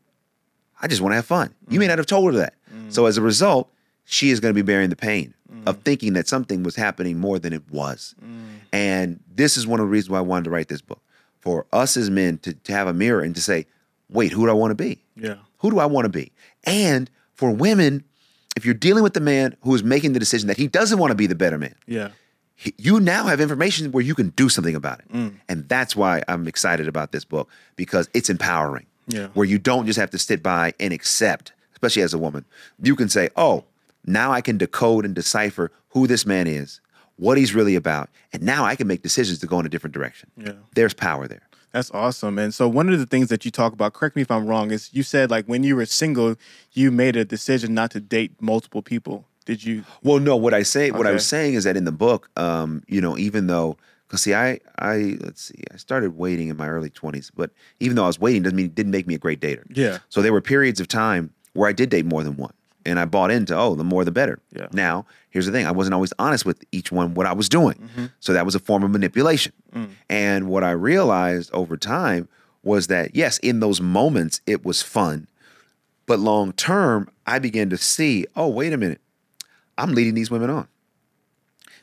I 0.82 0.88
just 0.88 1.00
want 1.00 1.12
to 1.12 1.16
have 1.16 1.26
fun. 1.26 1.54
You 1.68 1.78
may 1.78 1.86
mm. 1.86 1.90
not 1.90 1.98
have 1.98 2.06
told 2.06 2.32
her 2.32 2.38
that. 2.40 2.54
Mm. 2.74 2.92
So 2.92 3.06
as 3.06 3.16
a 3.16 3.22
result, 3.22 3.70
she 4.04 4.30
is 4.30 4.40
going 4.40 4.52
to 4.52 4.54
be 4.54 4.62
bearing 4.62 4.90
the 4.90 4.96
pain 4.96 5.34
of 5.66 5.78
mm. 5.78 5.82
thinking 5.82 6.12
that 6.14 6.26
something 6.26 6.62
was 6.62 6.76
happening 6.76 7.18
more 7.18 7.38
than 7.38 7.52
it 7.52 7.62
was. 7.70 8.14
And 8.72 9.20
this 9.32 9.56
is 9.56 9.66
one 9.66 9.80
of 9.80 9.86
the 9.86 9.90
reasons 9.90 10.10
why 10.10 10.18
I 10.18 10.22
wanted 10.22 10.44
to 10.44 10.50
write 10.50 10.68
this 10.68 10.82
book. 10.82 11.00
For 11.40 11.64
us 11.72 11.96
as 11.96 12.10
men 12.10 12.38
to, 12.38 12.54
to 12.54 12.72
have 12.72 12.88
a 12.88 12.92
mirror 12.92 13.20
and 13.22 13.34
to 13.36 13.40
say, 13.40 13.66
wait, 14.10 14.32
who 14.32 14.46
do 14.46 14.50
I 14.50 14.54
want 14.54 14.72
to 14.72 14.74
be? 14.74 15.00
Yeah. 15.14 15.36
Who 15.58 15.70
do 15.70 15.78
I 15.78 15.86
want 15.86 16.04
to 16.04 16.08
be? 16.08 16.32
And 16.64 17.10
for 17.34 17.50
women, 17.50 18.04
if 18.56 18.64
you're 18.64 18.74
dealing 18.74 19.02
with 19.02 19.14
the 19.14 19.20
man 19.20 19.56
who 19.62 19.74
is 19.74 19.82
making 19.84 20.12
the 20.12 20.18
decision 20.18 20.48
that 20.48 20.56
he 20.56 20.66
doesn't 20.68 20.98
want 20.98 21.10
to 21.10 21.14
be 21.14 21.26
the 21.26 21.34
better 21.34 21.58
man, 21.58 21.74
Yeah. 21.86 22.10
he- 22.54 22.74
you 22.78 23.00
now 23.00 23.24
have 23.26 23.40
information 23.40 23.92
where 23.92 24.02
you 24.04 24.14
can 24.14 24.30
do 24.30 24.48
something 24.48 24.74
about 24.74 25.00
it. 25.00 25.12
Mm. 25.12 25.34
And 25.48 25.68
that's 25.68 25.94
why 25.96 26.22
I'm 26.28 26.46
excited 26.48 26.88
about 26.88 27.12
this 27.12 27.24
book 27.24 27.48
because 27.76 28.08
it's 28.14 28.30
empowering. 28.30 28.86
Yeah. 29.08 29.28
Where 29.34 29.46
you 29.46 29.58
don't 29.58 29.86
just 29.86 29.98
have 29.98 30.10
to 30.10 30.18
sit 30.18 30.42
by 30.42 30.74
and 30.80 30.92
accept, 30.92 31.52
especially 31.72 32.02
as 32.02 32.12
a 32.14 32.18
woman. 32.18 32.44
You 32.82 32.96
can 32.96 33.08
say, 33.08 33.28
"Oh, 33.36 33.64
now 34.04 34.32
I 34.32 34.40
can 34.40 34.58
decode 34.58 35.04
and 35.04 35.14
decipher 35.14 35.70
who 35.90 36.06
this 36.06 36.26
man 36.26 36.46
is, 36.48 36.80
what 37.16 37.38
he's 37.38 37.54
really 37.54 37.76
about, 37.76 38.08
and 38.32 38.42
now 38.42 38.64
I 38.64 38.74
can 38.74 38.86
make 38.88 39.02
decisions 39.02 39.38
to 39.40 39.46
go 39.46 39.60
in 39.60 39.66
a 39.66 39.68
different 39.68 39.94
direction." 39.94 40.30
Yeah. 40.36 40.52
There's 40.74 40.92
power 40.94 41.28
there. 41.28 41.42
That's 41.76 41.90
awesome. 41.90 42.38
And 42.38 42.54
so 42.54 42.66
one 42.70 42.88
of 42.88 42.98
the 42.98 43.04
things 43.04 43.28
that 43.28 43.44
you 43.44 43.50
talk 43.50 43.74
about, 43.74 43.92
correct 43.92 44.16
me 44.16 44.22
if 44.22 44.30
I'm 44.30 44.46
wrong, 44.46 44.70
is 44.70 44.88
you 44.94 45.02
said 45.02 45.30
like 45.30 45.44
when 45.44 45.62
you 45.62 45.76
were 45.76 45.84
single, 45.84 46.36
you 46.72 46.90
made 46.90 47.16
a 47.16 47.24
decision 47.24 47.74
not 47.74 47.90
to 47.90 48.00
date 48.00 48.32
multiple 48.40 48.80
people. 48.80 49.26
Did 49.44 49.62
you? 49.62 49.84
Well, 50.02 50.18
no, 50.18 50.36
what 50.38 50.54
I 50.54 50.62
say, 50.62 50.90
what 50.90 51.04
I 51.06 51.10
Okay. 51.10 51.14
was 51.16 51.26
saying 51.26 51.52
is 51.52 51.64
that 51.64 51.76
in 51.76 51.84
the 51.84 51.92
book, 51.92 52.30
um, 52.34 52.82
you 52.88 53.02
know, 53.02 53.18
even 53.18 53.46
though, 53.46 53.76
because 54.08 54.22
see, 54.22 54.32
I, 54.32 54.58
I, 54.78 55.18
let's 55.20 55.42
see, 55.42 55.64
I 55.70 55.76
started 55.76 56.16
waiting 56.16 56.48
in 56.48 56.56
my 56.56 56.66
early 56.66 56.88
twenties, 56.88 57.30
but 57.36 57.50
even 57.78 57.94
though 57.94 58.04
I 58.04 58.06
was 58.06 58.18
waiting, 58.18 58.42
doesn't 58.44 58.56
mean 58.56 58.66
it 58.66 58.74
didn't 58.74 58.92
make 58.92 59.06
me 59.06 59.14
a 59.14 59.18
great 59.18 59.40
dater. 59.42 59.64
Yeah. 59.68 59.98
So 60.08 60.22
there 60.22 60.32
were 60.32 60.40
periods 60.40 60.80
of 60.80 60.88
time 60.88 61.30
where 61.52 61.68
I 61.68 61.72
did 61.72 61.90
date 61.90 62.06
more 62.06 62.24
than 62.24 62.38
one, 62.38 62.54
and 62.86 62.98
I 62.98 63.04
bought 63.04 63.30
into, 63.30 63.56
oh, 63.56 63.74
the 63.74 63.84
more 63.84 64.04
the 64.04 64.12
better. 64.12 64.38
Yeah. 64.54 64.68
Now, 64.72 65.06
here's 65.30 65.46
the 65.46 65.52
thing: 65.52 65.66
I 65.66 65.72
wasn't 65.72 65.94
always 65.94 66.12
honest 66.18 66.46
with 66.46 66.64
each 66.72 66.90
one 66.90 67.14
what 67.14 67.26
I 67.26 67.32
was 67.32 67.48
doing, 67.48 67.74
mm-hmm. 67.74 68.06
so 68.20 68.32
that 68.32 68.46
was 68.46 68.54
a 68.54 68.58
form 68.58 68.82
of 68.82 68.90
manipulation. 68.90 69.52
Mm. 69.74 69.90
And 70.08 70.48
what 70.48 70.64
I 70.64 70.70
realized 70.70 71.50
over 71.52 71.76
time 71.76 72.28
was 72.62 72.86
that 72.86 73.14
yes, 73.14 73.38
in 73.38 73.60
those 73.60 73.80
moments 73.80 74.40
it 74.46 74.64
was 74.64 74.82
fun, 74.82 75.28
but 76.06 76.18
long 76.18 76.52
term, 76.52 77.10
I 77.26 77.38
began 77.38 77.68
to 77.70 77.76
see, 77.76 78.26
oh, 78.36 78.48
wait 78.48 78.72
a 78.72 78.76
minute. 78.76 79.00
I'm 79.76 79.92
leading 79.92 80.14
these 80.14 80.30
women 80.30 80.48
on. 80.48 80.68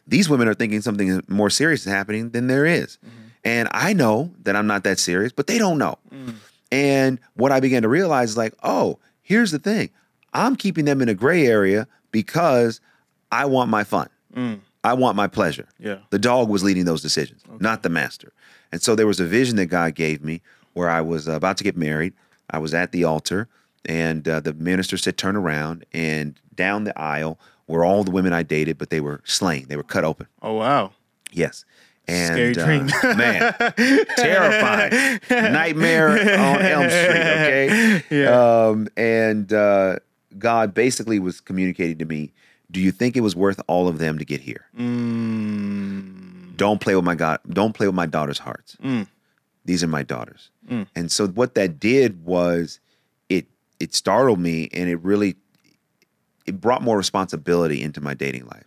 These 0.07 0.27
women 0.27 0.47
are 0.47 0.53
thinking 0.53 0.81
something 0.81 1.21
more 1.27 1.49
serious 1.49 1.85
is 1.85 1.91
happening 1.91 2.31
than 2.31 2.47
there 2.47 2.65
is. 2.65 2.97
Mm-hmm. 2.97 3.19
And 3.45 3.69
I 3.71 3.93
know 3.93 4.31
that 4.43 4.55
I'm 4.55 4.67
not 4.67 4.83
that 4.85 4.99
serious, 4.99 5.31
but 5.31 5.47
they 5.47 5.57
don't 5.57 5.77
know. 5.77 5.97
Mm. 6.11 6.35
And 6.71 7.19
what 7.35 7.51
I 7.51 7.59
began 7.59 7.83
to 7.83 7.89
realize 7.89 8.31
is 8.31 8.37
like, 8.37 8.53
oh, 8.63 8.99
here's 9.21 9.51
the 9.51 9.59
thing. 9.59 9.89
I'm 10.33 10.55
keeping 10.55 10.85
them 10.85 11.01
in 11.01 11.09
a 11.09 11.13
gray 11.13 11.45
area 11.47 11.87
because 12.11 12.81
I 13.31 13.45
want 13.45 13.69
my 13.69 13.83
fun. 13.83 14.09
I 14.83 14.93
want 14.93 15.15
my 15.15 15.27
pleasure. 15.27 15.67
Yeah. 15.79 15.99
The 16.09 16.19
dog 16.19 16.49
was 16.49 16.63
leading 16.63 16.85
those 16.85 17.01
decisions, 17.01 17.41
not 17.59 17.83
the 17.83 17.89
master. 17.89 18.33
And 18.71 18.81
so 18.81 18.95
there 18.95 19.07
was 19.07 19.19
a 19.19 19.25
vision 19.25 19.55
that 19.57 19.67
God 19.67 19.93
gave 19.95 20.23
me 20.23 20.41
where 20.73 20.89
I 20.89 21.01
was 21.01 21.27
about 21.27 21.57
to 21.57 21.63
get 21.63 21.77
married. 21.77 22.13
I 22.49 22.57
was 22.57 22.73
at 22.73 22.91
the 22.91 23.03
altar, 23.03 23.47
and 23.85 24.27
uh, 24.27 24.39
the 24.39 24.53
minister 24.53 24.97
said, 24.97 25.17
Turn 25.17 25.35
around. 25.35 25.85
And 25.93 26.39
down 26.55 26.83
the 26.83 26.97
aisle 26.99 27.39
were 27.67 27.85
all 27.85 28.03
the 28.03 28.11
women 28.11 28.33
I 28.33 28.43
dated, 28.43 28.77
but 28.77 28.89
they 28.89 28.99
were 28.99 29.21
slain, 29.23 29.67
they 29.69 29.77
were 29.77 29.83
cut 29.83 30.03
open. 30.03 30.27
Oh 30.41 30.53
wow. 30.55 30.91
Yes. 31.31 31.63
And 32.07 32.33
Scary 32.33 32.53
dream. 32.53 32.89
uh, 33.03 33.15
man, 33.15 33.53
terrifying. 34.17 35.19
Nightmare 35.29 36.09
on 36.09 36.61
Elm 36.61 36.89
Street, 36.89 37.21
okay? 37.21 38.03
Yeah. 38.09 38.65
Um, 38.67 38.87
and 38.97 39.53
uh, 39.53 39.99
God 40.39 40.73
basically 40.73 41.19
was 41.19 41.41
communicating 41.41 41.97
to 41.99 42.05
me, 42.05 42.31
do 42.71 42.79
you 42.79 42.91
think 42.91 43.15
it 43.15 43.21
was 43.21 43.35
worth 43.35 43.61
all 43.67 43.87
of 43.87 43.99
them 43.99 44.17
to 44.17 44.25
get 44.25 44.41
here? 44.41 44.65
Mm. 44.77 46.55
Don't 46.55 46.81
play 46.81 46.95
with 46.95 47.05
my 47.05 47.15
God, 47.15 47.39
don't 47.49 47.73
play 47.73 47.87
with 47.87 47.95
my 47.95 48.05
daughter's 48.05 48.39
hearts. 48.39 48.75
Mm. 48.83 49.07
These 49.65 49.83
are 49.83 49.87
my 49.87 50.03
daughters. 50.03 50.49
And 50.95 51.11
so 51.11 51.27
what 51.27 51.55
that 51.55 51.79
did 51.79 52.25
was 52.25 52.79
it 53.29 53.47
it 53.79 53.93
startled 53.93 54.39
me 54.39 54.69
and 54.73 54.89
it 54.89 54.97
really 55.01 55.35
it 56.45 56.59
brought 56.59 56.81
more 56.81 56.97
responsibility 56.97 57.81
into 57.81 58.01
my 58.01 58.13
dating 58.13 58.45
life. 58.45 58.65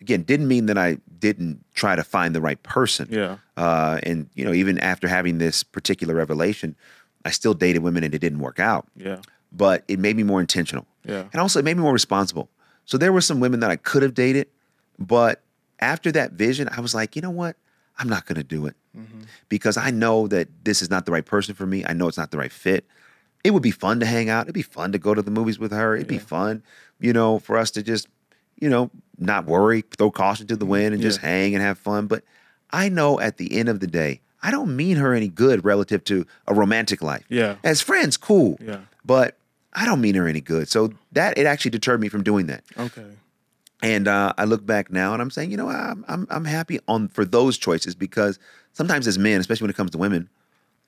Again, 0.00 0.22
didn't 0.22 0.48
mean 0.48 0.66
that 0.66 0.78
I 0.78 0.98
didn't 1.18 1.64
try 1.74 1.96
to 1.96 2.04
find 2.04 2.34
the 2.34 2.40
right 2.40 2.62
person. 2.62 3.08
Yeah. 3.10 3.36
Uh, 3.56 4.00
and 4.02 4.28
you 4.34 4.44
know, 4.44 4.52
even 4.52 4.78
after 4.78 5.08
having 5.08 5.38
this 5.38 5.62
particular 5.62 6.14
revelation, 6.14 6.74
I 7.24 7.30
still 7.30 7.54
dated 7.54 7.82
women 7.82 8.04
and 8.04 8.14
it 8.14 8.18
didn't 8.18 8.40
work 8.40 8.60
out. 8.60 8.86
Yeah. 8.96 9.20
But 9.56 9.84
it 9.86 9.98
made 9.98 10.16
me 10.16 10.24
more 10.24 10.40
intentional. 10.40 10.86
Yeah. 11.04 11.24
And 11.32 11.40
also 11.40 11.60
it 11.60 11.64
made 11.64 11.76
me 11.76 11.82
more 11.82 11.92
responsible. 11.92 12.48
So 12.84 12.98
there 12.98 13.12
were 13.12 13.20
some 13.20 13.40
women 13.40 13.60
that 13.60 13.70
I 13.70 13.76
could 13.76 14.02
have 14.02 14.14
dated, 14.14 14.48
but 14.98 15.42
after 15.80 16.10
that 16.12 16.32
vision, 16.32 16.68
I 16.76 16.80
was 16.80 16.94
like, 16.94 17.16
you 17.16 17.22
know 17.22 17.30
what? 17.30 17.56
I'm 17.98 18.08
not 18.08 18.26
going 18.26 18.36
to 18.36 18.44
do 18.44 18.66
it 18.66 18.74
mm-hmm. 18.96 19.22
because 19.48 19.76
I 19.76 19.90
know 19.90 20.26
that 20.28 20.48
this 20.64 20.82
is 20.82 20.90
not 20.90 21.06
the 21.06 21.12
right 21.12 21.24
person 21.24 21.54
for 21.54 21.66
me. 21.66 21.84
I 21.86 21.92
know 21.92 22.08
it's 22.08 22.18
not 22.18 22.30
the 22.32 22.38
right 22.38 22.52
fit. 22.52 22.84
it 23.44 23.52
would 23.52 23.62
be 23.62 23.70
fun 23.70 24.00
to 24.00 24.06
hang 24.06 24.30
out. 24.30 24.46
It'd 24.46 24.54
be 24.54 24.62
fun 24.62 24.92
to 24.92 24.98
go 24.98 25.14
to 25.14 25.20
the 25.20 25.30
movies 25.30 25.58
with 25.58 25.70
her. 25.70 25.94
It'd 25.94 26.08
be 26.08 26.18
fun, 26.18 26.62
you 26.98 27.12
know, 27.12 27.38
for 27.38 27.58
us 27.58 27.70
to 27.72 27.82
just, 27.82 28.08
you 28.58 28.70
know, 28.70 28.90
not 29.18 29.44
worry, 29.44 29.84
throw 29.96 30.10
caution 30.10 30.46
to 30.46 30.56
the 30.56 30.64
mm-hmm. 30.64 30.72
wind 30.72 30.94
and 30.94 31.02
just 31.02 31.20
hang 31.20 31.54
and 31.54 31.62
have 31.62 31.78
fun. 31.78 32.06
But 32.06 32.24
I 32.70 32.88
know 32.88 33.20
at 33.20 33.36
the 33.36 33.56
end 33.56 33.68
of 33.68 33.80
the 33.80 33.86
day, 33.86 34.22
I 34.42 34.50
don't 34.50 34.74
mean 34.74 34.96
her 34.96 35.12
any 35.12 35.28
good 35.28 35.64
relative 35.64 36.02
to 36.04 36.26
a 36.46 36.54
romantic 36.54 37.02
life. 37.02 37.24
Yeah. 37.28 37.56
As 37.62 37.82
friends, 37.82 38.16
cool. 38.16 38.58
Yeah. 38.60 38.80
But 39.04 39.36
I 39.74 39.84
don't 39.86 40.00
mean 40.00 40.14
her 40.14 40.26
any 40.28 40.40
good. 40.40 40.68
So 40.68 40.92
that 41.12 41.36
it 41.38 41.46
actually 41.46 41.72
deterred 41.72 42.00
me 42.00 42.08
from 42.08 42.22
doing 42.22 42.46
that. 42.46 42.64
Okay. 42.78 43.06
And 43.82 44.08
uh, 44.08 44.32
I 44.38 44.44
look 44.44 44.64
back 44.64 44.90
now 44.90 45.12
and 45.12 45.20
I'm 45.20 45.30
saying, 45.30 45.50
you 45.50 45.56
know, 45.56 45.68
I'm, 45.68 46.04
I'm 46.08 46.26
I'm 46.30 46.44
happy 46.44 46.78
on 46.88 47.08
for 47.08 47.24
those 47.24 47.58
choices 47.58 47.94
because 47.94 48.38
sometimes 48.72 49.06
as 49.06 49.18
men, 49.18 49.40
especially 49.40 49.64
when 49.64 49.70
it 49.70 49.76
comes 49.76 49.90
to 49.90 49.98
women, 49.98 50.28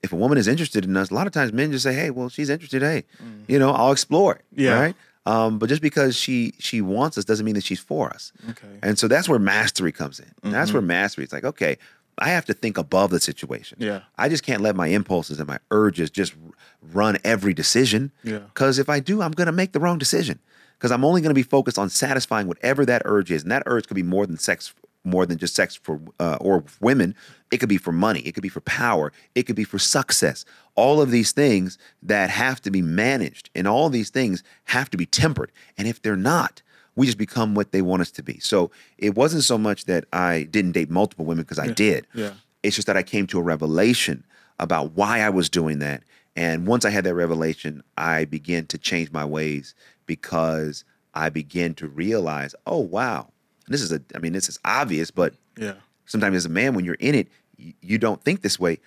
if 0.03 0.11
a 0.13 0.15
woman 0.15 0.37
is 0.37 0.47
interested 0.47 0.83
in 0.85 0.95
us, 0.97 1.11
a 1.11 1.13
lot 1.13 1.27
of 1.27 1.33
times 1.33 1.53
men 1.53 1.71
just 1.71 1.83
say, 1.83 1.93
hey, 1.93 2.09
well, 2.09 2.29
she's 2.29 2.49
interested. 2.49 2.81
Hey, 2.81 3.03
you 3.47 3.59
know, 3.59 3.71
I'll 3.71 3.91
explore 3.91 4.35
it. 4.35 4.41
Mm. 4.55 4.63
Yeah. 4.63 4.79
Right. 4.79 4.95
Um, 5.27 5.59
but 5.59 5.67
just 5.67 5.81
because 5.81 6.15
she 6.15 6.53
she 6.57 6.81
wants 6.81 7.17
us 7.17 7.25
doesn't 7.25 7.45
mean 7.45 7.55
that 7.55 7.63
she's 7.65 7.81
for 7.81 8.09
us. 8.09 8.31
Okay. 8.51 8.79
And 8.81 8.97
so 8.97 9.07
that's 9.09 9.27
where 9.27 9.37
mastery 9.39 9.91
comes 9.91 10.19
in. 10.19 10.31
That's 10.51 10.69
Mm-hmm. 10.69 10.77
where 10.77 10.81
mastery. 10.81 11.23
It's 11.25 11.33
like, 11.33 11.43
okay, 11.43 11.77
I 12.19 12.29
have 12.29 12.45
to 12.45 12.53
think 12.53 12.77
above 12.77 13.11
the 13.11 13.19
situation. 13.19 13.77
Yeah. 13.79 14.01
I 14.17 14.29
just 14.29 14.43
can't 14.43 14.61
let 14.61 14.75
my 14.75 14.87
impulses 14.87 15.39
and 15.39 15.47
my 15.47 15.59
urges 15.71 16.09
just 16.09 16.33
run 16.81 17.17
every 17.23 17.53
decision. 17.53 18.11
Yeah. 18.23 18.39
Because 18.39 18.79
if 18.79 18.89
I 18.89 18.99
do, 18.99 19.21
I'm 19.21 19.31
going 19.31 19.47
to 19.47 19.51
make 19.51 19.71
the 19.71 19.79
wrong 19.79 19.97
decision. 19.97 20.39
Because 20.77 20.91
I'm 20.91 21.03
only 21.03 21.21
going 21.21 21.31
to 21.31 21.35
be 21.35 21.43
focused 21.43 21.79
on 21.79 21.89
satisfying 21.89 22.47
whatever 22.47 22.85
that 22.85 23.01
urge 23.05 23.31
is, 23.31 23.41
and 23.41 23.51
that 23.51 23.63
urge 23.65 23.87
could 23.87 23.95
be 23.95 24.03
more 24.03 24.27
than 24.27 24.37
sex, 24.37 24.75
more 25.03 25.25
than 25.25 25.39
just 25.39 25.55
sex 25.55 25.75
for 25.75 25.99
uh, 26.19 26.37
or 26.39 26.63
women. 26.79 27.15
It 27.49 27.57
could 27.57 27.69
be 27.69 27.77
for 27.77 27.91
money. 27.91 28.19
It 28.21 28.33
could 28.33 28.43
be 28.43 28.49
for 28.49 28.61
power. 28.61 29.11
It 29.33 29.43
could 29.43 29.55
be 29.55 29.63
for 29.63 29.79
success. 29.79 30.45
All 30.75 31.01
of 31.01 31.09
these 31.09 31.31
things 31.31 31.79
that 32.03 32.29
have 32.29 32.61
to 32.61 32.69
be 32.69 32.83
managed, 32.83 33.49
and 33.55 33.67
all 33.67 33.89
these 33.89 34.11
things 34.11 34.43
have 34.65 34.91
to 34.91 34.97
be 34.97 35.07
tempered. 35.07 35.51
And 35.79 35.87
if 35.87 35.99
they're 35.99 36.15
not, 36.15 36.61
we 36.97 37.05
just 37.05 37.17
become 37.17 37.53
what 37.55 37.71
they 37.71 37.81
want 37.81 38.01
us 38.01 38.11
to 38.11 38.23
be. 38.23 38.39
So 38.39 38.71
it 38.97 39.15
wasn't 39.15 39.43
so 39.43 39.57
much 39.57 39.85
that 39.85 40.05
I 40.11 40.43
didn't 40.51 40.71
date 40.73 40.89
multiple 40.89 41.25
women 41.25 41.43
because 41.43 41.59
I 41.59 41.67
did. 41.67 42.07
Yeah. 42.13 42.33
It's 42.63 42.75
just 42.75 42.87
that 42.87 42.97
I 42.97 43.03
came 43.03 43.27
to 43.27 43.39
a 43.39 43.41
revelation 43.43 44.25
about 44.59 44.93
why 44.93 45.21
I 45.21 45.29
was 45.29 45.47
doing 45.49 45.77
that. 45.79 46.03
And 46.35 46.65
once 46.67 46.85
I 46.85 46.89
had 46.89 47.03
that 47.03 47.13
revelation, 47.13 47.83
I 47.97 48.25
began 48.25 48.65
to 48.67 48.77
change 48.79 49.11
my 49.11 49.23
ways 49.23 49.75
because 50.07 50.83
I 51.13 51.29
began 51.29 51.75
to 51.75 51.87
realize, 51.87 52.55
oh 52.65 52.79
wow, 52.79 53.29
this 53.67 53.81
is 53.81 53.91
a 53.91 54.01
I 54.15 54.17
mean, 54.19 54.33
this 54.33 54.49
is 54.49 54.59
obvious, 54.65 55.11
but 55.11 55.35
Yeah. 55.55 55.75
sometimes 56.07 56.35
as 56.35 56.45
a 56.45 56.49
man, 56.49 56.73
when 56.73 56.83
you're 56.83 56.95
in 56.95 57.13
it, 57.13 57.27
you, 57.57 57.73
you 57.81 57.97
don't 57.99 58.23
think 58.23 58.41
this 58.41 58.59
way. 58.59 58.79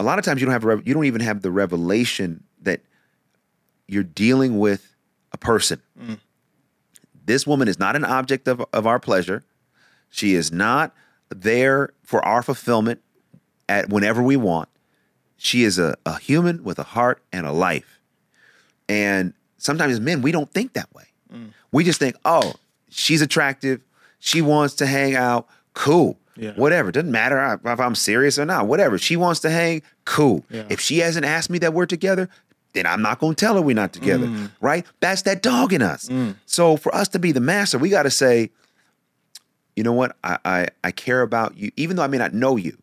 A 0.00 0.02
lot 0.04 0.18
of 0.18 0.24
times 0.24 0.40
you 0.40 0.46
don't 0.46 0.52
have 0.52 0.64
a 0.64 0.82
you 0.84 0.92
don't 0.92 1.04
even 1.04 1.20
have 1.20 1.42
the 1.42 1.52
revelation 1.52 2.42
that 2.62 2.80
you're 3.86 4.02
dealing 4.02 4.58
with 4.58 4.92
a 5.32 5.38
person. 5.38 5.80
Mm. 6.00 6.18
This 7.24 7.46
woman 7.46 7.68
is 7.68 7.78
not 7.78 7.96
an 7.96 8.04
object 8.04 8.48
of, 8.48 8.64
of 8.72 8.86
our 8.86 8.98
pleasure. 8.98 9.44
She 10.10 10.34
is 10.34 10.52
not 10.52 10.94
there 11.30 11.92
for 12.02 12.24
our 12.24 12.42
fulfillment 12.42 13.00
at 13.68 13.88
whenever 13.88 14.22
we 14.22 14.36
want. 14.36 14.68
She 15.36 15.64
is 15.64 15.78
a, 15.78 15.96
a 16.06 16.18
human 16.18 16.62
with 16.64 16.78
a 16.78 16.84
heart 16.84 17.22
and 17.32 17.46
a 17.46 17.52
life. 17.52 18.00
And 18.88 19.32
sometimes 19.58 19.98
men, 20.00 20.22
we 20.22 20.32
don't 20.32 20.50
think 20.52 20.74
that 20.74 20.92
way. 20.94 21.04
Mm. 21.32 21.52
We 21.72 21.84
just 21.84 21.98
think, 21.98 22.16
oh, 22.24 22.54
she's 22.90 23.22
attractive. 23.22 23.82
She 24.18 24.42
wants 24.42 24.74
to 24.76 24.86
hang 24.86 25.16
out. 25.16 25.48
Cool. 25.74 26.18
Yeah. 26.36 26.52
Whatever. 26.52 26.92
Doesn't 26.92 27.10
matter 27.10 27.60
if 27.64 27.80
I'm 27.80 27.94
serious 27.94 28.38
or 28.38 28.44
not. 28.44 28.66
Whatever. 28.66 28.98
She 28.98 29.16
wants 29.16 29.40
to 29.40 29.50
hang. 29.50 29.82
Cool. 30.04 30.44
Yeah. 30.50 30.64
If 30.68 30.80
she 30.80 30.98
hasn't 30.98 31.24
asked 31.24 31.50
me 31.50 31.58
that 31.58 31.72
we're 31.74 31.86
together, 31.86 32.28
then 32.74 32.86
I'm 32.86 33.02
not 33.02 33.18
going 33.18 33.34
to 33.34 33.44
tell 33.44 33.54
her 33.54 33.62
we're 33.62 33.74
not 33.74 33.92
together. 33.92 34.26
Mm. 34.26 34.50
Right? 34.60 34.86
That's 35.00 35.22
that 35.22 35.42
dog 35.42 35.72
in 35.72 35.80
us. 35.82 36.08
Mm. 36.08 36.36
So 36.46 36.76
for 36.76 36.94
us 36.94 37.08
to 37.08 37.18
be 37.18 37.32
the 37.32 37.40
master, 37.40 37.78
we 37.78 37.88
got 37.88 38.02
to 38.02 38.10
say, 38.10 38.50
you 39.76 39.82
know 39.82 39.92
what? 39.92 40.16
I, 40.22 40.38
I 40.44 40.68
I 40.84 40.90
care 40.90 41.22
about 41.22 41.56
you, 41.56 41.72
even 41.76 41.96
though 41.96 42.02
I 42.02 42.08
may 42.08 42.18
not 42.18 42.34
know 42.34 42.56
you. 42.56 42.76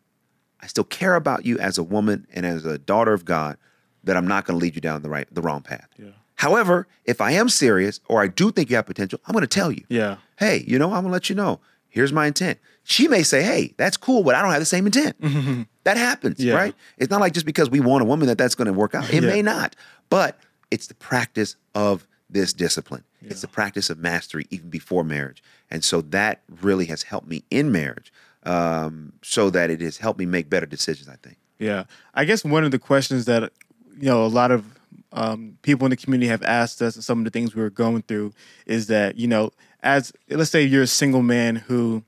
I 0.62 0.67
still 0.67 0.84
care 0.84 1.15
about 1.15 1.45
you 1.45 1.58
as 1.60 1.77
a 1.77 1.84
woman 1.84 2.27
and 2.34 2.45
as 2.45 2.65
a 2.65 2.77
daughter 2.77 3.13
of 3.13 3.25
God. 3.25 3.58
That 4.04 4.17
I'm 4.17 4.27
not 4.27 4.45
going 4.45 4.60
to 4.60 4.63
lead 4.63 4.73
you 4.73 4.82
down 4.82 5.04
the 5.04 5.10
right, 5.10 5.27
the 5.32 5.43
wrong 5.43 5.62
path. 5.62 5.88
Yeah. 5.95 6.10
However, 6.36 6.88
if 7.06 7.21
I 7.21 7.34
am 7.34 7.49
serious 7.49 7.99
or 8.08 8.19
I 8.19 8.27
do 8.27 8.51
think 8.51 8.71
you 8.71 8.75
have 8.75 8.88
potential, 8.88 9.19
I'm 9.27 9.34
going 9.34 9.43
to 9.43 9.47
tell 9.47 9.71
you. 9.71 9.84
Yeah. 9.89 10.17
Hey, 10.39 10.63
you 10.65 10.80
know, 10.80 10.88
I'm 10.88 11.04
going 11.04 11.06
to 11.06 11.12
let 11.12 11.30
you 11.30 11.36
know. 11.36 11.60
Here's 11.88 12.12
my 12.12 12.25
intent. 12.25 12.58
She 12.84 13.08
may 13.08 13.21
say, 13.21 13.43
"Hey, 13.43 13.75
that's 13.77 13.97
cool, 13.97 14.23
but 14.23 14.34
I 14.34 14.41
don't 14.41 14.49
have 14.51 14.60
the 14.62 14.65
same 14.65 14.88
intent." 14.88 15.17
That 15.83 15.97
happens, 15.97 16.39
Yeah. 16.39 16.53
right? 16.55 16.75
It's 16.97 17.09
not 17.09 17.19
like 17.21 17.33
just 17.33 17.45
because 17.45 17.69
we 17.69 17.79
want 17.79 18.01
a 18.03 18.05
woman 18.05 18.27
that 18.27 18.37
that's 18.37 18.55
going 18.55 18.67
to 18.67 18.73
work 18.73 18.93
out. 18.95 19.09
It 19.13 19.23
Yeah. 19.23 19.29
may 19.29 19.41
not, 19.41 19.75
but 20.09 20.39
it's 20.69 20.87
the 20.87 20.93
practice 20.93 21.55
of 21.73 22.07
this 22.29 22.53
discipline. 22.53 23.03
It's 23.23 23.41
the 23.41 23.47
practice 23.47 23.89
of 23.89 23.99
mastery 23.99 24.47
even 24.49 24.69
before 24.69 25.03
marriage, 25.03 25.43
and 25.69 25.83
so 25.83 26.01
that 26.01 26.41
really 26.61 26.85
has 26.87 27.03
helped 27.03 27.27
me 27.27 27.43
in 27.51 27.71
marriage, 27.71 28.11
um, 28.43 29.13
so 29.21 29.49
that 29.51 29.69
it 29.69 29.79
has 29.81 29.97
helped 29.97 30.17
me 30.17 30.25
make 30.25 30.49
better 30.49 30.65
decisions. 30.65 31.07
I 31.07 31.17
think. 31.21 31.37
Yeah, 31.59 31.83
I 32.15 32.25
guess 32.25 32.43
one 32.43 32.63
of 32.63 32.71
the 32.71 32.79
questions 32.79 33.25
that 33.25 33.51
you 33.99 34.05
know 34.07 34.25
a 34.25 34.27
lot 34.27 34.49
of 34.49 34.65
um, 35.13 35.57
people 35.61 35.85
in 35.85 35.91
the 35.91 35.97
community 35.97 36.29
have 36.29 36.41
asked 36.43 36.81
us, 36.81 36.95
and 36.95 37.03
some 37.03 37.19
of 37.19 37.25
the 37.25 37.29
things 37.29 37.53
we 37.53 37.61
were 37.61 37.69
going 37.69 38.01
through, 38.03 38.33
is 38.65 38.87
that 38.87 39.17
you 39.17 39.27
know, 39.27 39.51
as 39.83 40.11
let's 40.29 40.49
say 40.49 40.63
you're 40.63 40.81
a 40.83 40.87
single 40.87 41.21
man 41.21 41.57
who 41.57 42.03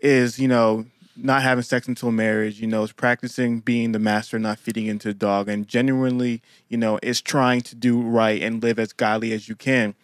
is 0.00 0.38
you 0.38 0.48
know 0.48 0.86
not 1.16 1.42
having 1.42 1.62
sex 1.62 1.88
until 1.88 2.10
marriage, 2.10 2.60
you 2.60 2.66
know, 2.66 2.82
is 2.82 2.92
practicing 2.92 3.60
being 3.60 3.92
the 3.92 3.98
master, 3.98 4.38
not 4.38 4.58
feeding 4.58 4.86
into 4.86 5.08
the 5.08 5.14
dog, 5.14 5.48
and 5.48 5.66
genuinely, 5.68 6.42
you 6.68 6.76
know, 6.76 6.98
is 7.02 7.20
trying 7.20 7.60
to 7.62 7.74
do 7.74 8.00
right 8.00 8.42
and 8.42 8.62
live 8.62 8.78
as 8.78 8.92
godly 8.92 9.32
as 9.32 9.48
you 9.48 9.54
can. 9.54 9.94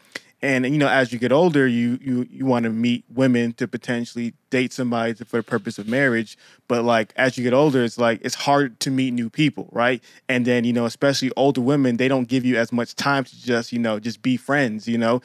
And 0.43 0.67
you 0.67 0.79
know, 0.79 0.89
as 0.89 1.13
you 1.13 1.19
get 1.19 1.33
older, 1.33 1.67
you 1.67 1.99
you 2.03 2.27
you 2.31 2.45
want 2.45 2.65
to 2.65 2.71
meet 2.71 3.05
women 3.13 3.55
to 3.55 3.67
potentially 3.67 4.35
date 4.51 4.73
somebody 4.73 5.15
for 5.15 5.39
the 5.39 5.43
purpose 5.43 5.79
of 5.79 5.89
marriage. 5.89 6.37
But 6.69 6.85
like 6.85 7.13
as 7.17 7.39
you 7.39 7.45
get 7.45 7.55
older, 7.55 7.83
it's 7.83 7.97
like 7.97 8.21
it's 8.23 8.35
hard 8.35 8.79
to 8.81 8.91
meet 8.91 9.13
new 9.13 9.31
people, 9.31 9.69
right? 9.73 10.03
And 10.29 10.45
then 10.45 10.65
you 10.65 10.75
know, 10.75 10.85
especially 10.85 11.33
older 11.37 11.63
women, 11.63 11.97
they 11.97 12.09
don't 12.09 12.29
give 12.29 12.45
you 12.45 12.57
as 12.59 12.71
much 12.71 12.95
time 12.95 13.25
to 13.25 13.43
just 13.43 13.73
you 13.73 13.79
know 13.79 13.99
just 13.99 14.21
be 14.21 14.37
friends, 14.37 14.87
you 14.87 14.99
know, 14.99 15.23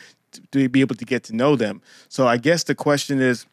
to, 0.51 0.69
be 0.69 0.79
able 0.79 0.95
to 0.95 1.05
get 1.05 1.23
to 1.25 1.35
know 1.35 1.57
them. 1.57 1.81
So 2.07 2.25
I 2.25 2.37
guess 2.37 2.63
the 2.63 2.75
question 2.75 3.19
is, 3.19 3.45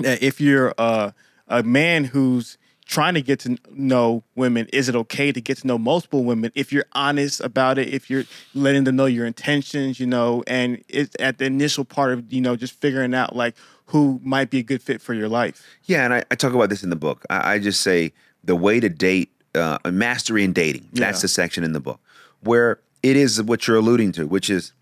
if 0.00 0.42
you're 0.42 0.74
a, 0.76 1.14
a 1.48 1.62
man 1.62 2.04
who's 2.04 2.58
trying 2.84 3.14
to 3.14 3.22
get 3.22 3.38
to 3.40 3.56
know 3.70 4.22
women, 4.34 4.66
is 4.72 4.88
it 4.88 4.96
okay 4.96 5.32
to 5.32 5.40
get 5.40 5.56
to 5.58 5.66
know 5.66 5.78
multiple 5.78 6.24
women 6.24 6.50
if 6.54 6.72
you're 6.72 6.84
honest 6.92 7.40
about 7.40 7.78
it, 7.78 7.88
if 7.88 8.10
you're 8.10 8.24
letting 8.54 8.84
them 8.84 8.96
know 8.96 9.06
your 9.06 9.24
intentions, 9.24 9.98
you 10.00 10.06
know, 10.06 10.42
and 10.46 10.82
it's 10.88 11.14
at 11.20 11.38
the 11.38 11.44
initial 11.46 11.84
part 11.84 12.12
of, 12.12 12.32
you 12.32 12.40
know, 12.40 12.56
just 12.56 12.74
figuring 12.80 13.14
out 13.14 13.34
like 13.36 13.54
who 13.86 14.20
might 14.22 14.50
be 14.50 14.58
a 14.58 14.62
good 14.62 14.82
fit 14.82 15.00
for 15.00 15.14
your 15.14 15.28
life. 15.28 15.62
Yeah, 15.84 16.04
and 16.04 16.12
I, 16.14 16.24
I 16.30 16.34
talk 16.34 16.52
about 16.54 16.68
this 16.70 16.82
in 16.82 16.90
the 16.90 16.96
book. 16.96 17.24
I, 17.30 17.54
I 17.54 17.58
just 17.58 17.80
say 17.82 18.12
the 18.44 18.56
way 18.56 18.80
to 18.80 18.88
date, 18.88 19.30
uh, 19.54 19.78
mastery 19.90 20.44
in 20.44 20.52
dating. 20.52 20.88
That's 20.92 21.18
Yeah. 21.18 21.22
the 21.22 21.28
section 21.28 21.62
in 21.64 21.72
the 21.72 21.80
book 21.80 22.00
where 22.40 22.80
it 23.02 23.16
is 23.16 23.40
what 23.42 23.66
you're 23.66 23.76
alluding 23.76 24.12
to, 24.12 24.26
which 24.26 24.50
is 24.50 24.72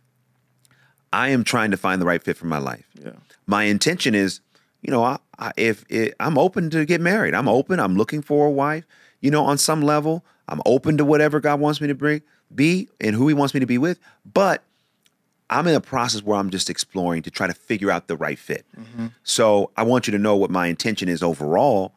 I 1.12 1.28
am 1.30 1.44
trying 1.44 1.70
to 1.72 1.76
find 1.76 2.00
the 2.00 2.06
right 2.06 2.22
fit 2.22 2.36
for 2.36 2.46
my 2.46 2.58
life. 2.58 2.86
Yeah. 3.02 3.12
My 3.46 3.64
intention 3.64 4.14
is, 4.14 4.40
you 4.80 4.90
know, 4.90 5.02
I, 5.02 5.18
I, 5.40 5.52
if 5.56 5.84
it, 5.88 6.14
I'm 6.20 6.36
open 6.38 6.70
to 6.70 6.84
get 6.84 7.00
married, 7.00 7.34
I'm 7.34 7.48
open. 7.48 7.80
I'm 7.80 7.96
looking 7.96 8.22
for 8.22 8.46
a 8.46 8.50
wife. 8.50 8.84
You 9.20 9.30
know, 9.30 9.44
on 9.44 9.58
some 9.58 9.82
level, 9.82 10.24
I'm 10.48 10.60
open 10.66 10.96
to 10.98 11.04
whatever 11.04 11.40
God 11.40 11.60
wants 11.60 11.80
me 11.80 11.88
to 11.88 11.94
bring, 11.94 12.22
be, 12.54 12.88
and 13.00 13.16
who 13.16 13.26
He 13.28 13.34
wants 13.34 13.54
me 13.54 13.60
to 13.60 13.66
be 13.66 13.78
with. 13.78 13.98
But 14.30 14.62
I'm 15.48 15.66
in 15.66 15.74
a 15.74 15.80
process 15.80 16.22
where 16.22 16.38
I'm 16.38 16.50
just 16.50 16.70
exploring 16.70 17.22
to 17.22 17.30
try 17.30 17.46
to 17.46 17.54
figure 17.54 17.90
out 17.90 18.06
the 18.06 18.16
right 18.16 18.38
fit. 18.38 18.64
Mm-hmm. 18.78 19.08
So 19.24 19.70
I 19.76 19.82
want 19.82 20.06
you 20.06 20.12
to 20.12 20.18
know 20.18 20.36
what 20.36 20.50
my 20.50 20.66
intention 20.68 21.08
is 21.08 21.22
overall. 21.22 21.92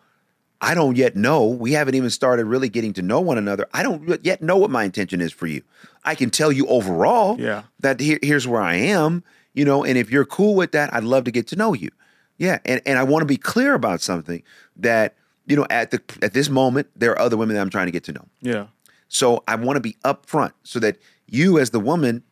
I 0.60 0.74
don't 0.76 0.96
yet 0.96 1.16
know. 1.16 1.46
We 1.48 1.74
haven't 1.74 1.96
even 1.96 2.10
started 2.10 2.46
really 2.46 2.70
getting 2.70 2.94
to 2.94 3.02
know 3.02 3.20
one 3.20 3.38
another. 3.38 3.68
I 3.74 3.84
don't 3.84 4.24
yet 4.26 4.42
know 4.42 4.56
what 4.58 4.70
my 4.72 4.86
intention 4.86 5.20
is 5.20 5.34
for 5.34 5.46
you. 5.46 5.62
I 6.06 6.16
can 6.16 6.30
tell 6.30 6.52
you 6.52 6.66
overall 6.68 7.40
Yeah. 7.40 7.64
that 7.82 8.00
here, 8.00 8.18
here's 8.22 8.48
where 8.48 8.62
I 8.62 8.76
am, 8.76 9.24
you 9.54 9.66
know, 9.66 9.84
and 9.84 9.98
if 9.98 10.10
you're 10.10 10.26
cool 10.26 10.56
with 10.56 10.72
that, 10.72 10.94
I'd 10.94 11.04
love 11.04 11.26
to 11.26 11.32
get 11.32 11.48
to 11.48 11.56
know 11.58 11.74
you. 11.74 11.90
Yeah. 12.38 12.60
And, 12.65 12.82
and 12.86 12.98
I 12.98 13.04
want 13.04 13.22
to 13.22 13.28
be 13.28 13.38
clear 13.38 13.74
about 13.74 14.02
something 14.02 14.43
that, 14.78 15.15
you 15.46 15.56
know, 15.56 15.67
at 15.69 15.91
the 15.91 16.02
at 16.22 16.34
this 16.34 16.50
moment, 16.50 16.88
there 16.96 17.12
are 17.12 17.19
other 17.19 17.38
women 17.38 17.56
that 17.56 17.62
I'm 17.62 17.69
trying 17.69 17.88
to 17.88 17.91
get 17.91 18.04
to 18.06 18.13
know. 18.13 18.26
Yeah. 18.41 18.67
So 19.10 19.43
I 19.48 19.56
want 19.56 19.78
to 19.78 19.82
be 19.82 19.98
upfront 20.04 20.54
so 20.63 20.80
that 20.80 20.98
you, 21.28 21.60
as 21.60 21.69
the 21.69 21.80
woman, 21.80 22.24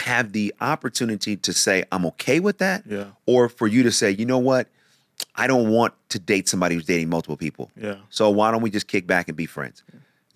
have 0.00 0.32
the 0.32 0.54
opportunity 0.60 1.36
to 1.36 1.52
say, 1.52 1.84
I'm 1.90 2.06
okay 2.06 2.40
with 2.40 2.58
that. 2.58 2.84
Yeah. 2.86 3.06
Or 3.26 3.48
for 3.48 3.66
you 3.66 3.82
to 3.82 3.92
say, 3.92 4.10
you 4.10 4.24
know 4.24 4.38
what? 4.38 4.68
I 5.34 5.46
don't 5.46 5.70
want 5.70 5.94
to 6.10 6.18
date 6.18 6.48
somebody 6.48 6.74
who's 6.74 6.84
dating 6.84 7.08
multiple 7.08 7.36
people. 7.36 7.70
Yeah. 7.76 7.96
So 8.10 8.30
why 8.30 8.50
don't 8.50 8.62
we 8.62 8.70
just 8.70 8.88
kick 8.88 9.06
back 9.06 9.28
and 9.28 9.36
be 9.36 9.46
friends? 9.46 9.82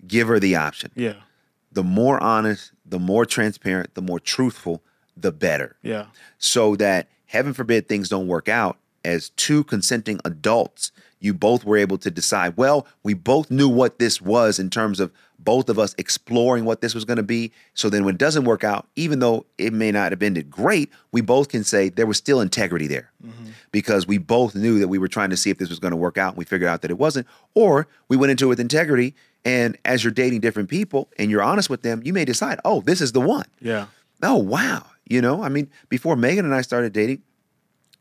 Give 0.07 0.27
her 0.27 0.39
the 0.39 0.55
option. 0.55 0.91
Yeah. 0.95 1.15
The 1.71 1.83
more 1.83 2.21
honest, 2.21 2.71
the 2.85 2.99
more 2.99 3.25
transparent, 3.25 3.93
the 3.93 4.01
more 4.01 4.19
truthful, 4.19 4.81
the 5.15 5.31
better. 5.31 5.75
Yeah. 5.83 6.07
So 6.39 6.75
that 6.77 7.07
heaven 7.25 7.53
forbid 7.53 7.87
things 7.87 8.09
don't 8.09 8.27
work 8.27 8.49
out 8.49 8.77
as 9.03 9.29
two 9.31 9.63
consenting 9.63 10.19
adults, 10.25 10.91
you 11.19 11.33
both 11.33 11.63
were 11.63 11.77
able 11.77 11.97
to 11.99 12.09
decide, 12.09 12.57
well, 12.57 12.87
we 13.03 13.13
both 13.13 13.51
knew 13.51 13.69
what 13.69 13.99
this 13.99 14.19
was 14.19 14.59
in 14.59 14.69
terms 14.69 14.99
of 14.99 15.11
both 15.37 15.69
of 15.69 15.79
us 15.79 15.95
exploring 15.97 16.65
what 16.65 16.81
this 16.81 16.93
was 16.93 17.05
going 17.05 17.17
to 17.17 17.23
be. 17.23 17.51
So 17.73 17.89
then 17.89 18.05
when 18.05 18.15
it 18.15 18.19
doesn't 18.19 18.43
work 18.43 18.63
out, 18.63 18.87
even 18.95 19.19
though 19.19 19.45
it 19.57 19.73
may 19.73 19.91
not 19.91 20.11
have 20.11 20.21
ended 20.21 20.49
great, 20.49 20.91
we 21.11 21.21
both 21.21 21.49
can 21.49 21.63
say 21.63 21.89
there 21.89 22.05
was 22.05 22.17
still 22.17 22.41
integrity 22.41 22.87
there 22.87 23.11
mm-hmm. 23.25 23.51
because 23.71 24.07
we 24.07 24.17
both 24.17 24.55
knew 24.55 24.79
that 24.79 24.87
we 24.87 24.97
were 24.97 25.07
trying 25.07 25.29
to 25.29 25.37
see 25.37 25.49
if 25.49 25.57
this 25.57 25.69
was 25.69 25.79
going 25.79 25.91
to 25.91 25.97
work 25.97 26.17
out 26.17 26.29
and 26.29 26.37
we 26.37 26.45
figured 26.45 26.69
out 26.69 26.81
that 26.81 26.91
it 26.91 26.97
wasn't. 26.97 27.27
Or 27.53 27.87
we 28.07 28.17
went 28.17 28.31
into 28.31 28.45
it 28.45 28.49
with 28.49 28.59
integrity. 28.59 29.15
And 29.43 29.77
as 29.85 30.03
you're 30.03 30.11
dating 30.11 30.41
different 30.41 30.69
people 30.69 31.09
and 31.17 31.31
you're 31.31 31.41
honest 31.41 31.69
with 31.69 31.81
them, 31.81 32.01
you 32.03 32.13
may 32.13 32.25
decide, 32.25 32.59
oh, 32.65 32.81
this 32.81 33.01
is 33.01 33.11
the 33.11 33.21
one. 33.21 33.45
Yeah. 33.59 33.87
Oh, 34.23 34.37
wow. 34.37 34.85
You 35.07 35.21
know, 35.21 35.43
I 35.43 35.49
mean, 35.49 35.69
before 35.89 36.15
Meagan 36.15 36.45
and 36.45 36.53
I 36.53 36.61
started 36.61 36.93
dating, 36.93 37.23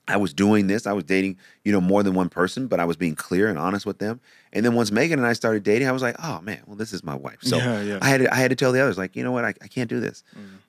I 0.09 0.17
was 0.17 0.33
doing 0.35 0.67
this. 0.67 0.87
I 0.87 0.93
was 0.93 1.05
dating, 1.05 1.37
you 1.65 1.71
know, 1.73 1.81
more 1.81 2.03
than 2.03 2.15
one 2.15 2.29
person, 2.29 2.67
but 2.67 2.81
I 2.81 2.85
was 2.85 2.97
being 2.97 3.15
clear 3.15 3.49
and 3.49 3.59
honest 3.59 3.87
with 3.87 3.99
them. 3.99 4.21
And 4.53 4.65
then 4.65 4.75
once 4.75 4.91
Meagan 4.91 5.19
and 5.21 5.27
I 5.27 5.35
started 5.35 5.63
dating, 5.63 5.87
I 5.87 5.93
was 5.93 6.03
like, 6.03 6.17
oh 6.23 6.41
man, 6.41 6.61
well, 6.67 6.77
this 6.77 6.93
is 6.93 7.05
my 7.05 7.15
wife. 7.15 7.39
So 7.43 7.59
Yeah, 7.59 7.81
yeah. 7.83 7.99
I 8.03 8.09
had 8.09 8.21
to, 8.23 8.33
I 8.35 8.37
had 8.37 8.51
to 8.51 8.57
tell 8.57 8.73
the 8.73 8.81
others, 8.81 8.99
like, 8.99 9.15
you 9.15 9.23
know 9.23 9.31
what, 9.33 9.45
I, 9.45 9.55
I 9.63 9.69
can't 9.69 9.89
do 9.89 10.01
this. 10.01 10.25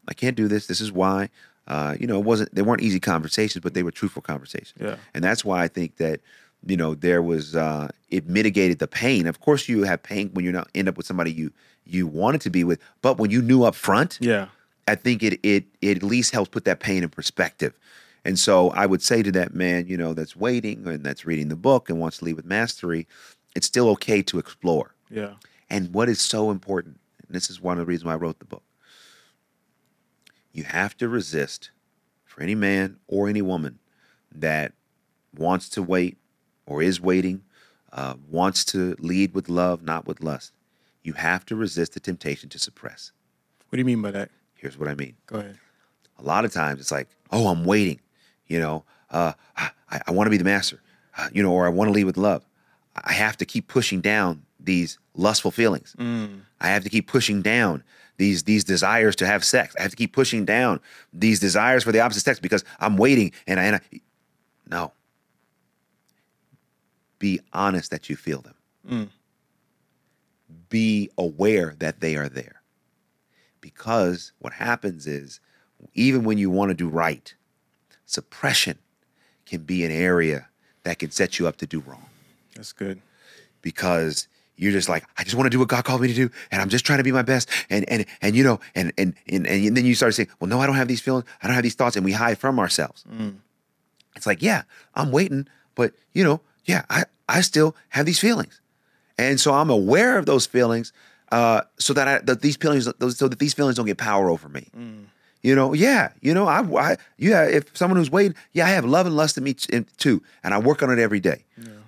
I 0.08 0.14
can't 0.14 0.36
do 0.36 0.48
this. 0.48 0.68
This 0.68 0.82
is 0.82 0.92
why. 0.92 1.30
Uh, 1.68 1.96
you 2.00 2.08
know, 2.08 2.18
it 2.20 2.26
wasn't 2.26 2.54
they 2.54 2.62
weren't 2.64 2.82
easy 2.82 3.00
conversations, 3.00 3.62
but 3.64 3.74
they 3.74 3.84
were 3.84 3.92
truthful 3.92 4.22
conversations. 4.22 4.74
Yeah. 4.80 4.96
And 5.14 5.24
that's 5.24 5.46
why 5.46 5.64
I 5.64 5.68
think 5.68 5.98
that, 5.98 6.20
you 6.66 6.76
know, 6.76 6.96
there 6.96 7.22
was 7.22 7.56
uh 7.56 7.88
it 8.10 8.28
mitigated 8.28 8.80
the 8.80 8.88
pain. 8.88 9.26
Of 9.28 9.40
course 9.40 9.70
you 9.70 9.84
have 9.84 10.04
pain 10.04 10.30
when 10.34 10.44
you 10.44 10.52
not 10.52 10.68
end 10.76 10.90
up 10.90 10.98
with 10.98 11.06
somebody 11.06 11.32
you 11.32 11.52
you 11.86 12.06
wanted 12.08 12.42
to 12.42 12.50
be 12.50 12.64
with, 12.64 12.80
but 13.02 13.18
when 13.18 13.32
you 13.32 13.42
knew 13.42 13.64
up 13.64 13.76
front, 13.76 14.18
Yeah. 14.22 14.48
I 14.88 14.96
think 14.96 15.24
it 15.24 15.40
it 15.44 15.66
it 15.82 15.98
at 15.98 16.04
least 16.04 16.34
helps 16.34 16.50
put 16.50 16.66
that 16.66 16.80
pain 16.80 17.04
in 17.04 17.10
perspective. 17.10 17.74
And 18.24 18.38
so 18.38 18.70
I 18.72 18.86
would 18.86 19.02
say 19.02 19.24
to 19.24 19.32
that 19.34 19.54
man, 19.54 19.88
you 19.88 19.98
know, 19.98 20.14
that's 20.14 20.36
waiting 20.36 20.88
and 20.88 21.04
that's 21.04 21.26
reading 21.26 21.48
the 21.48 21.56
book 21.56 21.90
and 21.90 22.00
wants 22.00 22.20
to 22.20 22.26
lead 22.26 22.36
with 22.36 22.46
mastery, 22.46 23.08
it's 23.56 23.68
still 23.68 23.90
okay 23.90 24.22
to 24.24 24.38
explore. 24.38 24.94
Yeah. 25.10 25.34
And 25.70 25.94
what 25.94 26.10
is 26.10 26.22
so 26.22 26.52
important, 26.52 27.00
and 27.26 27.36
this 27.36 27.50
is 27.50 27.62
one 27.62 27.78
of 27.78 27.86
the 27.86 27.90
reasons 27.90 28.06
why 28.06 28.14
I 28.14 28.18
wrote 28.18 28.40
the 28.40 28.46
book, 28.46 28.64
you 30.52 30.64
have 30.66 30.96
to 30.98 31.08
resist 31.08 31.72
for 32.26 32.42
any 32.42 32.56
man 32.56 32.98
or 33.08 33.28
any 33.28 33.42
woman 33.42 33.80
that 34.34 34.74
wants 35.36 35.70
to 35.70 35.82
wait 35.82 36.18
or 36.66 36.82
is 36.82 37.02
waiting, 37.02 37.44
uh, 37.92 38.16
wants 38.30 38.64
to 38.66 38.96
lead 39.00 39.34
with 39.34 39.50
love, 39.50 39.82
not 39.82 40.06
with 40.06 40.22
lust. 40.22 40.54
You 41.04 41.14
have 41.14 41.46
to 41.48 41.56
resist 41.56 41.94
the 41.94 42.00
temptation 42.00 42.50
to 42.50 42.60
suppress. 42.60 43.12
What 43.70 43.78
do 43.78 43.80
you 43.80 43.86
mean 43.86 44.02
by 44.02 44.12
that? 44.12 44.30
Here's 44.56 44.78
what 44.78 44.88
I 44.88 44.96
mean. 44.96 45.16
Go 45.26 45.40
ahead. 45.40 45.58
A 46.20 46.24
lot 46.24 46.46
of 46.46 46.54
times 46.54 46.80
it's 46.80 46.92
like, 46.92 47.08
oh, 47.32 47.48
I'm 47.48 47.66
waiting, 47.66 48.00
you 48.52 48.60
know, 48.60 48.84
uh, 49.12 49.34
I, 49.56 49.70
I 50.08 50.12
want 50.12 50.28
to 50.28 50.32
be 50.32 50.38
the 50.38 50.44
master, 50.44 50.82
uh, 51.18 51.30
you 51.34 51.42
know, 51.42 51.54
or 51.54 51.66
I 51.66 51.70
want 51.70 51.88
to 51.88 51.94
lead 51.94 52.04
with 52.04 52.18
love. 52.18 52.46
I 52.96 53.14
have 53.14 53.38
to 53.38 53.46
keep 53.46 53.68
pushing 53.68 54.02
down 54.02 54.44
these 54.60 55.00
lustful 55.16 55.52
feelings. 55.52 55.96
I 56.60 56.68
have 56.68 56.84
to 56.84 56.90
keep 56.90 57.08
pushing 57.08 57.42
down 57.42 57.84
these 58.18 58.44
these 58.44 58.64
desires 58.66 59.16
to 59.18 59.26
have 59.26 59.44
sex. 59.46 59.74
I 59.80 59.82
have 59.84 59.92
to 59.92 59.98
keep 59.98 60.14
pushing 60.14 60.44
down 60.46 60.82
these 61.14 61.40
desires 61.40 61.84
for 61.84 61.92
the 61.94 62.02
opposite 62.02 62.24
sex 62.24 62.40
because 62.40 62.64
I'm 62.80 62.98
waiting 62.98 63.32
and 63.48 63.60
I, 63.60 63.64
and 63.64 63.76
I 63.78 63.82
no. 64.70 64.92
Be 67.20 67.40
honest 67.54 67.92
that 67.92 68.10
you 68.10 68.16
feel 68.16 68.42
them. 68.42 68.56
Be 70.70 71.10
aware 71.18 71.76
that 71.80 72.02
they 72.02 72.16
are 72.18 72.30
there. 72.30 72.62
Because 73.62 74.34
what 74.40 74.54
happens 74.54 75.08
is 75.08 75.40
even 75.94 76.24
when 76.24 76.38
you 76.38 76.50
want 76.50 76.70
to 76.70 76.76
do 76.76 76.90
right, 76.90 77.34
suppression 78.12 78.78
can 79.46 79.62
be 79.64 79.84
an 79.86 79.92
area 79.92 80.48
that 80.84 81.00
can 81.00 81.12
set 81.12 81.40
you 81.40 81.48
up 81.48 81.58
to 81.58 81.66
do 81.66 81.80
wrong 81.82 82.06
That's 82.56 82.74
good. 82.74 83.02
because 83.62 84.28
you're 84.58 84.72
just 84.72 84.90
like, 84.90 85.04
I 85.18 85.24
just 85.24 85.36
want 85.36 85.46
to 85.48 85.50
do 85.50 85.58
what 85.60 85.70
God 85.70 85.84
called 85.86 86.02
me 86.02 86.08
to 86.08 86.14
do, 86.14 86.30
and 86.52 86.62
I'm 86.62 86.70
just 86.70 86.86
trying 86.86 87.00
to 87.00 87.04
be 87.04 87.12
my 87.12 87.24
best, 87.24 87.50
and 87.70 87.88
and 87.90 88.06
and 88.22 88.36
you 88.36 88.44
know, 88.44 88.60
and 88.76 88.92
and 88.98 89.16
and, 89.28 89.48
and 89.48 89.76
then 89.76 89.86
you 89.86 89.96
start 89.96 90.14
saying, 90.14 90.30
well, 90.40 90.48
no, 90.50 90.60
I 90.60 90.68
don't 90.68 90.76
have 90.76 90.88
these 90.88 91.02
feelings, 91.02 91.26
I 91.42 91.48
don't 91.48 91.56
have 91.56 91.64
these 91.64 91.74
thoughts, 91.74 91.96
and 91.96 92.06
we 92.06 92.12
hide 92.12 92.38
from 92.38 92.60
ourselves. 92.60 93.04
It's 94.16 94.28
like, 94.28 94.42
yeah, 94.44 94.64
I'm 94.94 95.12
waiting, 95.12 95.48
but 95.74 95.94
you 96.14 96.24
know, 96.24 96.42
yeah, 96.66 96.84
I 96.92 97.06
I 97.28 97.42
still 97.42 97.76
have 97.90 98.06
these 98.06 98.20
feelings, 98.20 98.62
and 99.18 99.40
so 99.40 99.54
I'm 99.54 99.72
aware 99.72 100.20
of 100.20 100.28
those 100.28 100.46
feelings, 100.46 100.94
uh, 101.32 101.62
so 101.80 101.94
that 101.94 102.08
I 102.08 102.20
that 102.26 102.42
these 102.42 102.58
feelings, 102.58 102.86
those, 103.00 103.18
so 103.18 103.28
that 103.28 103.40
these 103.40 103.56
feelings 103.56 103.78
don't 103.78 103.88
get 103.88 103.98
power 103.98 104.30
over 104.30 104.48
me. 104.48 104.68
You 105.42 105.56
know, 105.56 105.74
yeah, 105.74 106.10
you 106.22 106.34
know, 106.36 106.48
I, 106.48 106.62
I, 106.62 106.98
yeah, 107.18 107.44
if 107.46 107.76
someone 107.76 107.98
who's 107.98 108.12
waiting, 108.12 108.36
yeah, 108.54 108.68
I 108.68 108.70
have 108.70 108.86
love 108.86 109.08
and 109.08 109.16
lust 109.16 109.38
in 109.38 109.44
me 109.44 109.54
too, 109.54 110.22
and 110.44 110.54
I 110.54 110.60
work 110.60 110.84
on 110.84 110.92
it 110.92 111.00
every 111.00 111.20
day. 111.20 111.46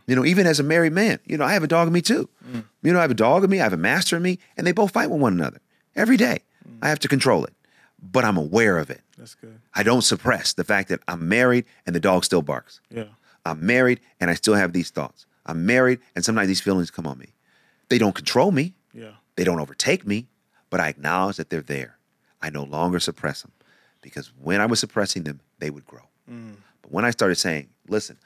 You 0.07 0.15
know, 0.15 0.25
even 0.25 0.47
as 0.47 0.59
a 0.59 0.63
married 0.63 0.91
man, 0.91 1.19
you 1.25 1.37
know, 1.37 1.45
I 1.45 1.53
have 1.53 1.63
a 1.63 1.67
dog 1.67 1.87
in 1.87 1.93
me 1.93 2.01
too. 2.01 2.27
Mm. 2.45 2.65
You 2.81 2.91
know, 2.91 2.99
I 2.99 3.03
have 3.03 3.11
a 3.11 3.15
dog 3.15 3.43
in 3.43 3.49
me, 3.49 3.61
I 3.61 3.63
have 3.63 3.73
a 3.73 3.77
master 3.77 4.17
in 4.17 4.23
me, 4.23 4.39
and 4.57 4.67
they 4.67 4.73
both 4.73 4.91
fight 4.91 5.09
with 5.09 5.21
one 5.21 5.33
another 5.33 5.61
every 5.95 6.17
day. 6.17 6.39
Mm. 6.67 6.79
I 6.81 6.89
have 6.89 6.99
to 6.99 7.07
control 7.07 7.45
it, 7.45 7.53
but 8.01 8.25
I'm 8.25 8.35
aware 8.35 8.79
of 8.79 8.89
it. 8.89 9.01
That's 9.17 9.35
good. 9.35 9.59
I 9.73 9.83
don't 9.83 10.01
suppress 10.01 10.53
the 10.53 10.63
fact 10.63 10.89
that 10.89 10.99
I'm 11.07 11.29
married 11.29 11.65
and 11.85 11.95
the 11.95 11.99
dog 11.99 12.25
still 12.25 12.41
barks. 12.41 12.81
Yeah. 12.89 13.05
I'm 13.45 13.65
married 13.65 13.99
and 14.19 14.29
I 14.29 14.33
still 14.33 14.55
have 14.55 14.73
these 14.73 14.89
thoughts. 14.89 15.25
I'm 15.45 15.65
married 15.65 15.99
and 16.15 16.25
sometimes 16.25 16.47
these 16.47 16.61
feelings 16.61 16.91
come 16.91 17.07
on 17.07 17.17
me. 17.17 17.29
They 17.89 17.97
don't 17.97 18.15
control 18.15 18.51
me. 18.51 18.73
Yeah. 18.93 19.11
They 19.35 19.43
don't 19.43 19.59
overtake 19.59 20.05
me, 20.05 20.27
but 20.69 20.79
I 20.79 20.89
acknowledge 20.89 21.37
that 21.37 21.49
they're 21.49 21.61
there. 21.61 21.97
I 22.43 22.49
no 22.49 22.63
longer 22.63 22.99
suppress 22.99 23.41
them 23.41 23.51
because 24.01 24.31
when 24.41 24.61
I 24.61 24.65
was 24.65 24.79
suppressing 24.79 25.23
them, 25.23 25.39
they 25.59 25.69
would 25.69 25.85
grow. 25.85 26.03
Mm. 26.29 26.55
But 26.81 26.91
when 26.91 27.05
I 27.05 27.11
started 27.11 27.35
saying, 27.35 27.69
listen, 27.87 28.17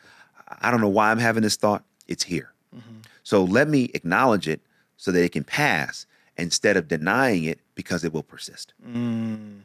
I 0.59 0.71
don't 0.71 0.81
know 0.81 0.89
why 0.89 1.11
I'm 1.11 1.19
having 1.19 1.43
this 1.43 1.55
thought, 1.55 1.83
it's 2.07 2.23
here. 2.23 2.51
Mm-hmm. 2.75 3.01
So 3.23 3.43
let 3.43 3.69
me 3.69 3.91
acknowledge 3.93 4.47
it 4.47 4.61
so 4.97 5.11
that 5.11 5.23
it 5.23 5.31
can 5.31 5.43
pass 5.43 6.07
instead 6.35 6.77
of 6.77 6.87
denying 6.87 7.43
it 7.43 7.59
because 7.75 8.03
it 8.03 8.11
will 8.11 8.23
persist. 8.23 8.73
Mm. 8.85 9.59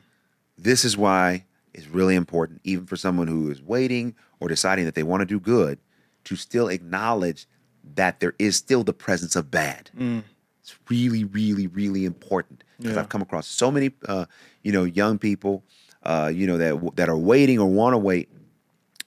This 0.59 0.85
is 0.85 0.97
why 0.97 1.47
it's 1.73 1.89
really 1.89 2.15
important, 2.15 2.61
even 2.65 2.85
for 2.85 2.97
someone 2.97 3.29
who 3.29 3.51
is 3.51 3.63
waiting 3.63 4.15
or 4.39 4.49
deciding 4.49 4.85
that 4.85 4.95
they 4.95 5.03
want 5.03 5.23
to 5.23 5.27
do 5.27 5.41
good, 5.41 5.79
to 6.25 6.37
still 6.37 6.69
acknowledge 6.69 7.47
that 7.95 8.21
there 8.21 8.35
is 8.39 8.57
still 8.57 8.85
the 8.85 8.93
presence 8.93 9.35
of 9.35 9.51
bad. 9.51 9.91
Mm. 9.99 10.25
It's 10.63 10.77
really, 10.89 11.25
really, 11.25 11.67
really 11.67 12.05
important 12.05 12.63
because 12.79 12.95
Yeah. 12.95 13.01
I've 13.03 13.09
come 13.09 13.23
across 13.23 13.47
so 13.47 13.71
many, 13.71 13.91
uh, 14.09 14.27
you 14.63 14.73
know, 14.73 14.85
young 14.85 15.19
people, 15.19 15.63
uh, 16.05 16.31
you 16.33 16.47
know, 16.47 16.59
that 16.59 16.97
that 16.97 17.09
are 17.09 17.17
waiting 17.19 17.59
or 17.59 17.67
want 17.69 17.95
to 17.95 17.99
wait, 17.99 18.29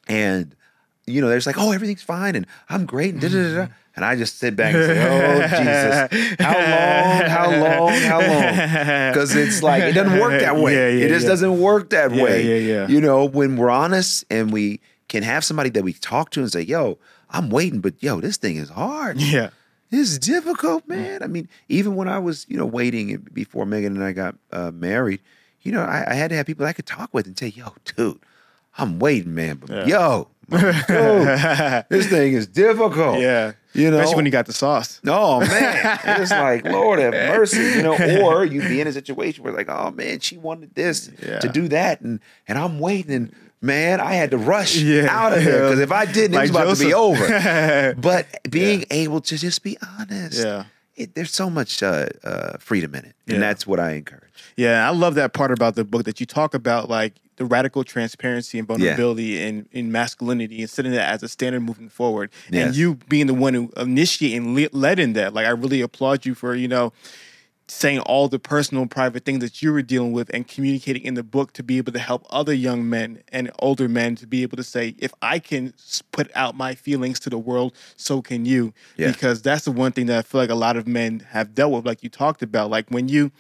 and 0.08 0.56
you 1.08 1.22
know, 1.22 1.28
they're 1.28 1.38
just 1.38 1.46
like, 1.48 1.58
oh, 1.60 1.72
everything's 1.72 2.02
fine 2.02 2.36
and 2.36 2.48
I'm 2.68 2.86
great, 2.86 3.14
and 3.14 3.22
da 3.22 3.30
da 3.30 3.56
da. 3.56 3.68
And 3.98 4.04
I 4.04 4.18
just 4.18 4.40
sit 4.40 4.58
back 4.58 4.76
and 4.76 4.84
say, 4.84 5.00
oh 5.08 5.42
Jesus, 5.48 6.36
how 6.42 6.52
long, 6.54 7.30
how 7.30 7.50
long, 7.50 7.94
how 8.02 8.20
long? 8.20 9.12
Because 9.14 9.34
it's 9.34 9.64
like 9.64 9.84
it 9.84 9.94
doesn't 9.94 10.20
work 10.20 10.42
that 10.42 10.58
way. 10.58 10.74
Yeah, 10.74 10.90
yeah, 11.00 11.06
it 11.06 11.08
just 11.08 11.24
yeah. 11.24 11.30
doesn't 11.30 11.60
work 11.62 11.92
that 11.92 12.14
Yeah, 12.14 12.22
way. 12.24 12.44
yeah, 12.44 12.74
yeah. 12.74 12.88
You 12.90 13.00
know, 13.00 13.24
when 13.24 13.56
we're 13.56 13.70
honest 13.70 14.26
and 14.30 14.52
we 14.52 14.82
can 15.08 15.24
have 15.24 15.46
somebody 15.46 15.70
that 15.70 15.84
we 15.86 15.94
talk 15.94 16.32
to 16.32 16.42
and 16.42 16.52
say, 16.52 16.60
yo, 16.64 16.98
I'm 17.30 17.50
waiting, 17.50 17.80
but 17.80 18.04
yo, 18.04 18.20
this 18.20 18.36
thing 18.36 18.58
is 18.58 18.70
hard. 18.70 19.16
Yeah. 19.22 19.52
It's 19.92 20.18
difficult, 20.18 20.88
man. 20.88 21.24
I 21.24 21.28
mean, 21.28 21.48
even 21.70 21.96
when 21.96 22.08
I 22.08 22.20
was, 22.20 22.46
you 22.50 22.58
know, 22.58 22.66
waiting 22.66 23.18
before 23.34 23.66
Meagan 23.66 23.96
and 23.96 24.04
I 24.04 24.12
got 24.12 24.36
uh, 24.52 24.72
married, 24.72 25.22
you 25.62 25.72
know, 25.72 25.82
I, 25.82 26.06
I 26.12 26.14
had 26.16 26.30
to 26.32 26.36
have 26.36 26.46
people 26.46 26.66
I 26.66 26.74
could 26.74 26.86
talk 26.86 27.14
with 27.14 27.28
and 27.28 27.38
say, 27.38 27.48
"Yo, 27.48 27.74
dude, 27.96 28.20
I'm 28.78 29.00
waiting, 29.00 29.34
man, 29.36 29.58
but 29.58 29.70
Yeah. 29.70 29.86
yo, 29.88 30.28
dude, 30.50 30.60
this 31.90 32.08
thing 32.10 32.34
is 32.34 32.48
difficult." 32.48 33.20
Yeah. 33.20 33.54
you 33.74 33.90
know, 33.92 33.98
Especially 33.98 34.16
when 34.18 34.26
you 34.26 34.32
got 34.32 34.46
the 34.48 34.54
sauce. 34.54 35.02
Oh 35.08 35.40
man, 35.42 36.00
it's 36.06 36.32
like 36.32 36.66
Lord 36.78 37.00
have 37.00 37.14
mercy, 37.14 37.62
you 37.62 37.84
know. 37.84 37.96
Or 38.24 38.46
you'd 38.46 38.68
be 38.68 38.82
in 38.82 38.88
a 38.88 38.92
situation 38.92 39.44
where 39.44 39.54
like, 39.54 39.70
oh 39.70 39.92
man, 39.92 40.20
she 40.20 40.38
wanted 40.38 40.74
this 40.76 41.10
Yeah. 41.26 41.40
to 41.40 41.48
do 41.50 41.68
that, 41.70 42.02
and 42.02 42.20
and 42.48 42.58
I'm 42.58 42.80
waiting, 42.80 43.12
and 43.14 43.36
man, 43.62 44.00
I 44.00 44.14
had 44.14 44.32
to 44.32 44.38
rush 44.38 44.76
Yeah. 44.78 45.08
out 45.10 45.34
of 45.36 45.42
here 45.44 45.62
because 45.64 45.80
if 45.80 45.92
I 45.92 46.06
didn't, 46.06 46.34
Like 46.36 46.50
it 46.50 46.54
was 46.54 46.62
about 46.62 46.78
to 46.78 46.86
be 46.86 46.94
over. 46.94 47.96
But 48.02 48.26
being 48.50 48.86
able 48.92 49.22
to 49.22 49.38
just 49.38 49.64
be 49.64 49.78
honest, 50.00 50.44
Yeah. 50.44 50.66
it, 50.96 51.16
there's 51.16 51.32
so 51.32 51.50
much 51.50 51.82
uh, 51.84 52.08
uh, 52.24 52.58
freedom 52.60 52.94
in 52.96 53.06
it, 53.06 53.16
and 53.28 53.36
Yeah. 53.36 53.40
that's 53.40 53.66
what 53.68 53.80
I 53.80 53.92
encourage. 53.94 54.22
Yeah, 54.56 54.88
I 54.88 54.92
love 54.94 55.16
that 55.16 55.34
part 55.34 55.52
about 55.52 55.76
the 55.76 55.84
book 55.84 56.04
that 56.06 56.20
you 56.20 56.26
talk 56.26 56.54
about 56.54 56.90
like 56.90 57.14
the 57.38 57.44
radical 57.46 57.84
transparency 57.84 58.58
and 58.58 58.66
vulnerability 58.66 59.42
and 59.44 59.68
in 59.74 59.92
masculinity 59.92 60.62
and 60.62 60.70
setting 60.70 60.94
that 60.94 61.10
as 61.14 61.22
a 61.22 61.28
standard 61.28 61.60
moving 61.62 61.90
forward. 61.90 62.30
And 62.54 62.74
you 62.74 62.96
being 63.10 63.28
the 63.28 63.34
one 63.34 63.54
who 63.54 63.72
initiated 63.76 64.38
and 64.42 64.56
le- 64.56 64.70
led 64.72 65.00
in 65.00 65.14
that. 65.14 65.34
Like 65.34 65.46
I 65.46 65.50
really 65.50 65.82
applaud 65.82 66.26
you 66.26 66.34
for, 66.34 66.56
you 66.56 66.70
know, 66.70 66.94
saying 67.68 68.00
all 68.02 68.28
the 68.28 68.38
personal 68.38 68.86
private 68.86 69.26
things 69.26 69.40
that 69.40 69.62
you 69.64 69.74
were 69.74 69.82
dealing 69.82 70.12
with 70.12 70.30
and 70.34 70.48
communicating 70.48 71.02
in 71.04 71.16
the 71.16 71.24
book 71.24 71.52
to 71.54 71.64
be 71.64 71.78
able 71.80 71.92
to 71.92 71.98
help 72.00 72.24
other 72.30 72.54
young 72.54 72.88
men 72.88 73.24
and 73.32 73.50
older 73.60 73.90
men 73.90 74.16
to 74.16 74.28
be 74.28 74.44
able 74.44 74.56
to 74.56 74.64
say 74.64 74.94
if 75.00 75.12
i 75.24 75.40
can 75.40 75.74
put 76.12 76.30
out 76.36 76.56
my 76.56 76.76
feelings 76.76 77.20
to 77.20 77.30
the 77.30 77.40
world 77.40 77.74
so 77.96 78.22
can 78.22 78.46
you 78.46 78.72
Yeah. 78.98 79.12
because 79.12 79.42
that's 79.42 79.66
the 79.66 79.72
one 79.72 79.92
thing 79.94 80.06
that 80.06 80.18
i 80.20 80.22
feel 80.22 80.40
like 80.42 80.52
a 80.52 80.56
lot 80.56 80.78
of 80.78 80.88
men 80.88 81.26
have 81.32 81.56
dealt 81.56 81.72
with 81.74 81.86
like 81.88 82.04
you 82.04 82.10
talked 82.10 82.44
about 82.44 82.70
like 82.70 82.88
when 82.90 83.08
you 83.10 83.32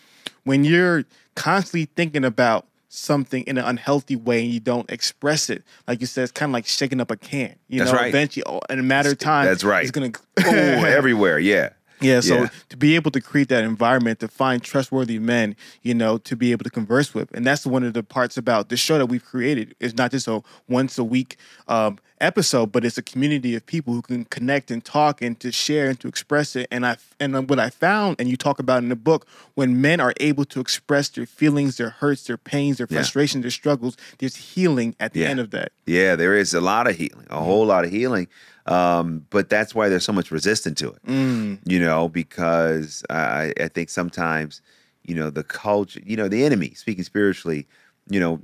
when 0.43 0.63
you're 0.63 1.03
constantly 1.35 1.85
thinking 1.95 2.25
about 2.25 2.65
something 2.89 3.43
in 3.43 3.57
an 3.57 3.65
unhealthy 3.65 4.15
way 4.15 4.41
and 4.43 4.51
you 4.53 4.59
don't 4.59 4.89
express 4.89 5.49
it 5.51 5.63
like 5.87 5.99
you 6.01 6.07
said 6.07 6.23
it's 6.23 6.31
kind 6.31 6.49
of 6.49 6.53
like 6.53 6.65
shaking 6.65 6.99
up 6.99 7.11
a 7.11 7.17
can 7.17 7.53
you 7.67 7.79
That's 7.79 7.91
know 7.91 7.97
right. 7.99 8.07
eventually 8.09 8.43
in 8.71 8.79
a 8.79 8.83
matter 8.83 9.11
of 9.11 9.19
time 9.19 9.45
That's 9.45 9.63
right. 9.63 9.83
it's 9.83 9.91
gonna 9.91 10.11
oh, 10.39 10.43
everywhere, 10.85 11.37
yeah. 11.37 11.69
Yeah, 12.05 12.19
so 12.21 12.41
Yeah. 12.41 12.47
to 12.69 12.77
be 12.77 12.95
able 12.95 13.11
to 13.11 13.21
create 13.21 13.49
that 13.49 13.63
environment, 13.63 14.19
to 14.19 14.27
find 14.27 14.61
trustworthy 14.61 15.19
men, 15.19 15.55
you 15.81 15.93
know, 15.93 16.17
to 16.19 16.35
be 16.35 16.51
able 16.51 16.63
to 16.63 16.69
converse 16.69 17.13
with, 17.13 17.29
and 17.33 17.45
that's 17.45 17.65
one 17.65 17.83
of 17.83 17.93
the 17.93 18.03
parts 18.03 18.37
about 18.37 18.69
the 18.69 18.77
show 18.77 18.97
that 18.97 19.07
we've 19.07 19.25
created. 19.25 19.75
It's 19.79 19.95
not 19.95 20.11
just 20.11 20.27
a 20.27 20.41
once 20.69 20.97
a 20.97 21.03
week 21.03 21.37
um, 21.67 21.97
episode, 22.21 22.71
but 22.71 22.85
it's 22.85 22.97
a 22.97 23.01
community 23.01 23.55
of 23.55 23.65
people 23.65 23.93
who 23.93 24.01
can 24.01 24.23
connect 24.25 24.71
and 24.71 24.83
talk 24.83 25.21
and 25.21 25.37
to 25.39 25.51
share 25.51 25.89
and 25.89 25.99
to 25.99 26.07
express 26.07 26.55
it. 26.55 26.67
And 26.71 26.85
I 26.85 26.97
and 27.19 27.49
what 27.49 27.59
I 27.59 27.69
found, 27.69 28.15
and 28.19 28.29
you 28.29 28.37
talk 28.37 28.59
about 28.59 28.83
in 28.83 28.89
the 28.89 28.95
book, 28.95 29.25
when 29.55 29.81
men 29.81 29.99
are 29.99 30.13
able 30.19 30.45
to 30.45 30.59
express 30.61 31.09
their 31.09 31.25
feelings, 31.25 31.77
their 31.77 31.89
hurts, 31.89 32.23
their 32.23 32.37
pains, 32.37 32.77
their 32.77 32.87
Yeah. 32.89 32.97
frustrations, 32.99 33.41
their 33.43 33.51
struggles, 33.51 33.97
there's 34.19 34.35
healing 34.35 34.95
at 34.99 35.13
the 35.13 35.21
Yeah. 35.21 35.29
end 35.29 35.39
of 35.39 35.51
that. 35.51 35.71
Yeah, 35.85 36.15
there 36.15 36.35
is 36.37 36.53
a 36.53 36.61
lot 36.61 36.87
of 36.87 36.95
healing, 36.95 37.27
a 37.29 37.41
whole 37.41 37.65
lot 37.65 37.83
of 37.85 37.91
healing. 37.91 38.27
Um, 38.65 39.25
but 39.29 39.49
that's 39.49 39.75
why 39.75 39.89
there's 39.89 40.03
so 40.03 40.13
much 40.13 40.31
resistance 40.31 40.79
to 40.79 40.89
it. 40.89 41.05
Mm. 41.07 41.59
You 41.65 41.79
know, 41.79 42.09
because 42.09 43.03
I, 43.09 43.53
I 43.59 43.67
think 43.67 43.89
sometimes, 43.89 44.61
you 45.03 45.15
know, 45.15 45.29
the 45.29 45.43
culture, 45.43 46.01
you 46.03 46.17
know, 46.17 46.27
the 46.27 46.43
enemy, 46.43 46.73
speaking 46.73 47.03
spiritually, 47.03 47.67
you 48.09 48.19
know, 48.19 48.41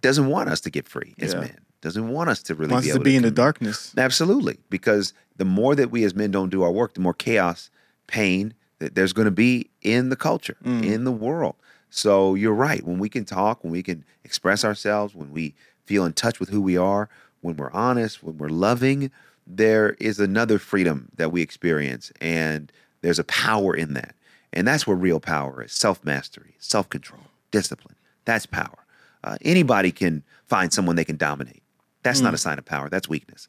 doesn't 0.00 0.26
want 0.26 0.48
us 0.48 0.60
to 0.62 0.70
get 0.70 0.88
free 0.88 1.14
as 1.20 1.32
Yeah. 1.34 1.40
men. 1.40 1.58
Doesn't 1.82 2.08
want 2.08 2.30
us 2.30 2.42
to 2.44 2.54
really 2.54 2.72
Wants 2.72 2.86
be 2.86 2.92
to 2.94 2.98
be 3.00 3.14
in 3.14 3.22
the 3.22 3.30
darkness. 3.30 3.92
Absolutely, 3.96 4.56
because 4.70 5.12
the 5.36 5.44
more 5.44 5.74
that 5.74 5.90
we 5.90 6.02
as 6.04 6.14
men 6.14 6.30
don't 6.30 6.48
do 6.48 6.62
our 6.62 6.70
work, 6.72 6.94
the 6.94 7.00
more 7.00 7.12
chaos, 7.12 7.68
pain 8.06 8.54
that 8.78 8.94
there's 8.94 9.12
going 9.12 9.26
to 9.26 9.30
be 9.30 9.68
in 9.82 10.08
the 10.08 10.16
culture, 10.16 10.56
in 10.64 11.04
the 11.04 11.12
world. 11.12 11.56
So 11.90 12.34
you're 12.34 12.54
right. 12.54 12.82
When 12.84 12.98
we 12.98 13.08
can 13.10 13.24
talk, 13.26 13.62
when 13.62 13.70
we 13.70 13.82
can 13.82 14.04
express 14.24 14.64
ourselves, 14.64 15.14
when 15.14 15.30
we 15.30 15.54
feel 15.84 16.04
in 16.06 16.14
touch 16.14 16.40
with 16.40 16.48
who 16.48 16.60
we 16.62 16.76
are, 16.78 17.08
when 17.42 17.56
we're 17.56 17.70
honest, 17.72 18.22
when 18.22 18.38
we're 18.38 18.48
loving, 18.48 19.10
there 19.46 19.90
is 20.00 20.20
another 20.20 20.58
freedom 20.58 21.10
that 21.16 21.32
we 21.32 21.42
experience, 21.42 22.12
and 22.20 22.72
there's 23.02 23.18
a 23.18 23.24
power 23.24 23.74
in 23.74 23.94
that. 23.94 24.14
And 24.52 24.66
that's 24.66 24.86
where 24.86 24.96
real 24.96 25.20
power 25.20 25.62
is: 25.62 25.72
self-mastery, 25.72 26.54
self-control, 26.58 27.24
discipline. 27.50 27.96
That's 28.24 28.46
power. 28.46 28.78
Uh, 29.22 29.36
anybody 29.42 29.90
can 29.90 30.22
find 30.46 30.72
someone 30.72 30.96
they 30.96 31.04
can 31.04 31.16
dominate. 31.16 31.62
That's 32.02 32.20
not 32.20 32.34
a 32.34 32.38
sign 32.38 32.58
of 32.58 32.66
power. 32.66 32.90
That's 32.90 33.08
weakness. 33.08 33.48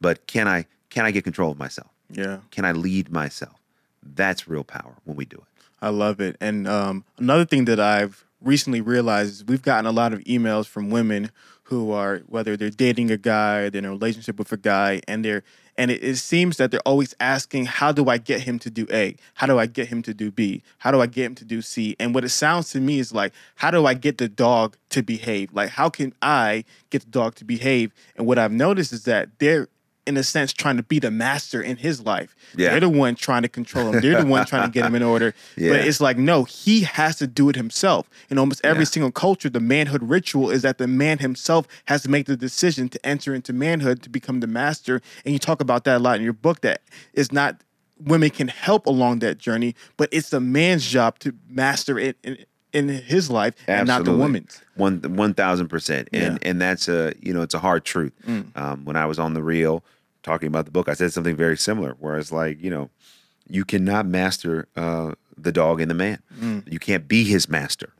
But 0.00 0.26
can 0.26 0.46
I 0.46 0.66
can 0.90 1.06
I 1.06 1.10
get 1.10 1.24
control 1.24 1.50
of 1.50 1.58
myself? 1.58 1.90
Yeah. 2.10 2.38
Can 2.50 2.64
I 2.64 2.72
lead 2.72 3.10
myself? 3.10 3.58
That's 4.02 4.46
real 4.46 4.64
power 4.64 4.96
when 5.04 5.16
we 5.16 5.24
do 5.24 5.38
it. 5.38 5.64
I 5.80 5.88
love 5.88 6.20
it. 6.20 6.36
And 6.40 6.68
um, 6.68 7.04
another 7.18 7.44
thing 7.46 7.64
that 7.64 7.80
I've 7.80 8.24
recently 8.42 8.82
realized 8.82 9.32
is 9.32 9.44
we've 9.44 9.62
gotten 9.62 9.86
a 9.86 9.92
lot 9.92 10.12
of 10.12 10.20
emails 10.20 10.66
from 10.66 10.90
women 10.90 11.30
who 11.64 11.90
are 11.92 12.18
whether 12.26 12.56
they're 12.56 12.70
dating 12.70 13.10
a 13.10 13.16
guy, 13.16 13.68
they're 13.68 13.80
in 13.80 13.84
a 13.84 13.90
relationship 13.90 14.38
with 14.38 14.52
a 14.52 14.56
guy, 14.56 15.00
and 15.08 15.24
they're 15.24 15.42
and 15.76 15.90
it, 15.90 16.04
it 16.04 16.16
seems 16.16 16.56
that 16.58 16.70
they're 16.70 16.80
always 16.80 17.14
asking, 17.18 17.66
how 17.66 17.90
do 17.90 18.08
I 18.08 18.18
get 18.18 18.42
him 18.42 18.58
to 18.60 18.70
do 18.70 18.86
A? 18.92 19.16
How 19.34 19.46
do 19.46 19.58
I 19.58 19.66
get 19.66 19.88
him 19.88 20.02
to 20.02 20.14
do 20.14 20.30
B? 20.30 20.62
How 20.78 20.90
do 20.90 21.00
I 21.00 21.06
get 21.06 21.26
him 21.26 21.34
to 21.36 21.44
do 21.44 21.62
C? 21.62 21.96
And 21.98 22.14
what 22.14 22.24
it 22.24 22.28
sounds 22.28 22.70
to 22.70 22.80
me 22.80 22.98
is 22.98 23.12
like, 23.12 23.32
how 23.56 23.70
do 23.70 23.86
I 23.86 23.94
get 23.94 24.18
the 24.18 24.28
dog 24.28 24.76
to 24.90 25.02
behave? 25.02 25.52
Like, 25.52 25.70
how 25.70 25.88
can 25.88 26.14
I 26.22 26.64
get 26.90 27.02
the 27.02 27.10
dog 27.10 27.34
to 27.36 27.44
behave? 27.44 27.92
And 28.16 28.26
what 28.26 28.38
I've 28.38 28.52
noticed 28.52 28.92
is 28.92 29.04
that 29.04 29.30
they're 29.38 29.68
in 30.06 30.16
a 30.16 30.22
sense 30.22 30.52
trying 30.52 30.76
to 30.76 30.82
be 30.82 30.98
the 30.98 31.10
master 31.10 31.62
in 31.62 31.76
his 31.78 32.04
life. 32.04 32.36
Yeah. 32.56 32.70
They're 32.70 32.80
the 32.80 32.88
one 32.88 33.14
trying 33.14 33.42
to 33.42 33.48
control 33.48 33.92
him. 33.92 34.00
They're 34.00 34.20
the 34.22 34.26
one 34.28 34.44
trying 34.46 34.64
to 34.64 34.70
get 34.72 34.84
him 34.86 34.94
in 34.94 35.02
order. 35.02 35.34
Yeah. 35.56 35.70
But 35.70 35.80
it's 35.86 36.00
like, 36.00 36.18
no, 36.18 36.44
he 36.44 36.82
has 36.82 37.16
to 37.16 37.26
do 37.26 37.48
it 37.48 37.56
himself. 37.56 38.08
In 38.28 38.38
almost 38.38 38.60
every 38.64 38.82
Yeah. 38.82 38.88
single 38.88 39.12
culture, 39.12 39.48
the 39.48 39.60
manhood 39.60 40.02
ritual 40.02 40.50
is 40.50 40.62
that 40.62 40.78
the 40.78 40.86
man 40.88 41.18
himself 41.18 41.66
has 41.86 42.02
to 42.02 42.10
make 42.10 42.26
the 42.26 42.36
decision 42.36 42.88
to 42.90 43.06
enter 43.06 43.34
into 43.34 43.52
manhood 43.52 44.02
to 44.02 44.10
become 44.10 44.40
the 44.40 44.46
master. 44.46 45.00
And 45.24 45.32
you 45.32 45.38
talk 45.38 45.60
about 45.60 45.84
that 45.84 45.96
a 45.96 45.98
lot 46.00 46.16
in 46.16 46.22
your 46.24 46.32
book 46.32 46.60
that 46.62 46.82
it's 47.14 47.30
not 47.32 47.62
women 47.98 48.30
can 48.30 48.48
help 48.48 48.86
along 48.86 49.20
that 49.20 49.38
journey, 49.38 49.74
but 49.96 50.08
it's 50.12 50.30
the 50.30 50.40
man's 50.40 50.84
job 50.84 51.18
to 51.20 51.32
master 51.48 51.98
it 51.98 52.16
in, 52.24 52.38
in 52.74 52.88
his 52.88 53.30
life 53.30 53.54
and 53.66 53.86
not 53.86 54.04
the 54.04 54.12
woman's. 54.14 54.60
One 54.74 55.00
one 55.16 55.32
thousand 55.32 55.68
percent. 55.68 56.08
And 56.12 56.22
Yeah. 56.22 56.30
Mm. 56.30 56.50
and 56.50 56.60
that's 56.60 56.88
a 56.88 57.14
you 57.20 57.32
know 57.32 57.40
it's 57.42 57.54
a 57.54 57.58
hard 57.60 57.84
truth. 57.84 58.12
Um, 58.54 58.84
when 58.84 58.96
I 58.96 59.06
was 59.06 59.18
on 59.18 59.32
the 59.32 59.42
reel 59.42 59.82
talking 60.22 60.48
about 60.48 60.64
the 60.66 60.70
book, 60.70 60.88
I 60.88 60.94
said 60.94 61.12
something 61.12 61.36
very 61.36 61.56
similar. 61.56 61.96
Where 62.00 62.18
it's 62.18 62.32
like 62.32 62.62
you 62.62 62.70
know, 62.70 62.90
you 63.48 63.64
cannot 63.64 64.06
master 64.06 64.68
uh, 64.76 65.12
the 65.38 65.52
dog 65.52 65.80
and 65.80 65.90
the 65.90 65.94
man. 65.94 66.18
Mm. 66.38 66.70
You 66.70 66.78
can't 66.78 67.08
be 67.08 67.24
his 67.24 67.48
master. 67.48 67.92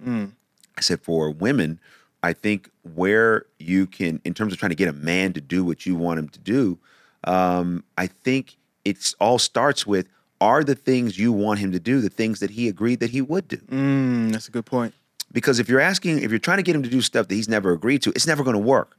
I 0.77 0.81
said 0.81 1.01
for 1.03 1.31
women, 1.31 1.79
I 2.23 2.33
think 2.33 2.69
where 2.95 3.47
you 3.59 3.87
can, 3.87 4.21
in 4.25 4.35
terms 4.35 4.53
of 4.53 4.59
trying 4.59 4.71
to 4.71 4.75
get 4.77 4.89
a 4.89 4.93
man 4.93 5.33
to 5.35 5.41
do 5.41 5.65
what 5.65 5.87
you 5.87 5.95
want 5.95 6.19
him 6.19 6.29
to 6.31 6.41
do, 6.41 6.79
um, 7.25 7.85
I 7.97 8.09
think 8.09 8.57
it's 8.85 9.15
all 9.21 9.39
starts 9.39 9.87
with 9.87 10.09
are 10.45 10.63
the 10.63 10.75
things 10.75 11.19
you 11.19 11.33
want 11.33 11.59
him 11.59 11.73
to 11.73 11.81
do 11.81 12.03
the 12.03 12.11
things 12.11 12.41
that 12.41 12.51
he 12.51 12.69
agreed 12.69 13.01
that 13.01 13.11
he 13.11 13.23
would 13.23 13.49
do. 13.49 13.57
Mm, 13.57 14.31
that's 14.31 14.47
a 14.47 14.51
good 14.51 14.67
point. 14.67 14.93
Because 15.33 15.59
if 15.59 15.69
you're 15.69 15.81
asking, 15.81 16.23
if 16.23 16.31
you're 16.31 16.39
trying 16.39 16.59
to 16.59 16.63
get 16.63 16.77
him 16.77 16.83
to 16.83 16.91
do 16.91 17.01
stuff 17.01 17.29
that 17.29 17.35
he's 17.35 17.49
never 17.49 17.73
agreed 17.73 18.03
to, 18.03 18.11
it's 18.11 18.27
never 18.27 18.45
going 18.45 18.55
to 18.55 18.63
work. 18.63 18.97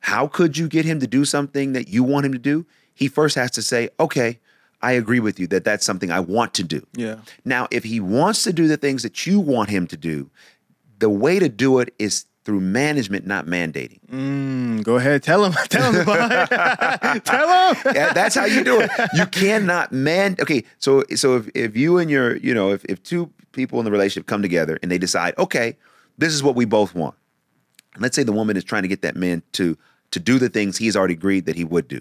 How 0.00 0.26
could 0.26 0.58
you 0.58 0.68
get 0.68 0.84
him 0.84 0.98
to 1.00 1.06
do 1.06 1.24
something 1.24 1.72
that 1.72 1.88
you 1.88 2.02
want 2.02 2.26
him 2.26 2.32
to 2.32 2.38
do? 2.38 2.66
He 2.92 3.06
first 3.06 3.36
has 3.36 3.52
to 3.52 3.62
say, 3.62 3.90
okay, 3.98 4.40
I 4.82 4.92
agree 4.92 5.20
with 5.20 5.38
you 5.38 5.46
that 5.48 5.64
that's 5.64 5.86
something 5.86 6.10
I 6.10 6.20
want 6.20 6.52
to 6.54 6.64
do. 6.64 6.84
Yeah. 6.94 7.16
Now, 7.44 7.68
if 7.70 7.84
he 7.84 8.00
wants 8.00 8.42
to 8.42 8.52
do 8.52 8.68
the 8.68 8.76
things 8.76 9.02
that 9.02 9.26
you 9.26 9.40
want 9.40 9.70
him 9.70 9.86
to 9.88 9.96
do, 9.96 10.30
the 10.98 11.10
way 11.10 11.38
to 11.38 11.48
do 11.48 11.78
it 11.78 11.94
is 11.98 12.26
through 12.48 12.60
management, 12.60 13.26
not 13.26 13.44
mandating. 13.44 14.00
Mm, 14.10 14.82
go 14.82 14.96
ahead. 14.96 15.22
Tell 15.22 15.44
him. 15.44 15.52
Tell 15.68 15.92
him 15.92 16.00
about 16.00 16.48
it. 17.14 17.22
Tell 17.26 17.74
him. 17.74 17.92
Yeah, 17.94 18.14
that's 18.14 18.34
how 18.34 18.46
you 18.46 18.64
do 18.64 18.80
it. 18.80 18.90
You 19.12 19.26
cannot 19.26 19.92
man. 19.92 20.34
Okay, 20.40 20.64
so 20.78 21.04
so 21.14 21.36
if, 21.36 21.50
if 21.54 21.76
you 21.76 21.98
and 21.98 22.10
your 22.10 22.38
you 22.38 22.54
know 22.54 22.72
if 22.72 22.86
if 22.86 23.02
two 23.02 23.30
people 23.52 23.78
in 23.80 23.84
the 23.84 23.90
relationship 23.90 24.26
come 24.26 24.40
together 24.40 24.78
and 24.82 24.90
they 24.90 24.96
decide, 24.96 25.34
okay, 25.36 25.76
this 26.16 26.32
is 26.32 26.42
what 26.42 26.56
we 26.56 26.64
both 26.64 26.94
want. 26.94 27.16
Let's 27.98 28.16
say 28.16 28.22
the 28.22 28.32
woman 28.32 28.56
is 28.56 28.64
trying 28.64 28.80
to 28.80 28.88
get 28.88 29.02
that 29.02 29.14
man 29.14 29.42
to 29.52 29.76
to 30.12 30.18
do 30.18 30.38
the 30.38 30.48
things 30.48 30.78
he's 30.78 30.96
already 30.96 31.12
agreed 31.12 31.44
that 31.44 31.56
he 31.56 31.64
would 31.64 31.86
do. 31.86 32.00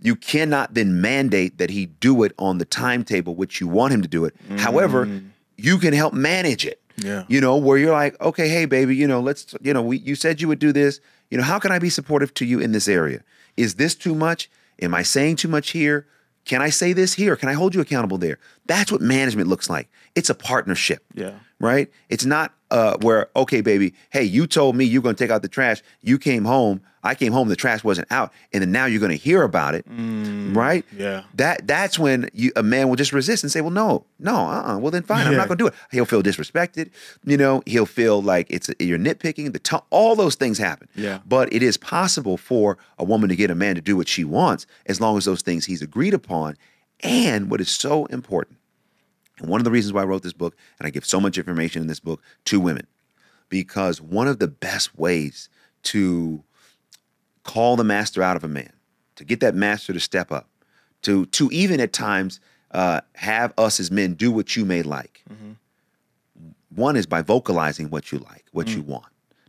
You 0.00 0.16
cannot 0.16 0.74
then 0.74 1.00
mandate 1.00 1.58
that 1.58 1.70
he 1.70 1.86
do 1.86 2.24
it 2.24 2.32
on 2.40 2.58
the 2.58 2.64
timetable 2.64 3.36
which 3.36 3.60
you 3.60 3.68
want 3.68 3.92
him 3.92 4.02
to 4.02 4.08
do 4.08 4.24
it. 4.24 4.34
However, 4.58 5.22
you 5.56 5.78
can 5.78 5.92
help 5.92 6.12
manage 6.12 6.66
it. 6.66 6.82
Yeah. 7.02 7.24
You 7.28 7.40
know, 7.40 7.56
where 7.56 7.78
you're 7.78 7.92
like, 7.92 8.20
okay, 8.20 8.48
hey, 8.48 8.64
baby, 8.64 8.94
you 8.96 9.06
know, 9.06 9.20
let's, 9.20 9.54
you 9.60 9.72
know, 9.72 9.82
we, 9.82 9.98
you 9.98 10.14
said 10.14 10.40
you 10.40 10.48
would 10.48 10.58
do 10.58 10.72
this. 10.72 11.00
You 11.30 11.38
know, 11.38 11.44
how 11.44 11.58
can 11.58 11.72
I 11.72 11.78
be 11.78 11.90
supportive 11.90 12.34
to 12.34 12.44
you 12.44 12.60
in 12.60 12.72
this 12.72 12.88
area? 12.88 13.22
Is 13.56 13.76
this 13.76 13.94
too 13.94 14.14
much? 14.14 14.50
Am 14.82 14.94
I 14.94 15.02
saying 15.02 15.36
too 15.36 15.48
much 15.48 15.70
here? 15.70 16.06
Can 16.44 16.62
I 16.62 16.70
say 16.70 16.92
this 16.92 17.14
here? 17.14 17.36
Can 17.36 17.48
I 17.48 17.52
hold 17.52 17.74
you 17.74 17.80
accountable 17.80 18.18
there? 18.18 18.38
That's 18.66 18.90
what 18.90 19.00
management 19.00 19.48
looks 19.48 19.68
like. 19.68 19.88
It's 20.14 20.30
a 20.30 20.34
partnership. 20.34 21.04
Yeah. 21.14 21.34
Right? 21.58 21.90
It's 22.08 22.24
not 22.24 22.54
uh, 22.70 22.96
where, 22.98 23.28
okay, 23.36 23.60
baby, 23.60 23.94
hey, 24.10 24.22
you 24.22 24.46
told 24.46 24.76
me 24.76 24.84
you're 24.84 25.02
to 25.14 25.22
take 25.24 25.30
out 25.30 25.42
the 25.42 25.48
trash. 25.48 25.82
You 26.02 26.18
came 26.18 26.44
home. 26.44 26.80
I 27.02 27.14
came 27.14 27.32
home. 27.32 27.48
The 27.48 27.56
trash 27.56 27.82
wasn't 27.82 28.12
out. 28.12 28.30
And 28.52 28.60
then 28.62 28.72
now 28.72 28.84
you're 28.84 29.00
to 29.10 29.16
hear 29.16 29.42
about 29.42 29.74
it. 29.74 29.86
right? 29.88 30.84
yeah. 30.94 31.22
That 31.34 31.66
That's 31.66 31.98
when 31.98 32.28
you, 32.34 32.52
a 32.56 32.62
man 32.62 32.88
will 32.88 32.96
just 32.96 33.12
resist 33.12 33.42
and 33.42 33.50
say, 33.50 33.62
well, 33.62 33.70
no, 33.70 34.04
no, 34.18 34.34
uh-uh. 34.36 34.78
Well, 34.78 34.90
then 34.90 35.02
fine. 35.02 35.26
I'm 35.26 35.34
not 35.34 35.48
to 35.58 35.64
do 35.64 35.66
it. 35.68 35.74
He'll 35.90 36.04
feel 36.04 36.22
disrespected. 36.22 36.90
You 37.24 37.38
know, 37.38 37.62
he'll 37.64 37.86
feel 37.86 38.20
like 38.22 38.48
it's 38.50 38.70
you're 38.78 38.98
nitpicking. 38.98 39.52
The 39.52 39.58
to- 39.60 39.82
all 39.90 40.14
those 40.14 40.34
things 40.34 40.58
happen. 40.58 40.88
Yeah. 40.94 41.20
But 41.26 41.50
it 41.52 41.62
is 41.62 41.78
possible 41.78 42.36
for 42.36 42.76
a 42.98 43.04
woman 43.04 43.30
to 43.30 43.36
get 43.36 43.50
a 43.50 43.54
man 43.54 43.76
to 43.76 43.80
do 43.80 43.96
what 43.96 44.06
she 44.08 44.22
wants 44.24 44.66
as 44.84 45.00
long 45.00 45.16
as 45.16 45.24
those 45.24 45.40
things 45.42 45.64
he's 45.64 45.80
agreed 45.82 46.12
upon. 46.12 46.56
And 47.02 47.50
what 47.50 47.62
is 47.62 47.70
so 47.70 48.04
important, 48.06 48.58
and 49.40 49.48
one 49.48 49.60
of 49.60 49.64
the 49.64 49.70
reasons 49.70 49.92
why 49.92 50.02
I 50.02 50.04
wrote 50.04 50.22
this 50.22 50.32
book, 50.32 50.56
and 50.78 50.86
I 50.86 50.90
give 50.90 51.04
so 51.04 51.20
much 51.20 51.38
information 51.38 51.82
in 51.82 51.88
this 51.88 52.00
book 52.00 52.22
to 52.46 52.60
women, 52.60 52.86
because 53.48 54.00
one 54.00 54.28
of 54.28 54.38
the 54.38 54.48
best 54.48 54.98
ways 54.98 55.48
to 55.84 56.42
call 57.42 57.76
the 57.76 57.84
master 57.84 58.22
out 58.22 58.36
of 58.36 58.44
a 58.44 58.48
man, 58.48 58.72
to 59.16 59.24
get 59.24 59.40
that 59.40 59.54
master 59.54 59.92
to 59.92 60.00
step 60.00 60.30
up, 60.30 60.48
to 61.02 61.26
to 61.26 61.48
even 61.50 61.80
at 61.80 61.92
times 61.92 62.40
uh, 62.72 63.00
have 63.14 63.52
us 63.58 63.80
as 63.80 63.90
men 63.90 64.14
do 64.14 64.30
what 64.30 64.54
you 64.56 64.64
may 64.64 64.82
like. 64.82 65.24
Mm-hmm. 65.30 65.52
One 66.74 66.96
is 66.96 67.06
by 67.06 67.22
vocalizing 67.22 67.90
what 67.90 68.12
you 68.12 68.18
like, 68.18 68.44
what 68.52 68.68
mm. 68.68 68.76
you 68.76 68.82
want, 68.82 69.06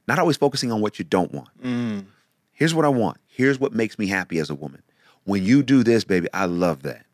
not 0.08 0.18
always 0.18 0.38
focusing 0.38 0.72
on 0.72 0.82
what 0.82 0.98
you 0.98 1.06
don't 1.06 1.32
want. 1.32 1.50
Mm. 1.62 2.06
Here's 2.54 2.74
what 2.74 2.86
I 2.86 2.90
want. 2.90 3.18
Here's 3.28 3.60
what 3.60 3.74
makes 3.74 4.00
me 4.00 4.08
happy 4.08 4.40
as 4.40 4.50
a 4.50 4.56
woman. 4.56 4.82
When 5.26 5.44
you 5.44 5.62
do 5.62 5.84
this, 5.84 6.04
baby, 6.04 6.28
I 6.34 6.46
love 6.46 6.82
that. 6.84 7.06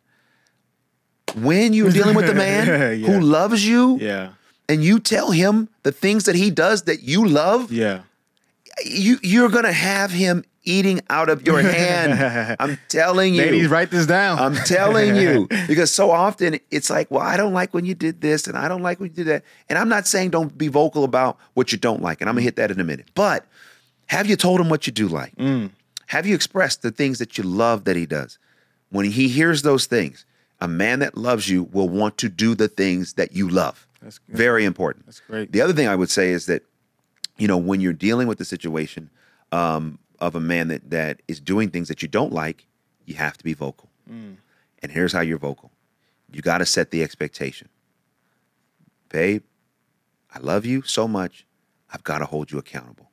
When 1.35 1.73
you're 1.73 1.91
dealing 1.91 2.15
with 2.15 2.29
a 2.29 2.33
man 2.47 2.67
Yeah. 2.99 3.07
who 3.07 3.19
loves 3.19 3.65
you 3.67 3.97
Yeah. 3.99 4.29
and 4.69 4.83
you 4.83 4.99
tell 4.99 5.31
him 5.31 5.69
the 5.83 5.91
things 5.91 6.23
that 6.25 6.35
he 6.35 6.49
does 6.51 6.83
that 6.83 7.03
you 7.03 7.27
love, 7.27 7.71
Yeah. 7.71 8.01
you 8.85 9.17
you're 9.21 9.49
gonna 9.49 9.71
have 9.73 10.11
him 10.11 10.43
eating 10.63 10.99
out 11.09 11.29
of 11.29 11.45
your 11.47 11.61
hand. 11.61 12.55
I'm 12.59 12.77
telling 12.89 13.33
you. 13.35 13.41
Ladies, 13.41 13.67
write 13.69 13.89
this 13.89 14.05
down. 14.05 14.37
I'm 14.39 14.55
telling 14.65 15.15
you. 15.15 15.47
Because 15.67 15.91
so 15.91 16.11
often 16.11 16.59
it's 16.71 16.89
like, 16.89 17.09
well, 17.09 17.21
I 17.21 17.37
don't 17.37 17.53
like 17.53 17.73
when 17.73 17.85
you 17.85 17.95
did 17.95 18.19
this 18.21 18.47
and 18.47 18.57
I 18.57 18.67
don't 18.67 18.81
like 18.81 18.99
when 18.99 19.09
you 19.09 19.15
did 19.15 19.27
that. 19.27 19.43
And 19.69 19.77
I'm 19.79 19.87
not 19.89 20.07
saying 20.07 20.31
don't 20.31 20.57
be 20.57 20.67
vocal 20.67 21.03
about 21.03 21.37
what 21.53 21.71
you 21.71 21.77
don't 21.77 22.01
like. 22.01 22.19
And 22.21 22.29
I'm 22.29 22.35
gonna 22.35 22.43
hit 22.43 22.55
that 22.57 22.71
in 22.71 22.79
a 22.79 22.83
minute. 22.83 23.07
But 23.15 23.45
have 24.07 24.27
you 24.27 24.35
told 24.35 24.59
him 24.59 24.69
what 24.69 24.87
you 24.87 24.93
do 24.93 25.07
like? 25.07 25.35
Mm. 25.35 25.71
Have 26.07 26.25
you 26.25 26.35
expressed 26.35 26.81
the 26.81 26.91
things 26.91 27.19
that 27.19 27.37
you 27.37 27.43
love 27.43 27.83
that 27.85 27.95
he 27.97 28.05
does? 28.05 28.37
When 28.89 29.05
he 29.05 29.27
hears 29.27 29.61
those 29.63 29.85
things, 29.85 30.25
A 30.59 30.67
man 30.67 30.99
that 30.99 31.17
loves 31.17 31.49
you 31.49 31.63
will 31.63 31.89
want 31.89 32.17
to 32.17 32.29
do 32.29 32.55
the 32.55 32.67
things 32.67 33.13
that 33.13 33.33
you 33.33 33.47
love. 33.47 33.87
That's 34.01 34.17
good. 34.19 34.35
Very 34.35 34.65
important. 34.65 35.05
That's 35.05 35.19
great. 35.19 35.51
The 35.51 35.61
other 35.61 35.73
thing 35.73 35.87
I 35.87 35.95
would 35.95 36.09
say 36.09 36.31
is 36.31 36.45
that, 36.47 36.63
you 37.37 37.47
know, 37.47 37.57
when 37.57 37.81
you're 37.81 37.93
dealing 37.93 38.27
with 38.27 38.37
the 38.39 38.45
situation 38.45 39.09
um, 39.51 39.99
of 40.19 40.35
a 40.35 40.39
man 40.39 40.67
that 40.69 40.89
that 40.89 41.21
is 41.27 41.39
doing 41.39 41.69
things 41.69 41.87
that 41.89 42.01
you 42.01 42.07
don't 42.07 42.33
like, 42.33 42.65
you 43.05 43.15
have 43.15 43.37
to 43.37 43.43
be 43.43 43.53
vocal. 43.53 43.89
And 44.09 44.91
here's 44.91 45.11
how 45.13 45.21
you're 45.21 45.37
vocal: 45.37 45.71
you 46.31 46.41
got 46.41 46.59
to 46.59 46.65
set 46.65 46.91
the 46.91 47.03
expectation. 47.03 47.69
Babe, 49.09 49.43
I 50.33 50.39
love 50.39 50.65
you 50.65 50.81
so 50.83 51.07
much. 51.07 51.45
I've 51.91 52.03
got 52.03 52.19
to 52.19 52.25
hold 52.25 52.51
you 52.51 52.57
accountable. 52.57 53.11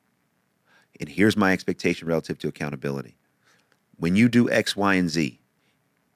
And 0.99 1.09
here's 1.09 1.35
my 1.35 1.51
expectation 1.51 2.07
relative 2.07 2.39
to 2.39 2.47
accountability. 2.47 3.17
When 3.97 4.15
you 4.15 4.29
do 4.29 4.49
X, 4.49 4.75
Y, 4.75 4.95
and 4.95 5.09
Z, 5.09 5.39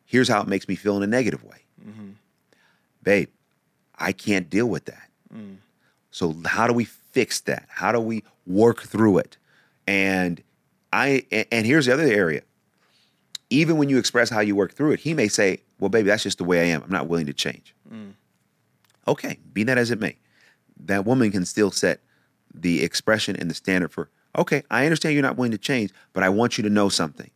here's 0.09 0.27
how 0.27 0.41
it 0.41 0.47
makes 0.47 0.67
me 0.67 0.75
feel 0.75 0.97
in 0.97 1.03
a 1.03 1.07
negative 1.07 1.43
way. 1.43 1.63
Mm-hmm. 1.87 2.09
Babe, 3.03 3.29
I 3.95 4.11
can't 4.11 4.49
deal 4.49 4.65
with 4.65 4.85
that. 4.85 5.07
Mm. 5.31 5.57
So 6.09 6.35
how 6.45 6.65
do 6.65 6.73
we 6.73 6.85
fix 6.85 7.41
that? 7.41 7.67
How 7.69 7.91
do 7.91 7.99
we 7.99 8.23
work 8.47 8.81
through 8.81 9.19
it? 9.19 9.37
And 9.85 10.41
I 10.91 11.25
and- 11.51 11.65
here's 11.65 11.85
the 11.85 11.93
other 11.93 12.03
area. 12.03 12.41
Even 13.51 13.77
when 13.77 13.87
you 13.89 13.99
express 13.99 14.29
how 14.31 14.39
you 14.39 14.55
work 14.55 14.73
through 14.73 14.93
it, 14.93 14.99
he 14.99 15.13
may 15.13 15.27
say, 15.27 15.61
"Well, 15.79 15.89
baby, 15.89 16.07
that's 16.07 16.23
just 16.23 16.39
the 16.39 16.43
way 16.43 16.61
I 16.61 16.65
am. 16.65 16.83
I'm 16.83 16.91
not 16.91 17.07
willing 17.07 17.27
to 17.27 17.33
change." 17.33 17.75
Mm. 17.91 18.13
Okay, 19.07 19.37
be 19.53 19.63
that 19.63 19.77
as 19.77 19.91
it 19.91 19.99
may, 19.99 20.17
that 20.85 21.05
woman 21.05 21.31
can 21.31 21.45
still 21.45 21.71
set 21.71 22.01
the 22.53 22.83
expression 22.83 23.35
and 23.35 23.49
the 23.49 23.55
standard 23.55 23.91
for, 23.91 24.09
"Okay, 24.35 24.63
I 24.71 24.85
understand 24.85 25.13
you're 25.13 25.23
not 25.23 25.37
willing 25.37 25.51
to 25.51 25.57
change, 25.59 25.91
but 26.13 26.23
I 26.23 26.29
want 26.29 26.57
you 26.57 26.63
to 26.63 26.69
know 26.69 26.89
something. 26.89 27.29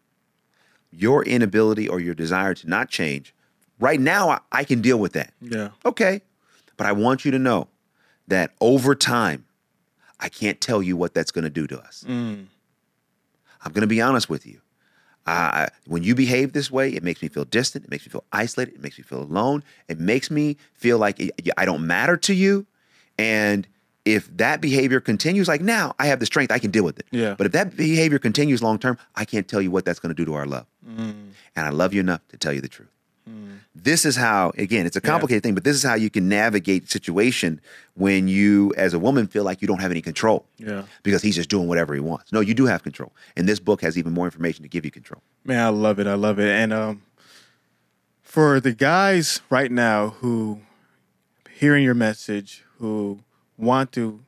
Your 0.96 1.24
inability 1.24 1.88
or 1.88 2.00
your 2.00 2.14
desire 2.14 2.54
to 2.54 2.70
not 2.70 2.90
change, 2.90 3.34
right 3.80 4.00
now 4.00 4.30
I, 4.30 4.40
I 4.52 4.64
can 4.64 4.82
deal 4.82 4.98
with 5.00 5.14
that. 5.14 5.34
Yeah. 5.42 5.70
Okay. 5.86 6.22
But 6.78 6.88
I 6.88 6.92
want 6.92 7.26
you 7.26 7.32
to 7.32 7.40
know 7.40 7.68
that 8.28 8.52
over 8.62 8.96
time, 8.96 9.46
I 10.20 10.30
can't 10.30 10.62
tell 10.62 10.82
you 10.82 10.96
what 10.96 11.14
that's 11.14 11.32
going 11.32 11.44
to 11.44 11.50
do 11.50 11.68
to 11.68 11.80
us. 11.80 12.04
I'm 12.08 13.72
going 13.72 13.82
to 13.82 13.88
be 13.88 14.02
honest 14.02 14.30
with 14.30 14.46
you. 14.46 14.62
Uh, 15.26 15.68
when 15.88 16.04
you 16.04 16.16
behave 16.16 16.54
this 16.54 16.70
way, 16.70 16.90
it 16.90 17.02
makes 17.04 17.22
me 17.22 17.28
feel 17.30 17.46
distant. 17.46 17.86
It 17.86 17.92
makes 17.92 18.06
me 18.06 18.12
feel 18.12 18.26
isolated. 18.34 18.76
It 18.76 18.82
makes 18.82 18.98
me 18.98 19.04
feel 19.04 19.22
alone. 19.22 19.64
It 19.88 20.00
makes 20.00 20.30
me 20.30 20.58
feel 20.74 20.98
like 20.98 21.34
I 21.58 21.66
don't 21.66 21.88
matter 21.88 22.18
to 22.18 22.34
you. 22.34 22.66
And 23.18 23.68
if 24.06 24.36
that 24.38 24.62
behavior 24.62 25.00
continues, 25.00 25.48
like 25.48 25.62
now 25.62 25.96
I 26.00 26.08
have 26.08 26.20
the 26.20 26.26
strength, 26.26 26.52
I 26.52 26.60
can 26.60 26.72
deal 26.72 26.84
with 26.84 27.00
it. 27.00 27.06
Yeah. 27.12 27.36
But 27.38 27.46
if 27.46 27.52
that 27.54 27.76
behavior 27.78 28.20
continues 28.20 28.62
long 28.62 28.78
term, 28.80 28.98
I 29.16 29.26
can't 29.26 29.48
tell 29.48 29.62
you 29.62 29.72
what 29.72 29.86
that's 29.86 30.00
going 30.00 30.14
to 30.14 30.16
do 30.16 30.26
to 30.26 30.34
our 30.34 30.46
love. 30.46 30.66
And 30.86 31.34
I 31.56 31.70
love 31.70 31.94
you 31.94 32.02
enough 32.02 32.22
to 32.30 32.38
tell 32.38 32.54
you 32.54 32.62
the 32.62 32.68
truth. 32.68 32.90
This 33.76 34.06
is 34.06 34.16
how, 34.16 34.52
again, 34.58 34.86
it's 34.86 34.96
a 34.96 35.02
complicated 35.02 35.42
thing, 35.42 35.56
but 35.56 35.64
this 35.64 35.76
is 35.76 35.82
how 35.82 35.96
you 35.96 36.12
can 36.12 36.30
navigate 36.30 36.92
situation 36.92 37.60
when 37.96 38.28
you, 38.28 38.72
as 38.78 38.94
a 38.94 39.00
woman, 39.00 39.26
feel 39.26 39.44
like 39.44 39.64
you 39.64 39.68
don't 39.68 39.82
have 39.82 39.90
any 39.90 40.02
control. 40.02 40.46
Yeah. 40.58 40.84
Because 41.02 41.24
he's 41.24 41.36
just 41.36 41.50
doing 41.50 41.68
whatever 41.68 41.96
he 41.96 42.00
wants. 42.00 42.32
No, 42.32 42.40
you 42.40 42.54
do 42.54 42.66
have 42.66 42.84
control. 42.84 43.12
And 43.36 43.50
this 43.50 43.60
book 43.60 43.82
has 43.82 43.98
even 43.98 44.14
more 44.14 44.26
information 44.26 44.62
to 44.62 44.70
give 44.70 44.86
you 44.86 44.92
control. 44.92 45.24
Man, 45.44 45.60
I 45.60 45.70
love 45.70 46.00
it. 46.00 46.06
I 46.06 46.14
love 46.14 46.40
it. 46.40 46.50
And 46.50 46.72
um, 46.72 47.02
for 48.22 48.60
the 48.60 48.74
guys 48.74 49.42
right 49.50 49.72
now 49.72 50.10
who 50.10 50.62
hearing 51.52 51.84
your 51.84 51.96
message, 51.96 52.64
who 52.78 53.22
want 53.58 53.92
to 53.94 54.24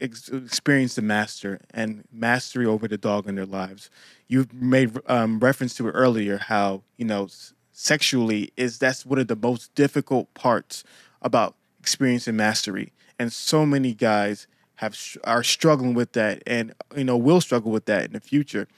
ex- 0.00 0.28
experience 0.28 0.94
the 0.94 1.02
master 1.02 1.60
and 1.72 2.04
mastery 2.12 2.66
over 2.66 2.88
the 2.88 2.98
dog 2.98 3.28
in 3.28 3.34
their 3.34 3.46
lives, 3.46 3.90
you've 4.28 4.52
made 4.52 4.98
um, 5.06 5.40
reference 5.40 5.74
to 5.74 5.88
it 5.88 5.92
earlier. 5.92 6.38
How 6.38 6.82
you 6.96 7.04
know 7.04 7.28
sexually 7.72 8.52
is 8.56 8.78
that's 8.78 9.04
one 9.04 9.18
of 9.18 9.28
the 9.28 9.36
most 9.36 9.74
difficult 9.74 10.32
parts 10.34 10.84
about 11.22 11.54
experiencing 11.80 12.36
mastery, 12.36 12.92
and 13.18 13.32
so 13.32 13.66
many 13.66 13.94
guys 13.94 14.46
have 14.76 14.98
are 15.24 15.42
struggling 15.42 15.94
with 15.94 16.12
that, 16.12 16.42
and 16.46 16.74
you 16.96 17.04
know 17.04 17.16
will 17.16 17.40
struggle 17.40 17.70
with 17.70 17.86
that 17.86 18.06
in 18.06 18.12
the 18.12 18.20
future 18.20 18.68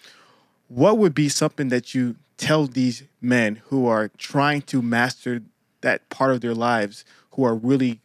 what 0.68 0.98
would 0.98 1.14
be 1.14 1.28
something 1.28 1.68
that 1.68 1.94
you 1.94 2.16
tell 2.36 2.66
these 2.66 3.04
men 3.20 3.56
who 3.66 3.86
are 3.86 4.08
trying 4.18 4.62
to 4.62 4.82
master 4.82 5.42
that 5.80 6.08
part 6.08 6.32
of 6.32 6.40
their 6.40 6.54
lives 6.54 7.04
who 7.32 7.44
are 7.44 7.54
really 7.54 8.00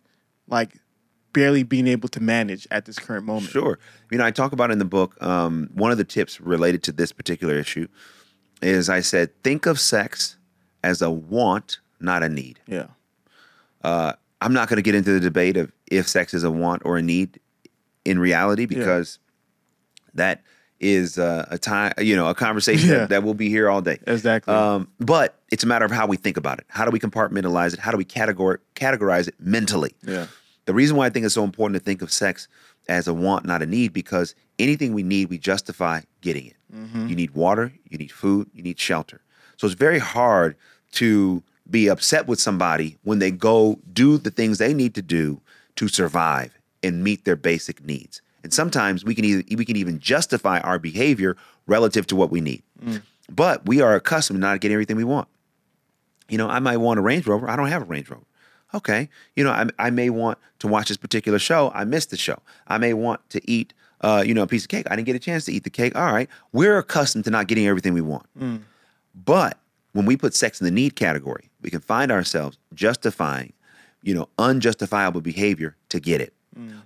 like 0.47 0.77
barely 1.33 1.63
being 1.63 1.87
able 1.87 2.09
to 2.09 2.19
manage 2.21 2.67
at 2.71 2.85
this 2.85 2.97
current 2.99 3.25
moment 3.25 3.51
Sure. 3.51 3.79
You 4.11 4.17
know, 4.17 4.25
I 4.25 4.31
talk 4.31 4.51
about 4.51 4.71
in 4.71 4.79
the 4.79 4.85
book, 4.85 5.21
um, 5.23 5.69
one 5.73 5.91
of 5.91 5.97
the 5.97 6.03
tips 6.03 6.39
related 6.41 6.83
to 6.83 6.91
this 6.91 7.11
particular 7.11 7.55
issue 7.55 7.87
is 8.61 8.89
I 8.89 8.99
said, 9.01 9.31
think 9.43 9.65
of 9.65 9.79
sex 9.79 10.37
as 10.83 11.01
a 11.01 11.09
want, 11.09 11.79
not 11.99 12.23
a 12.23 12.29
need. 12.29 12.59
yeah 12.67 12.87
I'm 14.43 14.53
not 14.53 14.69
going 14.69 14.77
to 14.77 14.81
get 14.81 14.95
into 14.95 15.11
the 15.11 15.19
debate 15.19 15.55
of 15.55 15.71
if 15.91 16.07
sex 16.07 16.33
is 16.33 16.43
a 16.43 16.49
want 16.49 16.81
or 16.83 16.97
a 16.97 17.01
need 17.01 17.39
in 18.05 18.17
reality 18.17 18.65
because 18.65 19.19
that 20.15 20.41
is 20.79 21.19
uh, 21.19 21.45
a 21.51 21.59
time, 21.59 21.93
you 21.99 22.15
know, 22.15 22.27
a 22.27 22.33
conversation 22.33 22.89
Yeah. 22.89 22.97
that, 22.99 23.09
that 23.09 23.23
will 23.23 23.35
be 23.35 23.49
here 23.49 23.69
all 23.69 23.81
day. 23.83 23.99
exactly 24.07 24.51
Um, 24.51 24.87
but 24.99 25.37
it's 25.51 25.63
a 25.63 25.67
matter 25.67 25.85
of 25.85 25.91
how 25.91 26.07
we 26.07 26.17
think 26.17 26.37
about 26.37 26.57
it. 26.57 26.65
How 26.69 26.85
do 26.85 26.91
we 26.91 26.99
compartmentalize 26.99 27.73
it? 27.73 27.79
How 27.79 27.91
do 27.91 27.97
we 27.97 28.05
categor- 28.05 28.57
categorize 28.75 29.27
it 29.27 29.35
mentally? 29.39 29.93
yeah 30.03 30.25
The 30.71 30.75
reason 30.75 30.95
why 30.95 31.05
I 31.05 31.09
think 31.09 31.25
it's 31.25 31.35
so 31.35 31.43
important 31.43 31.77
to 31.77 31.83
think 31.83 32.01
of 32.01 32.13
sex 32.13 32.47
as 32.87 33.05
a 33.05 33.13
want, 33.13 33.43
not 33.43 33.61
a 33.61 33.65
need, 33.65 33.91
because 33.91 34.35
anything 34.57 34.93
we 34.93 35.03
need, 35.03 35.29
we 35.29 35.37
justify 35.37 35.99
getting 36.21 36.45
it. 36.45 36.55
Mm-hmm. 36.73 37.07
You 37.07 37.15
need 37.17 37.31
water, 37.31 37.73
you 37.89 37.97
need 37.97 38.09
food, 38.09 38.49
you 38.53 38.63
need 38.63 38.79
shelter. 38.79 39.19
So 39.57 39.67
it's 39.67 39.75
very 39.75 39.99
hard 39.99 40.55
to 40.93 41.43
be 41.69 41.89
upset 41.89 42.25
with 42.25 42.39
somebody 42.39 42.97
when 43.03 43.19
they 43.19 43.31
go 43.31 43.79
do 43.91 44.17
the 44.17 44.31
things 44.31 44.59
they 44.59 44.73
need 44.73 44.95
to 44.95 45.01
do 45.01 45.41
to 45.75 45.89
survive 45.89 46.57
and 46.81 47.03
meet 47.03 47.25
their 47.25 47.35
basic 47.35 47.83
needs. 47.83 48.21
And 48.41 48.53
sometimes 48.53 49.03
we 49.03 49.13
can 49.13 49.25
either, 49.25 49.43
we 49.57 49.65
can 49.65 49.75
even 49.75 49.99
justify 49.99 50.61
our 50.61 50.79
behavior 50.79 51.35
relative 51.67 52.07
to 52.07 52.15
what 52.15 52.31
we 52.31 52.39
need. 52.39 52.63
Mm. 52.81 53.01
But 53.29 53.65
we 53.65 53.81
are 53.81 53.93
accustomed 53.93 54.37
to 54.37 54.39
not 54.39 54.61
getting 54.61 54.75
everything 54.75 54.95
we 54.95 55.03
want. 55.03 55.27
You 56.29 56.37
know, 56.37 56.47
I 56.47 56.59
might 56.59 56.77
want 56.77 56.97
a 56.97 57.01
Range 57.01 57.27
Rover. 57.27 57.49
I 57.49 57.57
don't 57.57 57.67
have 57.67 57.81
a 57.81 57.85
Range 57.85 58.09
Rover. 58.09 58.23
Okay. 58.73 59.09
You 59.35 59.43
know, 59.43 59.51
I, 59.51 59.65
I 59.79 59.89
may 59.89 60.09
want 60.09 60.37
to 60.59 60.67
watch 60.67 60.87
this 60.87 60.97
particular 60.97 61.39
show. 61.39 61.71
I 61.73 61.83
missed 61.83 62.09
the 62.09 62.17
show. 62.17 62.39
I 62.67 62.77
may 62.77 62.93
want 62.93 63.27
to 63.31 63.41
eat, 63.49 63.73
uh, 64.01 64.23
you 64.25 64.33
know, 64.33 64.43
a 64.43 64.47
piece 64.47 64.63
of 64.63 64.69
cake. 64.69 64.87
I 64.89 64.95
didn't 64.95 65.05
get 65.07 65.15
a 65.15 65.19
chance 65.19 65.45
to 65.45 65.51
eat 65.53 65.63
the 65.63 65.69
cake. 65.69 65.95
All 65.95 66.11
right. 66.13 66.29
We're 66.53 66.77
accustomed 66.77 67.25
to 67.25 67.29
not 67.31 67.47
getting 67.47 67.67
everything 67.67 67.93
we 67.93 68.01
want. 68.01 68.25
But 69.13 69.57
when 69.93 70.05
we 70.05 70.15
put 70.15 70.33
sex 70.33 70.61
in 70.61 70.65
the 70.65 70.71
need 70.71 70.95
category, 70.95 71.49
we 71.61 71.69
can 71.69 71.81
find 71.81 72.11
ourselves 72.11 72.57
justifying, 72.73 73.51
you 74.03 74.13
know, 74.13 74.29
unjustifiable 74.37 75.21
behavior 75.21 75.75
to 75.89 75.99
get 75.99 76.21
it. 76.21 76.33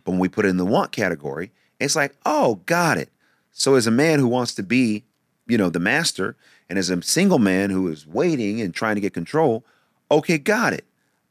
But 0.03 0.11
when 0.11 0.19
we 0.19 0.27
put 0.27 0.45
it 0.45 0.49
in 0.49 0.57
the 0.57 0.65
want 0.65 0.91
category, 0.91 1.51
it's 1.79 1.95
like, 1.95 2.15
oh, 2.25 2.61
got 2.65 2.97
it. 2.97 3.09
So 3.51 3.75
as 3.75 3.87
a 3.87 3.91
man 3.91 4.19
who 4.19 4.27
wants 4.27 4.53
to 4.55 4.63
be, 4.63 5.03
you 5.47 5.57
know, 5.57 5.69
the 5.69 5.79
master, 5.79 6.35
and 6.69 6.79
as 6.79 6.89
a 6.89 7.01
single 7.01 7.39
man 7.39 7.69
who 7.69 7.87
is 7.87 8.07
waiting 8.07 8.59
and 8.61 8.73
trying 8.73 8.95
to 8.95 9.01
get 9.01 9.13
control, 9.13 9.63
okay, 10.09 10.37
got 10.37 10.73
it. 10.73 10.85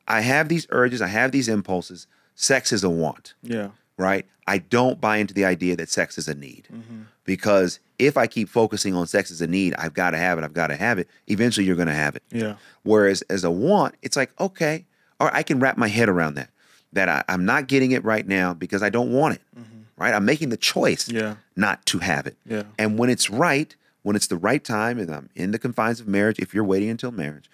I 0.06 0.20
have 0.20 0.48
these 0.48 0.66
urges, 0.70 1.00
I 1.02 1.08
have 1.08 1.32
these 1.32 1.48
impulses. 1.48 2.06
Sex 2.34 2.72
is 2.72 2.82
a 2.82 2.90
want 2.90 3.34
yeah 3.42 3.70
right? 3.96 4.26
I 4.46 4.58
don't 4.58 5.00
buy 5.00 5.18
into 5.18 5.34
the 5.34 5.44
idea 5.44 5.76
that 5.76 5.88
sex 5.88 6.18
is 6.18 6.28
a 6.28 6.34
need 6.34 6.68
mm-hmm. 6.72 7.02
because 7.24 7.78
if 7.98 8.16
I 8.16 8.26
keep 8.26 8.48
focusing 8.48 8.94
on 8.94 9.06
sex 9.06 9.30
as 9.30 9.40
a 9.40 9.46
need, 9.46 9.74
I've 9.78 9.94
got 9.94 10.10
to 10.10 10.18
have 10.18 10.38
it, 10.38 10.44
I've 10.44 10.52
got 10.52 10.68
to 10.68 10.76
have 10.76 10.98
it, 10.98 11.08
eventually 11.26 11.66
you're 11.66 11.76
going 11.76 11.88
to 11.88 11.94
have 11.94 12.16
it. 12.16 12.22
yeah 12.30 12.56
Whereas 12.82 13.22
as 13.22 13.44
a 13.44 13.50
want, 13.50 13.94
it's 14.02 14.16
like, 14.16 14.38
okay, 14.38 14.84
or 15.20 15.34
I 15.34 15.42
can 15.42 15.60
wrap 15.60 15.78
my 15.78 15.88
head 15.88 16.08
around 16.08 16.34
that, 16.34 16.50
that 16.92 17.08
I, 17.08 17.24
I'm 17.28 17.44
not 17.44 17.68
getting 17.68 17.92
it 17.92 18.04
right 18.04 18.26
now 18.26 18.52
because 18.52 18.82
I 18.82 18.90
don't 18.90 19.12
want 19.12 19.36
it, 19.36 19.42
mm-hmm. 19.58 19.82
right? 19.96 20.12
I'm 20.12 20.24
making 20.24 20.50
the 20.50 20.56
choice 20.56 21.08
Yeah. 21.08 21.36
not 21.56 21.84
to 21.86 21.98
have 22.00 22.26
it. 22.26 22.36
Yeah. 22.44 22.64
And 22.78 22.98
when 22.98 23.10
it's 23.10 23.30
right, 23.30 23.74
when 24.02 24.16
it's 24.16 24.26
the 24.26 24.36
right 24.36 24.62
time 24.62 24.98
and 24.98 25.14
I'm 25.14 25.30
in 25.34 25.52
the 25.52 25.58
confines 25.58 26.00
of 26.00 26.08
marriage, 26.08 26.38
if 26.38 26.52
you're 26.52 26.64
waiting 26.64 26.90
until 26.90 27.10
marriage, 27.10 27.48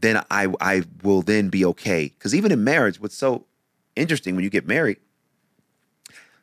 then 0.00 0.22
I, 0.30 0.52
I 0.60 0.82
will 1.02 1.22
then 1.22 1.48
be 1.48 1.64
okay. 1.64 2.12
Because 2.16 2.34
even 2.34 2.52
in 2.52 2.64
marriage, 2.64 3.00
what's 3.00 3.16
so 3.16 3.44
interesting 3.96 4.34
when 4.34 4.44
you 4.44 4.50
get 4.50 4.66
married, 4.66 4.98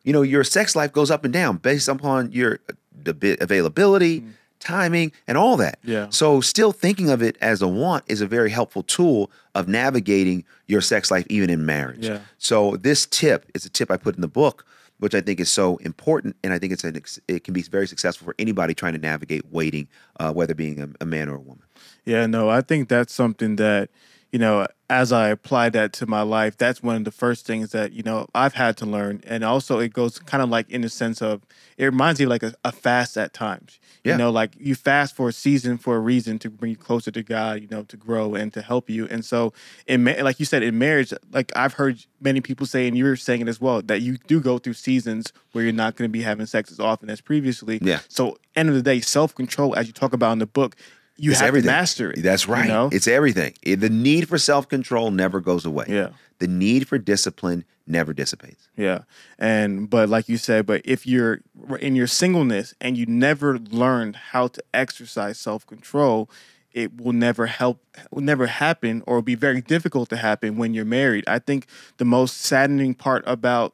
you 0.04 0.14
know, 0.14 0.22
your 0.22 0.44
sex 0.44 0.76
life 0.76 0.94
goes 0.94 1.10
up 1.10 1.24
and 1.24 1.34
down 1.34 1.58
based 1.58 1.88
upon 1.88 2.32
your 2.32 2.60
uh, 2.70 2.74
the 3.04 3.14
bit 3.14 3.42
availability, 3.42 4.24
timing, 4.60 5.12
and 5.28 5.38
all 5.38 5.58
that. 5.58 5.82
Mm. 5.84 5.90
Yeah. 5.90 6.08
So 6.10 6.42
still 6.42 6.72
thinking 6.72 7.10
of 7.10 7.22
it 7.22 7.38
as 7.42 7.62
a 7.62 7.68
want 7.68 8.04
is 8.08 8.22
a 8.22 8.28
very 8.28 8.50
helpful 8.50 8.84
tool 8.84 9.32
of 9.54 9.68
navigating 9.68 10.44
your 10.68 10.82
sex 10.82 11.12
life 11.12 11.26
even 11.30 11.50
in 11.50 11.66
marriage. 11.66 12.06
Yeah. 12.06 12.20
So 12.38 12.78
this 12.78 13.06
tip 13.06 13.46
is 13.54 13.66
a 13.66 13.70
tip 13.70 13.92
I 13.92 13.98
put 13.98 14.16
in 14.16 14.22
the 14.22 14.28
book, 14.28 14.66
which 15.00 15.16
I 15.16 15.22
think 15.22 15.40
is 15.40 15.52
so 15.52 15.78
important, 15.78 16.36
and 16.44 16.54
I 16.54 16.60
think 16.60 16.72
it's 16.72 16.84
an 16.84 16.96
ex- 16.96 17.20
it 17.28 17.44
can 17.44 17.54
be 17.54 17.62
very 17.62 17.88
successful 17.88 18.26
for 18.26 18.36
anybody 18.40 18.74
trying 18.74 18.94
to 18.94 19.00
navigate 19.00 19.52
waiting, 19.52 19.88
uh, 20.20 20.32
whether 20.32 20.54
being 20.54 20.80
a, 20.82 20.90
a 21.02 21.06
man 21.06 21.30
or 21.30 21.36
a 21.36 21.40
woman. 21.40 21.64
Yeah, 22.06 22.26
no, 22.28 22.50
I 22.50 22.62
think 22.62 22.90
that's 22.90 23.14
something 23.14 23.56
that, 23.58 23.90
you 24.32 24.40
know, 24.40 24.68
as 24.90 25.12
I 25.12 25.30
apply 25.30 25.70
that 25.70 25.94
to 25.94 26.06
my 26.06 26.22
life, 26.22 26.58
that's 26.58 26.84
one 26.84 26.96
of 26.96 27.06
the 27.06 27.12
first 27.12 27.46
things 27.48 27.72
that, 27.72 27.94
you 27.94 28.04
know, 28.04 28.28
I've 28.36 28.54
had 28.54 28.78
to 28.78 28.86
learn. 28.86 29.22
And 29.26 29.44
also 29.44 29.80
it 29.80 29.94
goes 29.94 30.20
kind 30.20 30.44
of 30.44 30.50
like 30.50 30.70
in 30.70 30.82
the 30.82 30.90
sense 30.90 31.22
of 31.22 31.42
it 31.78 31.86
reminds 31.86 32.20
me 32.20 32.26
of 32.26 32.30
like 32.30 32.44
a, 32.44 32.54
a 32.64 32.72
fast 32.72 33.18
at 33.18 33.34
times. 33.34 33.80
Yeah. 34.04 34.14
You 34.14 34.18
know, 34.20 34.30
like 34.30 34.52
you 34.60 34.76
fast 34.76 35.16
for 35.16 35.30
a 35.30 35.34
season 35.34 35.80
for 35.80 35.96
a 35.96 36.00
reason 36.00 36.38
to 36.40 36.52
bring 36.52 36.70
you 36.70 36.78
closer 36.78 37.10
to 37.10 37.24
God, 37.24 37.62
you 37.62 37.68
know, 37.72 37.82
to 37.84 37.98
grow 37.98 38.36
and 38.36 38.54
to 38.54 38.62
help 38.62 38.88
you. 38.88 39.08
And 39.08 39.26
so 39.26 39.52
in 39.88 40.04
ma- 40.04 40.22
like 40.22 40.40
you 40.40 40.46
said, 40.46 40.62
in 40.62 40.78
marriage, 40.78 41.12
like 41.32 41.52
I've 41.56 41.74
heard 41.74 42.06
many 42.22 42.40
people 42.40 42.68
say, 42.68 42.88
and 42.88 42.96
you're 42.96 43.16
saying 43.16 43.42
it 43.42 43.48
as 43.48 43.60
well, 43.60 43.82
that 43.82 44.02
you 44.02 44.18
do 44.28 44.40
go 44.40 44.60
through 44.60 44.74
seasons 44.74 45.34
where 45.54 45.64
you're 45.64 45.74
not 45.74 45.96
going 45.96 46.08
to 46.08 46.12
be 46.12 46.22
having 46.22 46.46
sex 46.46 46.72
as 46.72 46.80
often 46.80 47.10
as 47.10 47.20
previously. 47.20 47.80
Yeah. 47.82 48.00
So 48.08 48.38
end 48.56 48.70
of 48.70 48.76
the 48.76 48.84
day, 48.84 49.00
self 49.00 49.34
control, 49.34 49.76
as 49.76 49.88
you 49.88 49.94
talk 49.94 50.14
about 50.14 50.34
in 50.34 50.40
the 50.40 50.46
book, 50.46 50.76
you 51.18 51.32
It's 51.32 51.40
have 51.40 51.48
everything. 51.50 51.68
to 51.68 51.74
master 51.74 52.12
it. 52.12 52.22
That's 52.22 52.48
right. 52.48 52.66
You 52.66 52.72
know? 52.72 52.90
It's 52.92 53.08
everything. 53.08 53.54
The 53.64 53.90
need 53.90 54.28
for 54.28 54.38
self 54.38 54.68
control 54.68 55.12
never 55.12 55.40
goes 55.40 55.66
away. 55.66 55.86
Yeah. 55.88 56.10
The 56.40 56.48
need 56.48 56.88
for 56.88 56.98
discipline 56.98 57.64
never 57.88 58.14
dissipates. 58.14 58.68
Yeah. 58.76 59.04
And 59.40 59.90
but 59.90 60.10
like 60.10 60.28
you 60.28 60.38
said, 60.38 60.66
but 60.66 60.82
if 60.84 61.06
you're 61.08 61.40
in 61.80 61.96
your 61.96 62.08
singleness 62.08 62.74
and 62.82 62.98
you 62.98 63.06
never 63.06 63.58
learned 63.58 64.16
how 64.18 64.48
to 64.48 64.64
exercise 64.74 65.40
self-control, 65.40 66.30
it 66.74 67.00
will 67.00 67.14
never 67.14 67.46
help 67.46 67.80
will 68.12 68.22
never 68.24 68.48
happen 68.48 69.02
or 69.08 69.22
be 69.22 69.36
very 69.36 69.62
difficult 69.62 70.10
to 70.10 70.18
happen 70.18 70.58
when 70.58 70.74
you're 70.74 70.84
married. 70.84 71.24
I 71.28 71.40
think 71.40 71.68
the 71.98 72.06
most 72.06 72.42
saddening 72.42 72.96
part 72.96 73.24
about 73.26 73.74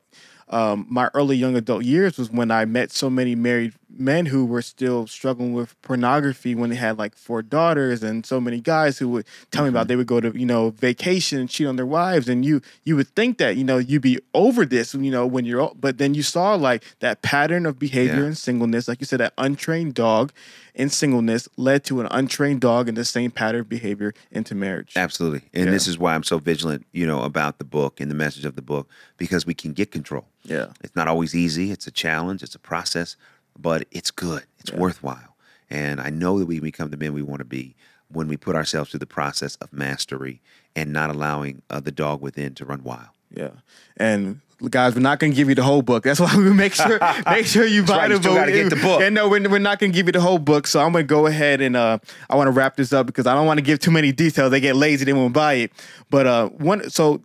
um, 0.50 0.86
my 0.90 1.10
early 1.14 1.38
young 1.38 1.56
adult 1.56 1.84
years 1.86 2.18
was 2.18 2.30
when 2.30 2.52
I 2.52 2.66
met 2.66 2.92
so 2.92 3.10
many 3.10 3.34
married 3.36 3.74
men 3.98 4.28
who 4.28 4.46
were 4.46 4.62
still 4.62 5.08
struggling 5.08 5.54
with 5.54 5.80
pornography 5.82 6.56
when 6.56 6.70
they 6.70 6.76
had 6.76 6.98
like 6.98 7.16
four 7.16 7.42
daughters 7.42 8.02
and 8.04 8.26
so 8.26 8.40
many 8.40 8.60
guys 8.62 8.98
who 9.00 9.10
would 9.10 9.26
tell 9.52 9.64
me 9.64 9.70
about 9.70 9.82
mm-hmm. 9.82 9.88
they 9.90 9.96
would 9.96 10.08
go 10.08 10.20
to 10.20 10.32
you 10.38 10.46
know 10.46 10.70
vacation 10.72 11.40
and 11.40 11.50
cheat 11.50 11.68
on 11.68 11.76
their 11.76 11.86
wives 11.86 12.30
and 12.30 12.46
you 12.46 12.62
you 12.84 12.96
would 12.96 13.08
think 13.16 13.38
that 13.38 13.56
you 13.58 13.64
know 13.64 13.78
you'd 13.78 14.02
be 14.02 14.20
over 14.34 14.66
this 14.66 14.94
you 14.94 15.12
know 15.12 15.26
when 15.28 15.46
you're 15.46 15.72
but 15.80 15.98
then 15.98 16.14
you 16.14 16.24
saw 16.24 16.56
like 16.56 16.84
that 17.00 17.22
pattern 17.22 17.66
of 17.66 17.78
behavior 17.78 18.22
Yeah. 18.22 18.28
in 18.28 18.36
singleness 18.36 18.88
like 18.88 19.00
you 19.02 19.06
said 19.06 19.20
that 19.20 19.34
untrained 19.38 19.94
dog 19.94 20.32
in 20.74 20.90
singleness 20.90 21.50
led 21.58 21.84
to 21.84 22.00
an 22.00 22.08
untrained 22.12 22.62
dog 22.62 22.88
in 22.88 22.96
the 22.96 23.04
same 23.06 23.30
pattern 23.30 23.62
of 23.62 23.70
behavior 23.70 24.14
into 24.32 24.56
marriage 24.56 24.94
Absolutely. 24.96 25.42
And 25.54 25.66
Yeah. 25.66 25.72
this 25.72 25.88
is 25.88 25.98
why 25.98 26.16
I'm 26.16 26.24
so 26.24 26.38
vigilant, 26.38 26.86
you 26.94 27.06
know, 27.06 27.24
about 27.24 27.58
the 27.58 27.66
book 27.66 28.00
and 28.00 28.10
the 28.10 28.16
message 28.16 28.46
of 28.46 28.56
the 28.56 28.62
book, 28.62 28.88
because 29.18 29.46
we 29.46 29.54
can 29.54 29.74
get 29.74 29.92
control. 29.92 30.26
yeah 30.44 30.68
It's 30.82 30.96
not 30.96 31.08
always 31.08 31.36
easy. 31.36 31.72
It's 31.72 31.88
a 31.88 31.92
challenge. 31.92 32.42
It's 32.44 32.56
a 32.56 32.60
process, 32.60 33.16
but 33.58 33.88
it's 33.92 34.12
good. 34.12 34.44
It's 34.60 34.72
worthwhile. 34.72 35.36
And 35.70 36.02
I 36.02 36.10
know 36.10 36.40
that 36.40 36.46
we 36.46 36.60
become 36.60 36.90
the 36.90 36.98
men 36.98 37.14
we 37.14 37.22
want 37.22 37.40
to 37.40 37.46
be 37.46 37.76
when 38.10 38.28
we 38.28 38.38
put 38.38 38.56
ourselves 38.56 38.92
through 38.92 39.00
the 39.00 39.06
process 39.06 39.56
of 39.58 39.72
mastery 39.72 40.42
and 40.76 40.92
not 40.92 41.10
allowing 41.10 41.62
uh, 41.70 41.80
the 41.80 41.92
dog 41.92 42.22
within 42.22 42.54
to 42.56 42.66
run 42.66 42.84
wild. 42.84 43.08
Yeah, 43.34 43.52
and 43.96 44.42
guys, 44.70 44.94
we're 44.94 45.02
not 45.02 45.20
going 45.20 45.32
to 45.32 45.36
give 45.36 45.48
you 45.48 45.56
the 45.56 45.64
whole 45.64 45.82
book. 45.82 46.04
That's 46.04 46.20
why 46.20 46.36
we 46.36 46.52
make 46.54 46.74
sure 46.74 47.00
make 47.26 47.46
sure 47.46 47.66
you 47.66 47.84
buy 47.84 47.98
right, 47.98 48.08
the 48.10 48.16
you 48.16 48.20
book. 48.20 48.36
gotta 48.36 48.52
get 48.52 48.70
the 48.70 48.76
book. 48.76 49.02
And 49.02 49.16
no, 49.16 49.30
we're, 49.30 49.50
we're 49.50 49.60
not 49.60 49.80
going 49.80 49.94
to 49.94 49.96
give 49.96 50.08
you 50.08 50.12
the 50.12 50.20
whole 50.20 50.38
book. 50.38 50.68
So 50.68 50.82
I'm 50.82 50.92
going 50.92 51.06
to 51.06 51.08
go 51.08 51.28
ahead 51.28 51.62
and 51.62 51.78
uh, 51.78 52.00
I 52.30 52.36
want 52.36 52.48
to 52.48 52.52
wrap 52.52 52.76
this 52.76 52.92
up 52.92 53.06
because 53.06 53.28
I 53.28 53.34
don't 53.34 53.46
want 53.46 53.58
to 53.60 53.62
give 53.62 53.80
too 53.80 53.92
many 53.92 54.12
details. 54.12 54.52
They 54.52 54.60
get 54.60 54.76
lazy, 54.76 55.06
they 55.06 55.14
won't 55.14 55.34
buy 55.34 55.54
it. 55.54 55.72
But 56.10 56.28
uh, 56.28 56.50
one, 56.50 56.90
so 56.90 57.22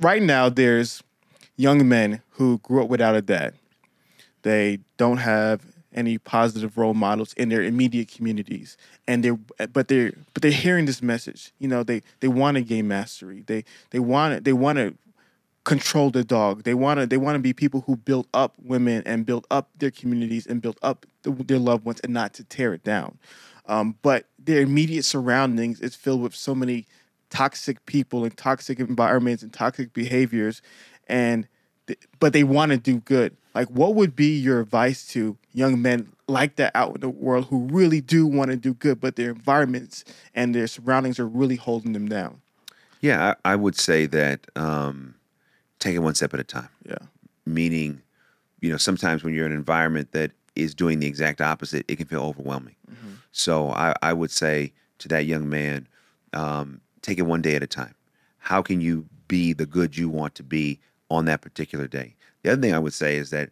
right 0.00 0.20
now 0.22 0.48
there's 0.48 1.02
young 1.56 1.88
men 1.88 2.22
who 2.32 2.58
grew 2.58 2.82
up 2.82 2.88
without 2.88 3.14
a 3.14 3.22
dad. 3.22 3.54
They 4.46 4.78
don't 4.96 5.16
have 5.16 5.62
any 5.92 6.18
positive 6.18 6.78
role 6.78 6.94
models 6.94 7.32
in 7.32 7.48
their 7.48 7.64
immediate 7.64 8.06
communities, 8.06 8.76
and 9.08 9.24
they're 9.24 9.66
but 9.66 9.88
they're 9.88 10.12
but 10.34 10.42
they're 10.42 10.52
hearing 10.52 10.86
this 10.86 11.02
message. 11.02 11.52
You 11.58 11.66
know, 11.66 11.82
they 11.82 12.02
they 12.20 12.28
want 12.28 12.54
to 12.54 12.62
gain 12.62 12.86
mastery. 12.86 13.42
They 13.44 13.64
they 13.90 13.98
want 13.98 14.36
to 14.36 14.40
they 14.40 14.52
want 14.52 14.78
to 14.78 14.94
control 15.64 16.10
the 16.10 16.22
dog. 16.22 16.62
They 16.62 16.74
want 16.74 17.00
to 17.00 17.08
they 17.08 17.16
want 17.16 17.34
to 17.34 17.40
be 17.40 17.52
people 17.52 17.80
who 17.88 17.96
build 17.96 18.28
up 18.32 18.54
women 18.62 19.02
and 19.04 19.26
build 19.26 19.48
up 19.50 19.68
their 19.76 19.90
communities 19.90 20.46
and 20.46 20.62
build 20.62 20.78
up 20.80 21.06
the, 21.22 21.32
their 21.32 21.58
loved 21.58 21.84
ones 21.84 21.98
and 22.04 22.12
not 22.12 22.32
to 22.34 22.44
tear 22.44 22.72
it 22.72 22.84
down. 22.84 23.18
Um, 23.66 23.96
but 24.00 24.26
their 24.38 24.60
immediate 24.60 25.04
surroundings 25.04 25.80
is 25.80 25.96
filled 25.96 26.22
with 26.22 26.36
so 26.36 26.54
many 26.54 26.86
toxic 27.30 27.84
people 27.86 28.22
and 28.22 28.36
toxic 28.36 28.78
environments 28.78 29.42
and 29.42 29.52
toxic 29.52 29.92
behaviors, 29.92 30.62
and 31.08 31.48
but 32.18 32.32
they 32.32 32.44
want 32.44 32.72
to 32.72 32.78
do 32.78 33.00
good. 33.00 33.36
Like, 33.54 33.68
what 33.68 33.94
would 33.94 34.14
be 34.14 34.36
your 34.36 34.60
advice 34.60 35.06
to 35.08 35.36
young 35.52 35.80
men 35.80 36.12
like 36.28 36.56
that 36.56 36.72
out 36.74 36.96
in 36.96 37.00
the 37.00 37.08
world 37.08 37.46
who 37.46 37.66
really 37.66 38.00
do 38.00 38.26
want 38.26 38.50
to 38.50 38.56
do 38.56 38.74
good, 38.74 39.00
but 39.00 39.16
their 39.16 39.30
environments 39.30 40.04
and 40.34 40.54
their 40.54 40.66
surroundings 40.66 41.18
are 41.18 41.26
really 41.26 41.56
holding 41.56 41.92
them 41.92 42.08
down? 42.08 42.40
Yeah, 43.00 43.34
I, 43.44 43.52
I 43.52 43.56
would 43.56 43.76
say 43.76 44.06
that 44.06 44.46
um, 44.56 45.14
take 45.78 45.94
it 45.94 46.00
one 46.00 46.14
step 46.14 46.34
at 46.34 46.40
a 46.40 46.44
time. 46.44 46.68
Yeah. 46.86 46.98
Meaning, 47.46 48.02
you 48.60 48.70
know, 48.70 48.76
sometimes 48.76 49.22
when 49.22 49.32
you're 49.34 49.46
in 49.46 49.52
an 49.52 49.58
environment 49.58 50.12
that 50.12 50.32
is 50.54 50.74
doing 50.74 50.98
the 50.98 51.06
exact 51.06 51.40
opposite, 51.40 51.84
it 51.88 51.96
can 51.96 52.06
feel 52.06 52.22
overwhelming. 52.22 52.74
So 53.32 53.70
I, 53.70 53.94
I 54.00 54.14
would 54.14 54.30
say 54.30 54.72
to 54.98 55.08
that 55.08 55.26
young 55.26 55.50
man, 55.50 55.86
um, 56.32 56.80
take 57.02 57.18
it 57.18 57.22
one 57.22 57.42
day 57.42 57.54
at 57.54 57.62
a 57.62 57.66
time. 57.66 57.94
How 58.38 58.62
can 58.62 58.80
you 58.80 59.06
be 59.28 59.52
the 59.52 59.66
good 59.66 59.98
you 59.98 60.08
want 60.08 60.34
to 60.36 60.42
be 60.42 60.80
on 61.10 61.24
that 61.26 61.40
particular 61.40 61.86
day? 61.86 62.14
The 62.42 62.52
other 62.52 62.60
thing 62.62 62.74
I 62.74 62.78
would 62.78 62.94
say 62.94 63.16
is 63.16 63.30
that 63.30 63.50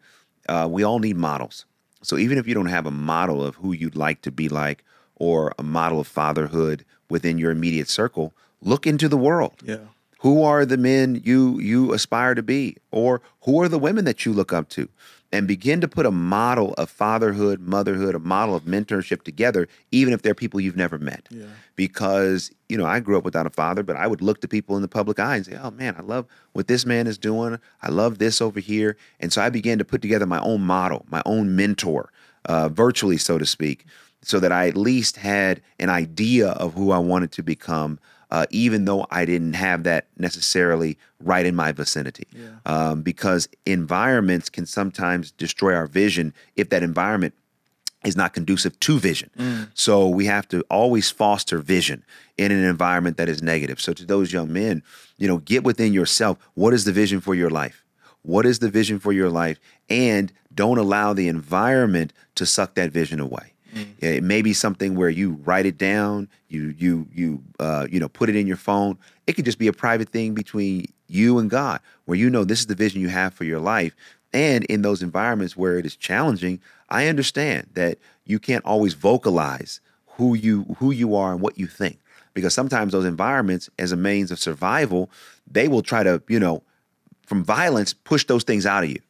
uh, 0.49 0.69
we 0.71 0.83
all 0.83 0.99
need 0.99 1.17
models. 1.17 1.65
So 2.03 2.19
even 2.19 2.39
if 2.39 2.47
you 2.47 2.55
don't 2.55 2.67
have 2.67 2.87
a 2.87 2.91
model 2.91 3.43
of 3.43 3.57
who 3.57 3.73
you'd 3.73 3.97
like 3.97 4.21
to 4.23 4.31
be 4.31 4.49
like 4.49 4.85
or 5.17 5.55
a 5.59 5.63
model 5.63 6.01
of 6.01 6.07
fatherhood 6.07 6.85
within 7.09 7.39
your 7.39 7.51
immediate 7.51 7.89
circle, 7.89 8.33
look 8.61 8.87
into 8.87 9.09
the 9.09 9.17
world 9.17 9.55
Yeah. 9.65 9.79
who 10.21 10.43
are 10.43 10.65
the 10.67 10.77
men 10.77 11.21
you 11.25 11.59
you 11.61 11.93
aspire 11.95 12.35
to 12.35 12.43
be 12.43 12.77
or 12.91 13.21
who 13.43 13.61
are 13.63 13.69
the 13.69 13.79
women 13.79 14.05
that 14.05 14.25
you 14.27 14.33
look 14.33 14.53
up 14.53 14.69
to 14.71 14.89
and 15.35 15.49
begin 15.49 15.81
to 15.81 15.89
put 15.89 16.07
a 16.07 16.11
model 16.13 16.75
of 16.75 16.89
fatherhood 16.89 17.61
motherhood 17.61 18.15
a 18.15 18.19
model 18.21 18.55
of 18.55 18.63
mentorship 18.63 19.23
together 19.23 19.67
even 19.91 20.13
if 20.15 20.23
they're 20.23 20.35
people 20.35 20.61
you've 20.61 20.77
never 20.77 20.99
met. 20.99 21.27
Yeah. 21.31 21.47
because 21.77 22.53
you 22.69 22.79
know 22.79 22.87
i 22.87 23.01
grew 23.01 23.19
up 23.19 23.25
without 23.25 23.47
a 23.47 23.51
father 23.51 23.83
but 23.83 23.97
i 23.97 24.07
would 24.07 24.23
look 24.23 24.41
to 24.43 24.49
people 24.49 24.77
in 24.77 24.83
the 24.83 24.89
public 24.89 25.19
eye 25.19 25.37
and 25.37 25.45
say 25.45 25.59
oh 25.61 25.73
man 25.73 25.97
i 25.99 26.03
love 26.03 26.25
what 26.53 26.69
this 26.69 26.87
man 26.87 27.07
is 27.09 27.19
doing. 27.19 27.59
I 27.83 27.91
love 27.91 28.19
this 28.19 28.41
over 28.41 28.61
here. 28.61 28.97
And 29.21 29.33
so 29.33 29.43
i 29.43 29.51
began 29.51 29.79
to 29.79 29.85
put 29.85 30.01
together 30.03 30.27
my 30.27 30.41
own 30.41 30.61
model 30.61 31.05
my 31.11 31.23
own 31.27 31.57
mentor 31.57 32.13
uh, 32.45 32.69
virtually 32.69 33.17
so 33.17 33.37
to 33.39 33.47
speak 33.47 33.87
so 34.23 34.39
that 34.41 34.53
i 34.53 34.69
at 34.69 34.77
least 34.77 35.17
had 35.17 35.61
an 35.81 35.91
idea 35.91 36.49
of 36.51 36.75
who 36.75 36.93
i 36.93 36.99
wanted 36.99 37.33
to 37.33 37.43
become 37.43 37.99
uh, 38.31 38.47
even 38.51 38.85
though 38.85 39.07
I 39.11 39.25
didn't 39.25 39.55
have 39.55 39.85
that 39.85 40.07
necessarily 40.19 40.99
right 41.21 41.47
in 41.47 41.55
my 41.55 41.73
vicinity. 41.73 42.27
Um, 42.67 43.03
because 43.03 43.49
environments 43.67 44.49
can 44.51 44.67
sometimes 44.67 45.31
destroy 45.33 45.75
our 45.75 45.87
vision 45.87 46.35
if 46.57 46.69
that 46.71 46.83
environment 46.83 47.35
is 48.05 48.17
not 48.17 48.35
conducive 48.35 48.79
to 48.81 48.99
vision. 48.99 49.31
So 49.73 50.09
we 50.09 50.27
have 50.27 50.47
to 50.49 50.61
always 50.71 51.11
foster 51.11 51.59
vision 51.59 52.05
in 52.37 52.53
an 52.53 52.63
environment 52.63 53.17
that 53.17 53.31
is 53.31 53.43
negative. 53.43 53.81
So 53.81 53.95
to 53.95 54.05
those 54.05 54.31
young 54.31 54.53
men, 54.53 54.83
you 55.17 55.27
know, 55.27 55.39
get 55.39 55.65
within 55.65 55.95
yourself. 55.95 56.37
What 56.53 56.75
is 56.75 56.85
the 56.85 56.93
vision 56.93 57.21
for 57.21 57.35
your 57.35 57.49
life? 57.49 57.83
What 58.23 58.45
is 58.45 58.59
the 58.59 58.69
vision 58.69 58.99
for 58.99 59.13
your 59.13 59.31
life? 59.31 59.59
And 59.89 60.33
don't 60.55 60.77
allow 60.79 61.15
the 61.15 61.29
environment 61.29 62.13
to 62.35 62.45
suck 62.45 62.75
that 62.75 62.91
vision 62.91 63.21
away. 63.21 63.54
It 64.01 64.23
may 64.23 64.43
be 64.43 64.53
something 64.53 64.95
where 64.95 65.09
you 65.09 65.41
write 65.45 65.67
it 65.67 65.79
down, 65.79 66.29
you 66.49 66.75
you 66.79 67.07
you 67.13 67.43
uh, 67.59 67.87
you 67.91 67.99
know 68.01 68.09
put 68.09 68.29
it 68.29 68.37
in 68.37 68.47
your 68.47 68.57
phone. 68.57 68.99
It 69.27 69.35
could 69.35 69.45
just 69.45 69.59
be 69.59 69.67
a 69.67 69.73
private 69.73 70.09
thing 70.09 70.35
between 70.35 70.87
you 71.09 71.39
and 71.39 71.51
God, 71.51 71.81
where 72.05 72.19
you 72.19 72.31
know 72.31 72.45
this 72.45 72.61
is 72.61 72.67
the 72.67 72.75
vision 72.75 73.01
you 73.01 73.09
have 73.09 73.35
for 73.35 73.45
your 73.45 73.61
life. 73.61 73.95
And 74.33 74.65
in 74.65 74.83
those 74.83 75.03
environments 75.03 75.57
where 75.57 75.79
it 75.79 75.87
is 75.87 75.97
challenging, 75.97 76.61
I 76.89 77.07
understand 77.07 77.69
that 77.75 77.99
you 78.25 78.39
can't 78.39 78.65
always 78.65 78.95
vocalize 78.95 79.81
who 80.07 80.35
you 80.35 80.77
who 80.79 80.91
you 80.91 81.15
are 81.15 81.33
and 81.33 81.41
what 81.41 81.59
you 81.59 81.67
think, 81.67 81.99
because 82.35 82.55
sometimes 82.55 82.93
those 82.93 83.05
environments, 83.05 83.71
as 83.79 83.93
a 83.93 83.97
means 83.97 84.31
of 84.31 84.39
survival, 84.39 85.11
they 85.51 85.69
will 85.69 85.83
try 85.83 86.03
to 86.03 86.23
you 86.29 86.41
know 86.41 86.63
from 87.27 87.43
violence 87.45 87.93
push 87.95 88.25
those 88.25 88.45
things 88.45 88.67
out 88.67 88.85
of 88.85 88.91
you. 88.91 89.01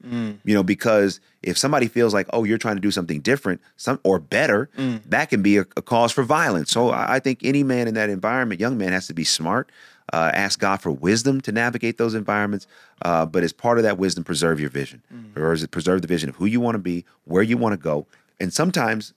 You 0.45 0.55
know 0.55 0.63
because 0.63 1.21
if 1.43 1.59
somebody 1.59 1.89
feels 1.89 2.15
like 2.15 2.27
oh 2.33 2.45
you're 2.45 2.59
trying 2.59 2.77
to 2.77 2.81
do 2.81 2.91
something 2.91 3.21
different 3.21 3.61
some 3.77 3.99
or 4.05 4.19
better 4.19 4.71
that 5.07 5.31
can 5.31 5.43
be 5.43 5.59
a, 5.59 5.63
a 5.77 5.83
cause 5.83 6.13
for 6.13 6.23
violence. 6.23 6.71
So 6.71 6.91
I, 6.91 7.17
I 7.17 7.19
think 7.21 7.41
any 7.43 7.63
man 7.63 7.89
in 7.89 7.95
that 7.95 8.11
environment 8.11 8.61
young 8.61 8.79
man 8.79 8.93
has 8.93 9.07
to 9.09 9.15
be 9.15 9.25
smart 9.25 9.71
uh, 10.13 10.31
ask 10.35 10.61
god 10.61 10.81
for 10.83 10.91
wisdom 10.93 11.41
to 11.41 11.51
navigate 11.53 11.97
those 11.99 12.15
environments 12.15 12.67
uh, 13.03 13.25
but 13.27 13.43
as 13.43 13.53
part 13.53 13.79
of 13.79 13.85
that 13.85 13.99
wisdom 13.99 14.23
preserve 14.25 14.61
your 14.61 14.71
vision. 14.71 15.03
Preserve, 15.35 15.71
preserve 15.71 16.03
the 16.03 16.09
vision 16.09 16.29
of 16.29 16.37
who 16.37 16.47
you 16.47 16.61
want 16.61 16.75
to 16.75 16.79
be 16.79 17.05
where 17.25 17.43
you 17.43 17.57
want 17.57 17.73
to 17.73 17.77
go. 17.79 18.07
And 18.41 18.53
sometimes 18.53 19.13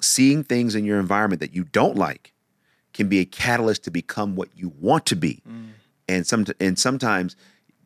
seeing 0.00 0.42
things 0.44 0.74
in 0.74 0.84
your 0.84 0.98
environment 1.00 1.40
that 1.40 1.54
you 1.54 1.64
don't 1.64 1.96
like 1.96 2.32
can 2.92 3.08
be 3.08 3.20
a 3.20 3.24
catalyst 3.24 3.84
to 3.84 3.90
become 3.90 4.36
what 4.36 4.48
you 4.54 4.72
want 4.80 5.06
to 5.06 5.16
be. 5.16 5.40
And 6.08 6.26
some 6.26 6.44
and 6.60 6.78
sometimes 6.78 7.36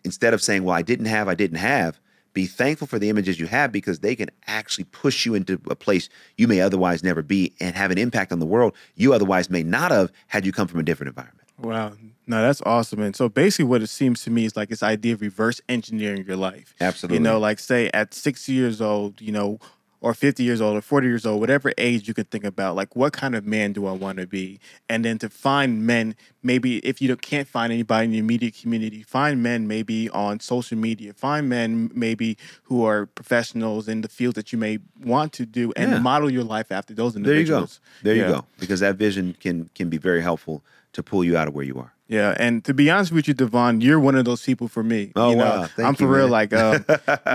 instead 0.07 0.32
of 0.32 0.40
saying, 0.40 0.64
"Well, 0.64 0.74
I 0.74 0.80
didn't 0.82 1.07
have, 1.07 1.28
I 1.28 1.34
didn't 1.34 1.59
have," 1.59 2.00
be 2.36 2.46
thankful 2.46 2.86
for 2.86 2.98
the 2.98 3.09
images 3.09 3.40
you 3.40 3.46
have 3.46 3.72
because 3.72 4.00
they 4.00 4.14
can 4.14 4.30
actually 4.46 4.84
push 4.84 5.24
you 5.24 5.34
into 5.34 5.59
a 5.70 5.74
place 5.74 6.11
you 6.36 6.46
may 6.46 6.61
otherwise 6.61 7.02
never 7.02 7.22
be 7.22 7.54
and 7.61 7.74
have 7.74 7.90
an 7.90 7.96
impact 7.96 8.30
on 8.30 8.40
the 8.40 8.46
world 8.46 8.74
you 8.94 9.14
otherwise 9.14 9.48
may 9.48 9.62
not 9.62 9.90
have 9.90 10.12
had 10.26 10.44
you 10.44 10.52
come 10.52 10.68
from 10.68 10.78
a 10.78 10.82
different 10.82 11.09
environment. 11.09 11.48
Wow. 11.59 11.92
No, 12.26 12.42
that's 12.42 12.61
awesome. 12.62 13.00
And 13.00 13.16
so 13.16 13.30
basically 13.30 13.64
what 13.64 13.80
it 13.80 13.86
seems 13.86 14.22
to 14.24 14.30
me 14.30 14.44
is 14.44 14.54
like 14.54 14.68
this 14.68 14.82
idea 14.82 15.14
of 15.14 15.22
reverse 15.22 15.62
engineering 15.68 16.26
your 16.26 16.36
life. 16.36 16.74
Absolutely. 16.78 17.16
You 17.16 17.22
know, 17.22 17.38
like 17.38 17.59
say 17.59 17.88
at 17.94 18.12
six 18.12 18.48
years 18.48 18.82
old, 18.82 19.20
you 19.22 19.32
know, 19.32 19.59
or 20.07 20.14
50 20.14 20.44
years 20.44 20.61
old 20.61 20.76
or 20.76 20.80
40 20.80 21.09
years 21.09 21.26
old, 21.26 21.40
whatever 21.40 21.72
age 21.76 22.07
you 22.07 22.14
could 22.14 22.30
think 22.30 22.44
about, 22.44 22.76
like 22.76 22.94
what 22.94 23.12
kind 23.12 23.34
of 23.34 23.44
man 23.44 23.72
do 23.72 23.86
I 23.88 23.90
want 23.92 24.18
to 24.18 24.26
be? 24.28 24.61
And 24.88 25.04
then 25.04 25.18
to 25.18 25.28
find 25.28 25.84
men, 25.84 26.14
maybe 26.44 26.78
if 26.78 27.02
you 27.02 27.16
can't 27.16 27.48
find 27.48 27.72
anybody 27.72 28.04
in 28.04 28.11
the 28.12 28.18
immediate 28.18 28.54
community, 28.57 29.02
find 29.02 29.42
men 29.42 29.66
maybe 29.66 30.09
on 30.11 30.38
social 30.38 30.78
media, 30.78 31.12
find 31.12 31.48
men 31.48 31.90
maybe 31.92 32.38
who 32.62 32.84
are 32.84 33.07
professionals 33.07 33.88
in 33.88 34.02
the 34.02 34.09
field 34.09 34.36
that 34.36 34.52
you 34.52 34.59
may 34.59 34.78
want 35.04 35.32
to 35.32 35.44
do 35.44 35.72
and 35.74 35.90
Yeah. 35.90 35.98
model 35.98 36.30
your 36.30 36.44
life 36.44 36.70
after 36.70 36.94
those 36.94 37.16
individuals. 37.16 37.80
There 38.04 38.14
you 38.14 38.20
go. 38.22 38.26
There 38.28 38.30
Yeah. 38.30 38.36
you 38.36 38.42
go. 38.42 38.46
Because 38.61 38.78
that 38.78 38.94
vision 38.94 39.34
can 39.40 39.70
can 39.74 39.88
be 39.88 39.98
very 39.98 40.22
helpful 40.22 40.62
to 40.93 41.03
pull 41.03 41.24
you 41.24 41.37
out 41.37 41.49
of 41.49 41.55
where 41.55 41.64
you 41.64 41.78
are. 41.78 41.93
Yeah, 42.09 42.37
and 42.39 42.64
to 42.66 42.72
be 42.72 42.89
honest 42.89 43.11
with 43.11 43.26
you, 43.26 43.34
Devon, 43.34 43.80
you're 43.80 43.99
one 43.99 44.14
of 44.14 44.24
those 44.24 44.41
people 44.45 44.68
for 44.68 44.84
me. 44.84 45.12
Oh, 45.16 45.30
you 45.30 45.37
know, 45.37 45.45
wow. 45.45 45.64
Thank 45.66 45.89
I'm 45.89 45.95
for 45.97 46.07
real. 46.07 46.28
man. 46.28 46.30
Like, 46.30 46.53
um, 46.55 46.84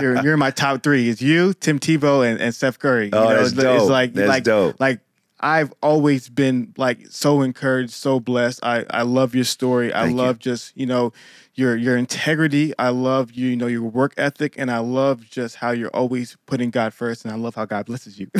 you're 0.00 0.22
you're 0.22 0.32
in 0.32 0.38
my 0.38 0.50
top 0.50 0.82
three. 0.82 1.10
It's 1.10 1.20
you, 1.20 1.52
Tim 1.54 1.78
Tebow, 1.78 2.26
and, 2.26 2.40
and 2.40 2.54
Steph 2.54 2.78
Curry. 2.78 3.06
You 3.06 3.10
Oh, 3.12 3.24
know, 3.24 3.36
that's 3.36 3.52
it's, 3.52 3.62
it's 3.62 3.90
like 3.90 4.14
That's 4.14 4.28
like 4.28 4.44
dope. 4.44 4.80
like 4.80 5.00
I've 5.40 5.74
always 5.82 6.28
been 6.30 6.72
like 6.78 7.06
so 7.10 7.42
encouraged, 7.42 7.92
so 7.92 8.18
blessed. 8.18 8.60
I 8.62 8.86
I 8.88 9.02
love 9.02 9.34
your 9.34 9.44
story. 9.44 9.92
I 9.92 10.06
you. 10.06 10.14
love 10.16 10.38
just 10.38 10.74
you 10.74 10.86
know 10.86 11.12
your 11.54 11.76
your 11.76 11.96
integrity. 11.96 12.72
I 12.78 12.88
love 12.90 13.32
you, 13.32 13.48
you 13.48 13.56
know 13.56 13.66
your 13.66 13.82
work 13.82 14.14
ethic, 14.16 14.54
and 14.56 14.70
I 14.70 14.78
love 14.78 15.28
just 15.28 15.56
how 15.56 15.70
you're 15.70 15.90
always 15.94 16.36
putting 16.46 16.70
God 16.70 16.94
first. 16.94 17.24
And 17.24 17.32
I 17.32 17.36
love 17.36 17.54
how 17.54 17.64
God 17.64 17.86
blesses 17.86 18.18
you. 18.18 18.28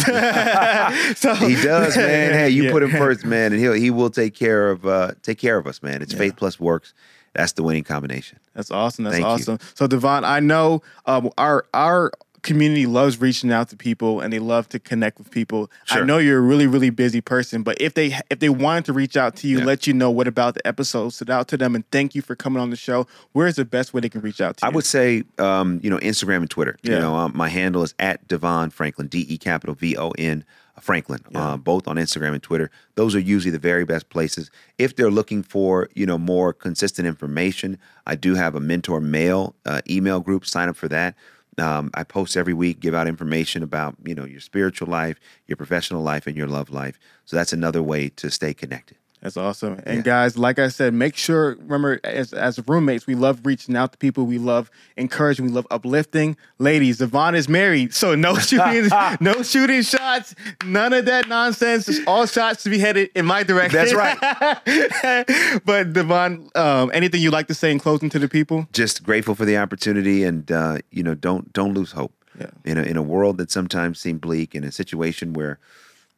so 1.15 1.35
He 1.35 1.55
does, 1.63 1.97
man. 1.97 2.33
Hey, 2.33 2.51
you 2.51 2.65
Yeah. 2.65 2.71
put 2.73 2.83
him 2.83 2.91
first, 2.91 3.25
man, 3.25 3.53
and 3.53 3.61
he'll 3.61 3.73
he 3.75 3.91
will 3.91 4.11
take 4.11 4.35
care 4.35 4.71
of 4.71 4.87
uh 4.87 5.13
take 5.23 5.39
care 5.39 5.59
of 5.59 5.67
us, 5.67 5.83
man. 5.83 6.03
It's 6.03 6.15
faith 6.15 6.37
plus 6.37 6.59
works. 6.59 6.95
That's 7.35 7.53
the 7.53 7.63
winning 7.63 7.85
combination. 7.85 8.39
That's 8.55 8.71
awesome. 8.71 9.05
That's 9.05 9.15
Thank 9.17 9.25
you. 9.25 9.53
awesome. 9.53 9.59
So 9.75 9.87
Devon, 9.87 10.25
I 10.25 10.41
know 10.41 10.83
um, 11.07 11.31
our 11.39 11.67
our 11.73 12.13
community 12.43 12.87
loves 12.87 13.21
reaching 13.21 13.53
out 13.53 13.69
to 13.69 13.77
people 13.77 14.21
and 14.21 14.33
they 14.33 14.39
love 14.39 14.69
to 14.71 14.79
connect 14.79 15.19
with 15.19 15.31
people. 15.31 15.71
I 15.91 16.01
know 16.01 16.19
you're 16.19 16.39
a 16.39 16.43
really 16.43 16.67
really 16.67 16.91
busy 16.91 17.21
person, 17.21 17.63
but 17.63 17.81
if 17.81 17.95
they 17.95 18.17
if 18.31 18.41
they 18.41 18.49
wanted 18.49 18.85
to 18.87 18.93
reach 18.93 19.17
out 19.17 19.37
to 19.37 19.49
you, 19.49 19.59
Yeah. 19.59 19.65
let 19.65 19.87
you 19.87 19.95
know 19.95 20.11
what 20.11 20.27
about 20.29 20.55
the 20.55 20.67
episode, 20.67 21.11
sit 21.11 21.31
out 21.31 21.49
to 21.49 21.57
them 21.57 21.75
and 21.75 21.89
thank 21.91 22.15
you 22.15 22.23
for 22.23 22.35
coming 22.35 22.61
on 22.61 22.71
the 22.71 22.77
show. 22.77 23.07
Where's 23.33 23.57
the 23.57 23.65
best 23.65 23.95
way 23.95 24.01
they 24.01 24.09
can 24.09 24.21
reach 24.21 24.41
out 24.41 24.57
to 24.59 24.67
you? 24.67 24.71
I 24.71 24.75
would 24.75 24.85
say, 24.85 25.25
um, 25.39 25.81
you 25.83 25.91
know, 25.91 25.99
Instagram 25.99 26.39
and 26.39 26.51
Twitter. 26.51 26.77
Yeah. 26.83 26.95
You 26.95 27.01
know, 27.01 27.15
um, 27.15 27.33
my 27.35 27.49
handle 27.49 27.83
is 27.83 27.95
at 27.99 28.27
Devon 28.29 28.71
Franklin, 28.71 29.07
D 29.07 29.25
E 29.29 29.39
capital 29.39 29.75
V 29.75 29.97
O 29.97 30.11
N 30.19 30.45
Franklin, 30.81 31.21
uh, 31.35 31.57
both 31.57 31.87
on 31.87 31.95
Instagram 31.97 32.33
and 32.33 32.43
Twitter. 32.43 32.69
Those 32.97 33.15
are 33.15 33.21
usually 33.21 33.53
the 33.53 33.59
very 33.59 33.85
best 33.85 34.09
places. 34.09 34.51
If 34.79 34.97
they're 34.97 35.11
looking 35.13 35.45
for, 35.45 35.89
you 35.95 36.07
know, 36.07 36.19
more 36.19 36.53
consistent 36.53 37.07
information, 37.07 37.79
I 38.05 38.17
do 38.17 38.35
have 38.35 38.57
a 38.57 38.61
mentor 38.61 39.01
mail 39.01 39.55
uh, 39.65 39.83
email 39.89 40.19
group. 40.19 40.45
Sign 40.45 40.69
up 40.69 40.75
for 40.77 40.89
that. 40.89 41.15
Um, 41.59 41.91
I 41.95 42.05
post 42.05 42.37
every 42.37 42.55
week, 42.55 42.81
give 42.81 42.95
out 42.95 43.07
information 43.07 43.63
about, 43.63 43.97
you 44.05 44.15
know, 44.15 44.25
your 44.25 44.41
spiritual 44.41 44.89
life, 44.89 45.19
your 45.47 45.57
professional 45.57 46.03
life, 46.03 46.27
and 46.27 46.37
your 46.37 46.47
love 46.47 46.71
life. 46.71 46.99
So 47.27 47.37
that's 47.37 47.53
another 47.53 47.83
way 47.83 48.09
to 48.11 48.31
stay 48.31 48.55
connected. 48.55 48.97
That's 49.23 49.37
awesome. 49.37 49.81
And 49.87 49.99
Yeah. 49.99 50.03
guys, 50.03 50.37
like 50.37 50.59
I 50.59 50.67
said, 50.67 50.93
make 50.95 51.17
sure 51.17 51.55
remember 51.61 52.01
as 52.03 52.33
as 52.33 52.61
roommates, 52.67 53.07
we 53.07 53.15
love 53.15 53.41
reaching 53.45 53.77
out 53.77 53.93
to 53.93 53.99
people. 53.99 54.27
We 54.27 54.39
love 54.39 54.69
encouraging. 54.97 55.47
We 55.47 55.53
love 55.53 55.67
uplifting. 55.71 56.37
Ladies, 56.59 56.99
Devon 56.99 57.37
is 57.37 57.49
married, 57.49 57.95
so 57.95 58.17
no 58.17 58.35
shooting, 58.49 58.89
no 59.21 59.43
shooting 59.45 59.83
shots. 59.83 60.35
None 60.65 60.93
of 60.93 61.05
that 61.05 61.29
nonsense. 61.29 61.87
Just 61.87 62.03
all 62.09 62.27
shots 62.27 62.65
to 62.65 62.71
be 62.71 62.79
headed 62.79 63.11
in 63.15 63.25
my 63.25 63.45
direction. 63.45 63.79
That's 63.79 63.95
right. 63.95 65.61
but 65.65 65.93
Devon, 65.93 66.51
um, 66.57 66.91
anything 66.93 67.21
you'd 67.23 67.33
like 67.33 67.47
to 67.49 67.55
say 67.55 67.71
in 67.71 67.79
closing 67.79 68.11
to 68.11 68.19
the 68.19 68.29
people? 68.29 68.67
just 68.73 69.05
grateful 69.05 69.35
for 69.35 69.45
the 69.45 69.57
opportunity 69.57 70.25
and 70.25 70.51
uh, 70.51 70.79
you 70.91 71.03
know 71.03 71.15
don't 71.15 71.53
don't 71.53 71.75
lose 71.75 71.93
hope 71.93 72.13
Yeah. 72.41 72.47
in 72.65 72.77
a, 72.79 72.83
in 72.83 72.97
a 72.97 73.03
world 73.03 73.39
that 73.39 73.51
sometimes 73.51 74.01
seems 74.01 74.21
bleak 74.21 74.55
in 74.55 74.65
a 74.65 74.73
situation 74.73 75.33
where 75.33 75.59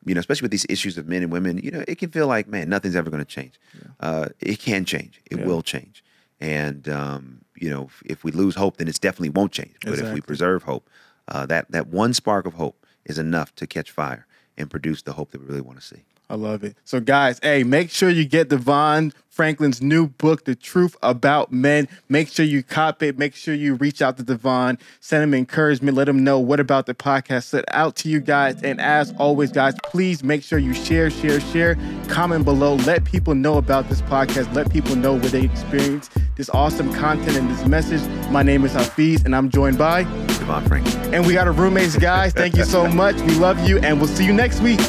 you 0.05 0.14
know 0.14 0.20
especially 0.20 0.44
with 0.44 0.50
these 0.50 0.66
issues 0.68 0.98
of 0.98 1.07
men 1.09 1.22
and 1.22 1.32
women 1.32 1.59
you 1.59 1.70
know 1.70 1.84
it 1.88 1.98
can 1.98 2.11
feel 2.11 2.26
like 2.26 2.46
man 2.48 2.68
nothing's 2.68 2.96
ever 2.96 3.11
going 3.11 3.24
to 3.24 3.34
change 3.38 3.59
uh, 4.00 4.28
it 4.40 4.59
can 4.59 4.84
change. 4.84 5.20
It 5.30 5.38
Yeah. 5.38 5.46
will 5.46 5.62
change. 5.62 6.02
And 6.40 6.88
um, 6.88 7.40
you 7.57 7.70
know 7.70 7.84
if, 7.84 8.02
if 8.07 8.24
we 8.24 8.32
lose 8.32 8.55
hope 8.57 8.76
then 8.78 8.88
it 8.88 9.00
definitely 9.00 9.30
won't 9.30 9.52
change. 9.52 9.76
But 9.84 9.98
if 9.98 10.12
we 10.12 10.20
preserve 10.20 10.64
hope 10.64 10.88
uh, 11.28 11.46
that 11.46 11.70
that 11.70 11.86
one 11.88 12.12
spark 12.12 12.46
of 12.46 12.55
hope 12.55 12.84
is 13.05 13.18
enough 13.18 13.55
to 13.57 13.66
catch 13.66 13.90
fire 13.90 14.26
and 14.59 14.70
produce 14.70 15.02
the 15.02 15.12
hope 15.12 15.30
that 15.32 15.40
we 15.40 15.46
really 15.46 15.61
want 15.61 15.80
to 15.80 15.84
see 15.86 16.02
I 16.30 16.36
love 16.36 16.64
it. 16.64 16.76
So, 16.84 17.00
guys, 17.00 17.38
hey, 17.42 17.64
make 17.64 17.90
sure 17.90 18.08
you 18.08 18.24
get 18.24 18.48
Devon 18.48 19.12
Franklin's 19.28 19.82
new 19.82 20.06
book, 20.06 20.44
The 20.44 20.54
Truth 20.54 20.96
About 21.02 21.52
Men. 21.52 21.88
Make 22.08 22.28
sure 22.28 22.46
you 22.46 22.62
cop 22.62 23.02
it. 23.02 23.18
Make 23.18 23.34
sure 23.34 23.52
you 23.52 23.74
reach 23.74 24.00
out 24.00 24.16
to 24.18 24.22
Devon, 24.22 24.78
send 25.00 25.24
him 25.24 25.34
encouragement, 25.34 25.96
let 25.96 26.08
him 26.08 26.22
know 26.22 26.38
what 26.38 26.60
about 26.60 26.86
the 26.86 26.94
podcast 26.94 27.44
set 27.44 27.64
out 27.68 27.96
to 27.96 28.08
you 28.08 28.20
guys. 28.20 28.62
And 28.62 28.80
as 28.80 29.12
always, 29.18 29.50
guys, 29.50 29.74
please 29.84 30.22
make 30.22 30.42
sure 30.42 30.58
you 30.58 30.72
share, 30.72 31.10
share, 31.10 31.40
share, 31.40 31.76
comment 32.08 32.44
below. 32.44 32.76
Let 32.76 33.04
people 33.04 33.34
know 33.34 33.58
about 33.58 33.88
this 33.88 34.00
podcast. 34.02 34.54
Let 34.54 34.70
people 34.70 34.94
know 34.94 35.14
where 35.14 35.30
they 35.30 35.42
experience 35.42 36.08
this 36.36 36.48
awesome 36.50 36.92
content 36.94 37.36
and 37.36 37.50
this 37.50 37.66
message. 37.66 38.02
My 38.30 38.42
name 38.42 38.64
is 38.64 38.72
Hafeez, 38.72 39.24
and 39.24 39.34
I'm 39.34 39.50
joined 39.50 39.78
by, 39.78 40.04
Devon 40.04 40.64
Franklin 40.66 41.14
and 41.14 41.26
we 41.26 41.32
got 41.32 41.46
our 41.46 41.52
roommates, 41.52 41.96
guys. 41.96 42.32
Thank 42.32 42.56
you 42.56 42.64
so 42.64 42.88
much. 42.92 43.14
We 43.22 43.34
love 43.34 43.68
you, 43.68 43.78
and 43.78 43.98
we'll 43.98 44.08
see 44.08 44.24
you 44.24 44.32
next 44.32 44.60
week. 44.60 44.80